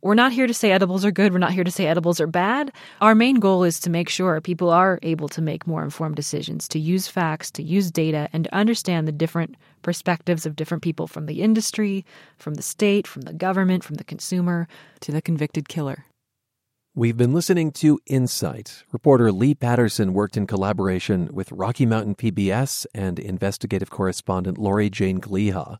We're 0.00 0.14
not 0.14 0.32
here 0.32 0.48
to 0.48 0.54
say 0.54 0.72
edibles 0.72 1.04
are 1.04 1.12
good. 1.12 1.32
We're 1.32 1.38
not 1.38 1.52
here 1.52 1.62
to 1.62 1.70
say 1.70 1.86
edibles 1.86 2.20
are 2.20 2.26
bad. 2.26 2.72
Our 3.00 3.14
main 3.14 3.36
goal 3.36 3.62
is 3.62 3.78
to 3.80 3.90
make 3.90 4.08
sure 4.08 4.40
people 4.40 4.70
are 4.70 4.98
able 5.02 5.28
to 5.28 5.40
make 5.40 5.66
more 5.66 5.84
informed 5.84 6.16
decisions, 6.16 6.66
to 6.68 6.80
use 6.80 7.06
facts, 7.06 7.52
to 7.52 7.62
use 7.62 7.90
data, 7.92 8.28
and 8.32 8.44
to 8.44 8.54
understand 8.54 9.06
the 9.06 9.12
different 9.12 9.54
perspectives 9.82 10.44
of 10.44 10.56
different 10.56 10.82
people 10.82 11.06
from 11.06 11.26
the 11.26 11.40
industry, 11.40 12.04
from 12.36 12.54
the 12.54 12.62
state, 12.62 13.06
from 13.06 13.22
the 13.22 13.32
government, 13.32 13.84
from 13.84 13.94
the 13.94 14.02
consumer, 14.02 14.66
to 15.00 15.12
the 15.12 15.22
convicted 15.22 15.68
killer. 15.68 16.04
We've 16.94 17.16
been 17.16 17.32
listening 17.32 17.72
to 17.72 17.98
Insight. 18.04 18.84
Reporter 18.92 19.32
Lee 19.32 19.54
Patterson 19.54 20.12
worked 20.12 20.36
in 20.36 20.46
collaboration 20.46 21.30
with 21.32 21.50
Rocky 21.50 21.86
Mountain 21.86 22.16
PBS 22.16 22.84
and 22.94 23.18
investigative 23.18 23.88
correspondent 23.88 24.58
Lori 24.58 24.90
Jane 24.90 25.18
Gliha. 25.18 25.78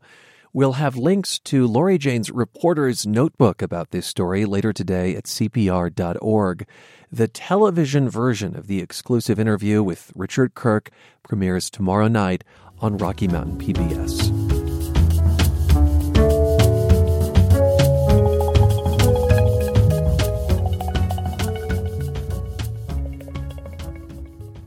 We'll 0.54 0.72
have 0.72 0.96
links 0.96 1.38
to 1.40 1.66
Lori 1.66 1.98
Jane's 1.98 2.30
reporter's 2.30 3.06
notebook 3.06 3.60
about 3.60 3.90
this 3.90 4.06
story 4.06 4.46
later 4.46 4.72
today 4.72 5.14
at 5.14 5.24
CPR.org. 5.24 6.66
The 7.12 7.28
television 7.28 8.08
version 8.08 8.56
of 8.56 8.66
the 8.66 8.80
exclusive 8.80 9.38
interview 9.38 9.82
with 9.82 10.12
Richard 10.14 10.54
Kirk 10.54 10.88
premieres 11.22 11.68
tomorrow 11.68 12.08
night 12.08 12.42
on 12.80 12.96
Rocky 12.96 13.28
Mountain 13.28 13.58
PBS. 13.58 14.51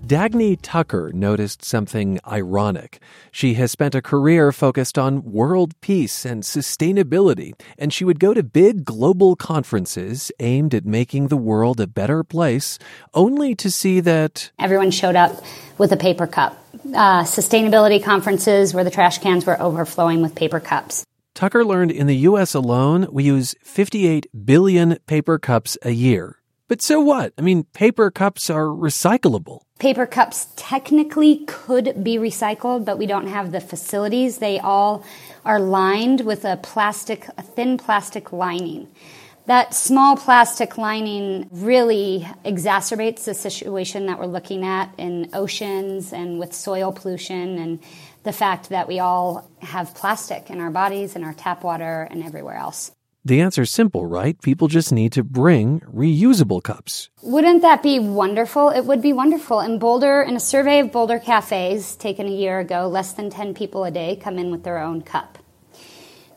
Dagny 0.06 0.56
Tucker 0.62 1.12
noticed 1.16 1.66
something 1.66 2.20
ironic. 2.28 3.02
She 3.32 3.56
has 3.56 3.72
spent 3.72 3.96
a 3.96 4.04
career 4.04 4.52
focused 4.52 5.00
on 5.00 5.32
world 5.32 5.74
peace 5.82 6.26
and 6.26 6.44
sustainability, 6.44 7.54
and 7.80 7.92
she 7.92 8.06
would 8.06 8.20
go 8.20 8.32
to 8.36 8.44
big 8.44 8.86
global 8.86 9.36
conferences 9.36 10.32
aimed 10.40 10.76
at 10.76 10.86
making 10.86 11.30
the 11.30 11.38
world 11.38 11.80
a 11.80 11.88
better 11.88 12.24
place, 12.24 12.78
only 13.16 13.56
to 13.56 13.72
see 13.72 14.00
that 14.02 14.52
everyone 14.60 14.92
showed 14.92 15.16
up 15.16 15.44
with 15.80 15.92
a 15.92 15.98
paper 15.98 16.28
cup. 16.28 16.56
Uh, 16.94 17.24
sustainability 17.24 18.04
conferences 18.04 18.76
where 18.76 18.84
the 18.84 18.92
trash 18.92 19.18
cans 19.18 19.44
were 19.44 19.60
overflowing 19.60 20.22
with 20.22 20.36
paper 20.36 20.60
cups. 20.60 21.04
Tucker 21.34 21.66
learned 21.66 21.92
in 21.92 22.06
the 22.06 22.18
U.S. 22.30 22.54
alone, 22.54 23.08
we 23.12 23.24
use 23.24 23.56
58 23.64 24.28
billion 24.46 25.00
paper 25.08 25.40
cups 25.40 25.80
a 25.82 25.92
year. 25.92 26.38
But 26.68 26.82
so 26.82 27.00
what? 27.00 27.34
I 27.38 27.42
mean, 27.42 27.66
paper 27.74 28.10
cups 28.10 28.50
are 28.50 28.66
recyclable. 28.66 29.62
Paper 29.78 30.08
cups 30.08 30.48
technically 30.56 31.44
could 31.46 32.04
be 32.04 32.18
recycled, 32.18 32.86
but 32.86 32.98
we 32.98 33.06
don't 33.06 33.28
have 33.28 33.52
the 33.52 33.62
facilities. 33.62 34.40
They 34.40 34.58
all 34.60 35.04
are 35.44 35.60
lined 35.60 36.22
with 36.22 36.44
a 36.44 36.58
plastic, 36.58 37.28
a 37.38 37.44
thin 37.44 37.78
plastic 37.78 38.34
lining. 38.34 38.88
That 39.46 39.76
small 39.76 40.18
plastic 40.18 40.76
lining 40.76 41.48
really 41.52 42.28
exacerbates 42.44 43.26
the 43.26 43.36
situation 43.36 44.08
that 44.08 44.18
we're 44.18 44.26
looking 44.26 44.66
at 44.66 44.92
in 44.98 45.30
oceans 45.34 46.14
and 46.14 46.40
with 46.40 46.52
soil 46.52 46.92
pollution 46.92 47.60
and 47.60 47.80
the 48.24 48.34
fact 48.34 48.70
that 48.70 48.88
we 48.88 48.98
all 48.98 49.48
have 49.60 49.94
plastic 49.94 50.50
in 50.50 50.60
our 50.60 50.72
bodies 50.72 51.16
and 51.16 51.24
our 51.24 51.34
tap 51.34 51.64
water 51.64 52.08
and 52.10 52.24
everywhere 52.24 52.56
else. 52.56 52.92
The 53.28 53.42
answer's 53.42 53.72
simple, 53.72 54.06
right? 54.06 54.40
People 54.40 54.68
just 54.68 54.92
need 54.92 55.12
to 55.14 55.24
bring 55.24 55.80
reusable 55.80 56.62
cups. 56.62 57.10
Wouldn't 57.24 57.64
that 57.64 57.82
be 57.82 57.98
wonderful? 57.98 58.70
It 58.70 58.86
would 58.86 59.02
be 59.02 59.14
wonderful. 59.14 59.62
In 59.62 59.80
Boulder, 59.80 60.22
in 60.22 60.36
a 60.36 60.40
survey 60.40 60.78
of 60.78 60.92
Boulder 60.92 61.18
cafes 61.18 61.96
taken 61.96 62.28
a 62.28 62.32
year 62.32 62.60
ago, 62.60 62.88
less 62.88 63.14
than 63.14 63.32
10 63.32 63.56
people 63.56 63.84
a 63.84 63.90
day 63.90 64.16
come 64.16 64.38
in 64.38 64.52
with 64.52 64.64
their 64.64 64.78
own 64.78 65.02
cup. 65.02 65.40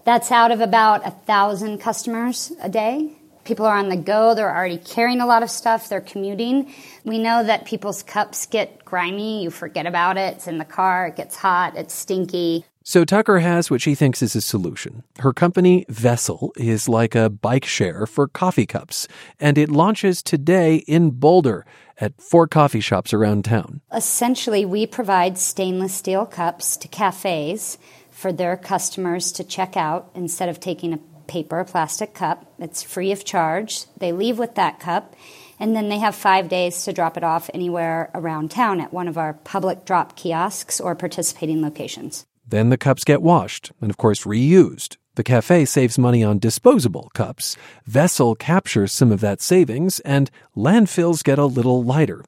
That's 0.04 0.32
out 0.32 0.50
of 0.50 0.62
about 0.62 1.06
a 1.06 1.10
thousand 1.10 1.76
customers 1.76 2.52
a 2.62 2.70
day. 2.70 3.12
People 3.44 3.66
are 3.66 3.76
on 3.76 3.90
the 3.90 3.96
go, 3.96 4.34
they're 4.34 4.54
already 4.54 4.78
carrying 4.78 5.20
a 5.20 5.26
lot 5.26 5.42
of 5.42 5.50
stuff, 5.50 5.90
they're 5.90 6.00
commuting. 6.00 6.72
We 7.04 7.18
know 7.18 7.44
that 7.44 7.66
people's 7.66 8.02
cups 8.02 8.46
get 8.46 8.82
grimy, 8.86 9.42
you 9.42 9.50
forget 9.50 9.84
about 9.84 10.16
it, 10.16 10.36
it's 10.36 10.46
in 10.46 10.56
the 10.56 10.64
car, 10.64 11.08
it 11.08 11.16
gets 11.16 11.36
hot, 11.36 11.76
it's 11.76 11.92
stinky. 11.92 12.64
So 12.88 13.04
Tucker 13.04 13.40
has 13.40 13.70
what 13.70 13.82
she 13.82 13.94
thinks 13.94 14.22
is 14.22 14.34
a 14.34 14.40
solution. 14.40 15.02
Her 15.18 15.34
company, 15.34 15.84
Vessel, 15.90 16.54
is 16.56 16.88
like 16.88 17.14
a 17.14 17.28
bike 17.28 17.66
share 17.66 18.06
for 18.06 18.28
coffee 18.28 18.64
cups, 18.64 19.06
and 19.38 19.58
it 19.58 19.68
launches 19.68 20.22
today 20.22 20.76
in 20.76 21.10
Boulder 21.10 21.66
at 22.00 22.18
four 22.18 22.46
coffee 22.46 22.80
shops 22.80 23.12
around 23.12 23.44
town. 23.44 23.82
Essentially, 23.94 24.64
we 24.64 24.86
provide 24.86 25.36
stainless 25.36 25.92
steel 25.92 26.24
cups 26.24 26.78
to 26.78 26.88
cafes 26.88 27.76
for 28.10 28.32
their 28.32 28.56
customers 28.56 29.32
to 29.32 29.44
check 29.44 29.76
out 29.76 30.10
instead 30.14 30.48
of 30.48 30.58
taking 30.58 30.94
a 30.94 31.00
paper 31.26 31.60
or 31.60 31.64
plastic 31.66 32.14
cup. 32.14 32.50
It's 32.58 32.82
free 32.82 33.12
of 33.12 33.22
charge. 33.22 33.84
They 33.98 34.12
leave 34.12 34.38
with 34.38 34.54
that 34.54 34.80
cup 34.80 35.14
and 35.60 35.76
then 35.76 35.90
they 35.90 35.98
have 35.98 36.14
five 36.14 36.48
days 36.48 36.84
to 36.84 36.94
drop 36.94 37.18
it 37.18 37.24
off 37.24 37.50
anywhere 37.52 38.10
around 38.14 38.50
town 38.50 38.80
at 38.80 38.94
one 38.94 39.08
of 39.08 39.18
our 39.18 39.34
public 39.34 39.84
drop 39.84 40.16
kiosks 40.16 40.80
or 40.80 40.94
participating 40.94 41.60
locations. 41.60 42.24
Then 42.48 42.70
the 42.70 42.78
cups 42.78 43.04
get 43.04 43.22
washed 43.22 43.72
and, 43.80 43.90
of 43.90 43.96
course, 43.96 44.24
reused. 44.24 44.96
The 45.16 45.24
cafe 45.24 45.64
saves 45.64 45.98
money 45.98 46.22
on 46.22 46.38
disposable 46.38 47.10
cups. 47.12 47.56
Vessel 47.86 48.34
captures 48.34 48.92
some 48.92 49.12
of 49.12 49.20
that 49.20 49.42
savings, 49.42 50.00
and 50.00 50.30
landfills 50.56 51.24
get 51.24 51.38
a 51.38 51.44
little 51.44 51.82
lighter. 51.82 52.24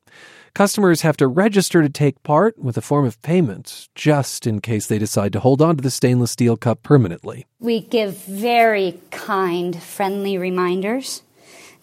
Customers 0.55 1.03
have 1.03 1.16
to 1.18 1.29
register 1.29 1.81
to 1.83 1.89
take 1.89 2.23
part 2.25 2.59
with 2.59 2.77
a 2.77 2.81
form 2.83 3.07
of 3.07 3.23
payment, 3.23 3.89
just 3.95 4.47
in 4.47 4.61
case 4.61 4.89
they 4.89 4.99
decide 4.99 5.33
to 5.33 5.41
hold 5.41 5.62
on 5.62 5.77
to 5.77 5.83
the 5.83 5.91
stainless 5.91 6.33
steel 6.33 6.57
cup 6.57 6.83
permanently. 6.83 7.47
We 7.61 7.81
give 7.81 8.18
very 8.25 9.01
kind, 9.12 9.81
friendly 9.81 10.37
reminders 10.37 11.23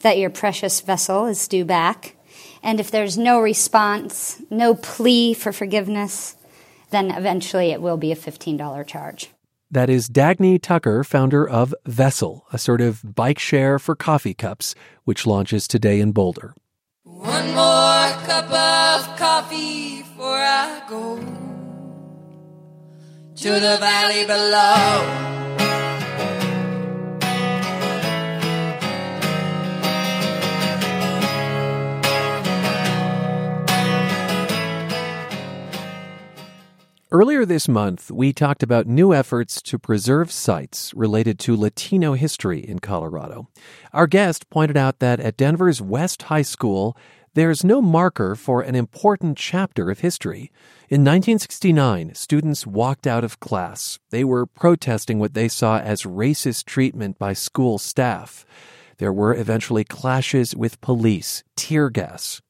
that 0.01 0.17
your 0.17 0.29
precious 0.29 0.81
vessel 0.81 1.25
is 1.25 1.47
due 1.47 1.65
back. 1.65 2.15
And 2.61 2.79
if 2.79 2.91
there's 2.91 3.17
no 3.17 3.39
response, 3.39 4.41
no 4.49 4.75
plea 4.75 5.33
for 5.33 5.53
forgiveness, 5.53 6.35
then 6.89 7.11
eventually 7.11 7.71
it 7.71 7.81
will 7.81 7.97
be 7.97 8.11
a 8.11 8.15
$15 8.15 8.87
charge. 8.87 9.29
That 9.69 9.89
is 9.89 10.07
Dagny 10.07 10.61
Tucker, 10.61 11.03
founder 11.03 11.47
of 11.47 11.75
Vessel, 11.85 12.45
a 12.53 12.57
sort 12.57 12.79
of 12.79 13.15
bike 13.15 13.39
share 13.39 13.79
for 13.79 13.95
coffee 13.95 14.33
cups, 14.33 14.75
which 15.03 15.27
launches 15.27 15.67
today 15.67 15.99
in 15.99 16.13
Boulder. 16.13 16.55
One 17.03 17.47
more 17.47 18.11
cup 18.25 18.51
of 18.51 19.17
coffee 19.17 20.03
before 20.03 20.37
I 20.37 20.81
go 20.89 21.17
to 23.35 23.49
the 23.49 23.77
valley 23.79 24.25
below. 24.25 25.36
Earlier 37.09 37.45
this 37.45 37.69
month, 37.69 38.11
we 38.11 38.33
talked 38.33 38.61
about 38.61 38.85
new 38.85 39.13
efforts 39.13 39.61
to 39.61 39.79
preserve 39.79 40.29
sites 40.29 40.93
related 40.93 41.39
to 41.39 41.55
Latino 41.55 42.15
history 42.15 42.59
in 42.59 42.79
Colorado. 42.79 43.47
Our 43.93 44.07
guest 44.07 44.49
pointed 44.49 44.75
out 44.75 44.99
that 44.99 45.21
at 45.21 45.37
Denver's 45.37 45.81
West 45.81 46.23
High 46.23 46.41
School, 46.41 46.97
there's 47.33 47.63
no 47.63 47.81
marker 47.81 48.35
for 48.35 48.61
an 48.61 48.75
important 48.75 49.37
chapter 49.37 49.89
of 49.89 49.99
history. 49.99 50.51
In 50.89 51.05
1969, 51.05 52.13
students 52.13 52.67
walked 52.67 53.07
out 53.07 53.23
of 53.23 53.39
class. 53.39 53.99
They 54.09 54.25
were 54.25 54.45
protesting 54.45 55.17
what 55.17 55.33
they 55.33 55.47
saw 55.47 55.79
as 55.79 56.03
racist 56.03 56.65
treatment 56.65 57.17
by 57.17 57.31
school 57.31 57.77
staff. 57.77 58.45
There 58.97 59.13
were 59.13 59.33
eventually 59.33 59.85
clashes 59.85 60.57
with 60.57 60.81
police, 60.81 61.45
tear 61.55 61.89
gas, 61.89 62.41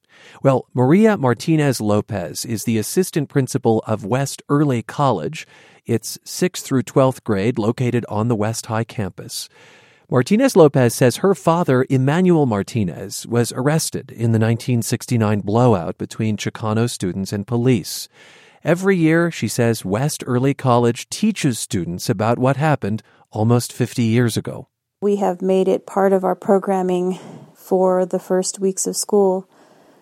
well, 0.44 0.68
Maria 0.74 1.18
Martinez 1.18 1.82
Lopez 1.82 2.46
is 2.46 2.64
the 2.64 2.78
assistant 2.78 3.30
principal 3.30 3.84
of 3.88 4.06
West 4.06 4.42
Early 4.50 4.82
College. 4.82 5.48
It's 5.86 6.18
6th 6.26 6.62
through 6.62 6.84
12th 6.84 7.24
grade 7.24 7.58
located 7.58 8.06
on 8.10 8.28
the 8.28 8.36
West 8.36 8.68
High 8.68 8.84
campus. 8.84 9.50
Martinez 10.10 10.56
Lopez 10.56 10.96
says 10.96 11.18
her 11.18 11.36
father, 11.36 11.86
Emanuel 11.90 12.46
Martinez, 12.46 13.28
was 13.28 13.52
arrested 13.52 14.10
in 14.10 14.32
the 14.32 14.40
1969 14.40 15.42
blowout 15.42 15.98
between 15.98 16.38
Chicano 16.38 16.90
students 16.90 17.34
and 17.34 17.46
police. 17.46 18.08
Every 18.64 18.96
year, 18.96 19.32
she 19.32 19.48
says, 19.48 19.84
West 19.84 20.24
Early 20.26 20.54
College 20.54 21.10
teaches 21.10 21.60
students 21.60 22.10
about 22.10 22.40
what 22.40 22.56
happened 22.56 23.04
almost 23.32 23.74
50 23.74 24.04
years 24.04 24.38
ago. 24.38 24.70
We 25.02 25.18
have 25.18 25.42
made 25.42 25.68
it 25.68 25.86
part 25.86 26.14
of 26.14 26.24
our 26.24 26.36
programming 26.36 27.20
for 27.54 28.06
the 28.06 28.20
first 28.20 28.60
weeks 28.60 28.88
of 28.88 28.96
school 28.96 29.50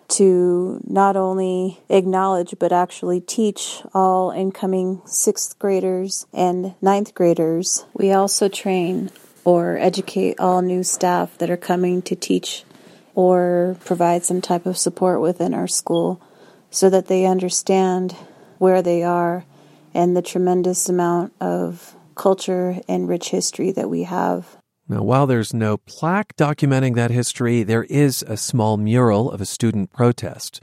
to 0.08 0.80
not 0.86 1.16
only 1.16 1.80
acknowledge 1.88 2.54
but 2.58 2.72
actually 2.72 3.20
teach 3.20 3.82
all 3.92 4.30
incoming 4.30 5.02
sixth 5.04 5.58
graders 5.58 6.26
and 6.32 6.74
ninth 6.80 7.14
graders. 7.14 7.84
We 7.94 8.12
also 8.12 8.48
train 8.48 9.10
or 9.44 9.76
educate 9.78 10.40
all 10.40 10.62
new 10.62 10.82
staff 10.82 11.38
that 11.38 11.50
are 11.50 11.56
coming 11.56 12.02
to 12.02 12.16
teach 12.16 12.64
or 13.14 13.76
provide 13.84 14.24
some 14.24 14.40
type 14.40 14.66
of 14.66 14.76
support 14.76 15.20
within 15.20 15.54
our 15.54 15.68
school 15.68 16.20
so 16.70 16.90
that 16.90 17.06
they 17.06 17.24
understand 17.24 18.12
where 18.58 18.82
they 18.82 19.02
are 19.02 19.44
and 19.94 20.16
the 20.16 20.22
tremendous 20.22 20.88
amount 20.88 21.32
of 21.40 21.94
culture 22.14 22.80
and 22.88 23.08
rich 23.08 23.30
history 23.30 23.70
that 23.72 23.88
we 23.88 24.02
have. 24.02 24.55
Now, 24.88 25.02
while 25.02 25.26
there's 25.26 25.52
no 25.52 25.78
plaque 25.78 26.36
documenting 26.36 26.94
that 26.94 27.10
history, 27.10 27.64
there 27.64 27.84
is 27.84 28.24
a 28.28 28.36
small 28.36 28.76
mural 28.76 29.30
of 29.30 29.40
a 29.40 29.46
student 29.46 29.92
protest. 29.92 30.60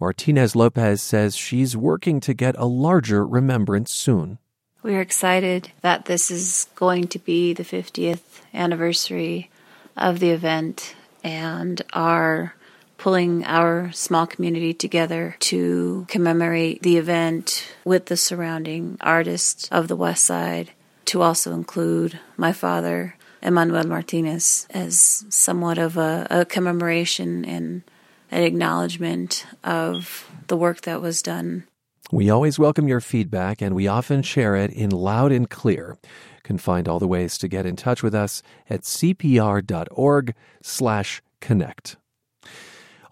Martinez 0.00 0.56
Lopez 0.56 1.02
says 1.02 1.36
she's 1.36 1.76
working 1.76 2.20
to 2.20 2.32
get 2.32 2.56
a 2.58 2.64
larger 2.64 3.26
remembrance 3.26 3.92
soon. 3.92 4.38
We're 4.82 5.00
excited 5.00 5.72
that 5.80 6.04
this 6.04 6.30
is 6.30 6.68
going 6.74 7.08
to 7.08 7.18
be 7.18 7.52
the 7.52 7.64
50th 7.64 8.40
anniversary 8.54 9.50
of 9.96 10.20
the 10.20 10.30
event 10.30 10.94
and 11.24 11.82
are 11.92 12.54
pulling 12.96 13.44
our 13.44 13.90
small 13.92 14.26
community 14.26 14.72
together 14.72 15.36
to 15.40 16.06
commemorate 16.08 16.82
the 16.82 16.96
event 16.96 17.74
with 17.84 18.06
the 18.06 18.16
surrounding 18.16 18.96
artists 19.00 19.68
of 19.70 19.88
the 19.88 19.96
West 19.96 20.24
Side, 20.24 20.70
to 21.06 21.20
also 21.20 21.52
include 21.52 22.18
my 22.36 22.52
father, 22.52 23.15
Emanuel 23.42 23.86
Martinez 23.86 24.66
as 24.70 25.24
somewhat 25.28 25.78
of 25.78 25.96
a, 25.96 26.26
a 26.30 26.44
commemoration 26.44 27.44
and 27.44 27.82
an 28.30 28.42
acknowledgement 28.42 29.46
of 29.64 30.28
the 30.48 30.56
work 30.56 30.82
that 30.82 31.00
was 31.00 31.22
done. 31.22 31.64
We 32.12 32.30
always 32.30 32.58
welcome 32.58 32.86
your 32.86 33.00
feedback 33.00 33.60
and 33.60 33.74
we 33.74 33.88
often 33.88 34.22
share 34.22 34.54
it 34.54 34.70
in 34.70 34.90
loud 34.90 35.32
and 35.32 35.50
clear. 35.50 35.98
You 36.02 36.42
can 36.44 36.58
find 36.58 36.88
all 36.88 37.00
the 37.00 37.08
ways 37.08 37.36
to 37.38 37.48
get 37.48 37.66
in 37.66 37.74
touch 37.74 38.02
with 38.02 38.14
us 38.14 38.42
at 38.70 38.82
cpr.org 38.82 40.34
slash 40.62 41.22
connect. 41.40 41.96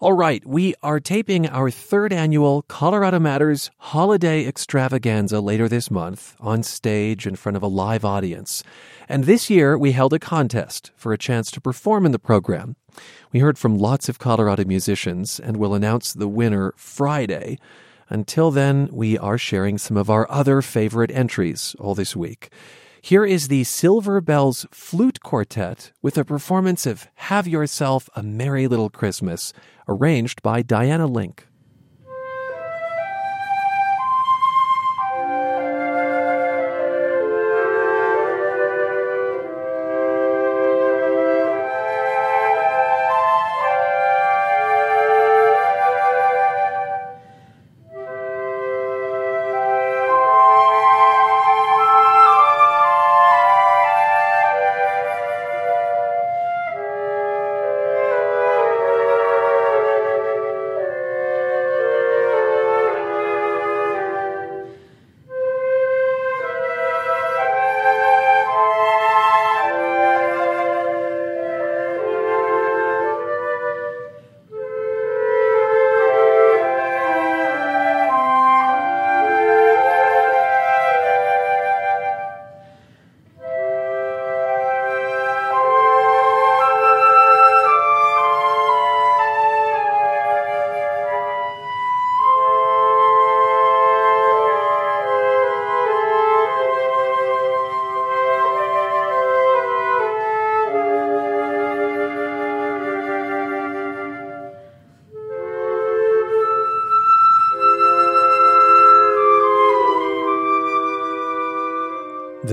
All 0.01 0.11
right, 0.11 0.45
we 0.45 0.75
are 0.83 0.99
taping 0.99 1.47
our 1.47 1.71
third 1.71 2.11
annual 2.11 2.63
Colorado 2.63 3.17
Matters 3.17 3.71
Holiday 3.77 4.45
Extravaganza 4.45 5.39
later 5.39 5.69
this 5.69 5.89
month 5.89 6.35
on 6.41 6.63
stage 6.63 7.25
in 7.25 7.37
front 7.37 7.55
of 7.55 7.63
a 7.63 7.67
live 7.67 8.03
audience. 8.03 8.61
And 9.07 9.23
this 9.23 9.49
year 9.49 9.77
we 9.77 9.93
held 9.93 10.11
a 10.11 10.19
contest 10.19 10.91
for 10.97 11.13
a 11.13 11.17
chance 11.17 11.49
to 11.51 11.61
perform 11.61 12.05
in 12.05 12.11
the 12.11 12.19
program. 12.19 12.75
We 13.31 13.39
heard 13.39 13.57
from 13.57 13.77
lots 13.77 14.09
of 14.09 14.19
Colorado 14.19 14.65
musicians 14.65 15.39
and 15.39 15.55
will 15.55 15.73
announce 15.73 16.11
the 16.11 16.27
winner 16.27 16.73
Friday. 16.75 17.57
Until 18.09 18.51
then, 18.51 18.89
we 18.91 19.17
are 19.17 19.37
sharing 19.37 19.77
some 19.77 19.95
of 19.95 20.09
our 20.09 20.29
other 20.29 20.61
favorite 20.61 21.11
entries 21.11 21.73
all 21.79 21.95
this 21.95 22.17
week. 22.17 22.49
Here 23.05 23.23
is 23.23 23.49
the 23.49 23.65
Silver 23.65 24.19
Bells 24.19 24.65
Flute 24.71 25.19
Quartet 25.21 25.91
with 26.01 26.17
a 26.17 26.25
performance 26.25 26.87
of 26.87 27.07
Have 27.29 27.47
Yourself 27.47 28.09
a 28.15 28.23
Merry 28.23 28.67
Little 28.67 28.89
Christmas, 28.89 29.53
arranged 29.87 30.41
by 30.41 30.63
Diana 30.63 31.05
Link. 31.05 31.47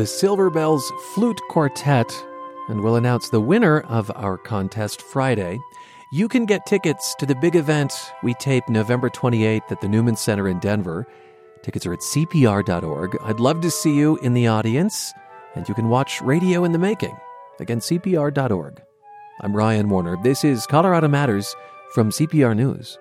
The 0.03 0.07
Silver 0.07 0.51
Bells 0.51 0.93
Flute 1.15 1.41
Quartet, 1.49 2.13
and 2.67 2.81
we'll 2.81 2.97
announce 2.97 3.29
the 3.29 3.41
winner 3.41 3.83
of 3.83 4.11
our 4.17 4.37
contest 4.37 5.01
Friday. 5.01 5.61
You 6.11 6.27
can 6.27 6.45
get 6.45 6.67
tickets 6.67 7.15
to 7.21 7.25
the 7.25 7.37
big 7.37 7.55
event 7.55 7.93
we 8.25 8.35
tape 8.35 8.69
November 8.69 9.09
28th 9.09 9.71
at 9.71 9.81
the 9.81 9.87
Newman 9.87 10.17
Center 10.17 10.49
in 10.49 10.59
Denver. 10.59 11.07
Tickets 11.63 11.87
are 11.87 11.93
at 11.93 12.01
CPR.org. 12.01 13.17
I'd 13.23 13.39
love 13.39 13.61
to 13.61 13.71
see 13.71 13.95
you 13.95 14.17
in 14.25 14.35
the 14.35 14.49
audience, 14.49 15.13
and 15.55 15.69
you 15.69 15.75
can 15.77 15.89
watch 15.89 16.21
Radio 16.21 16.65
in 16.65 16.73
the 16.73 16.81
Making. 16.81 17.17
Again, 17.61 17.79
CPR.org. 17.79 18.83
I'm 19.43 19.55
Ryan 19.55 19.89
Warner. 19.89 20.17
This 20.25 20.43
is 20.43 20.67
Colorado 20.67 21.07
Matters 21.07 21.55
from 21.95 22.11
CPR 22.11 22.57
News. 22.57 22.99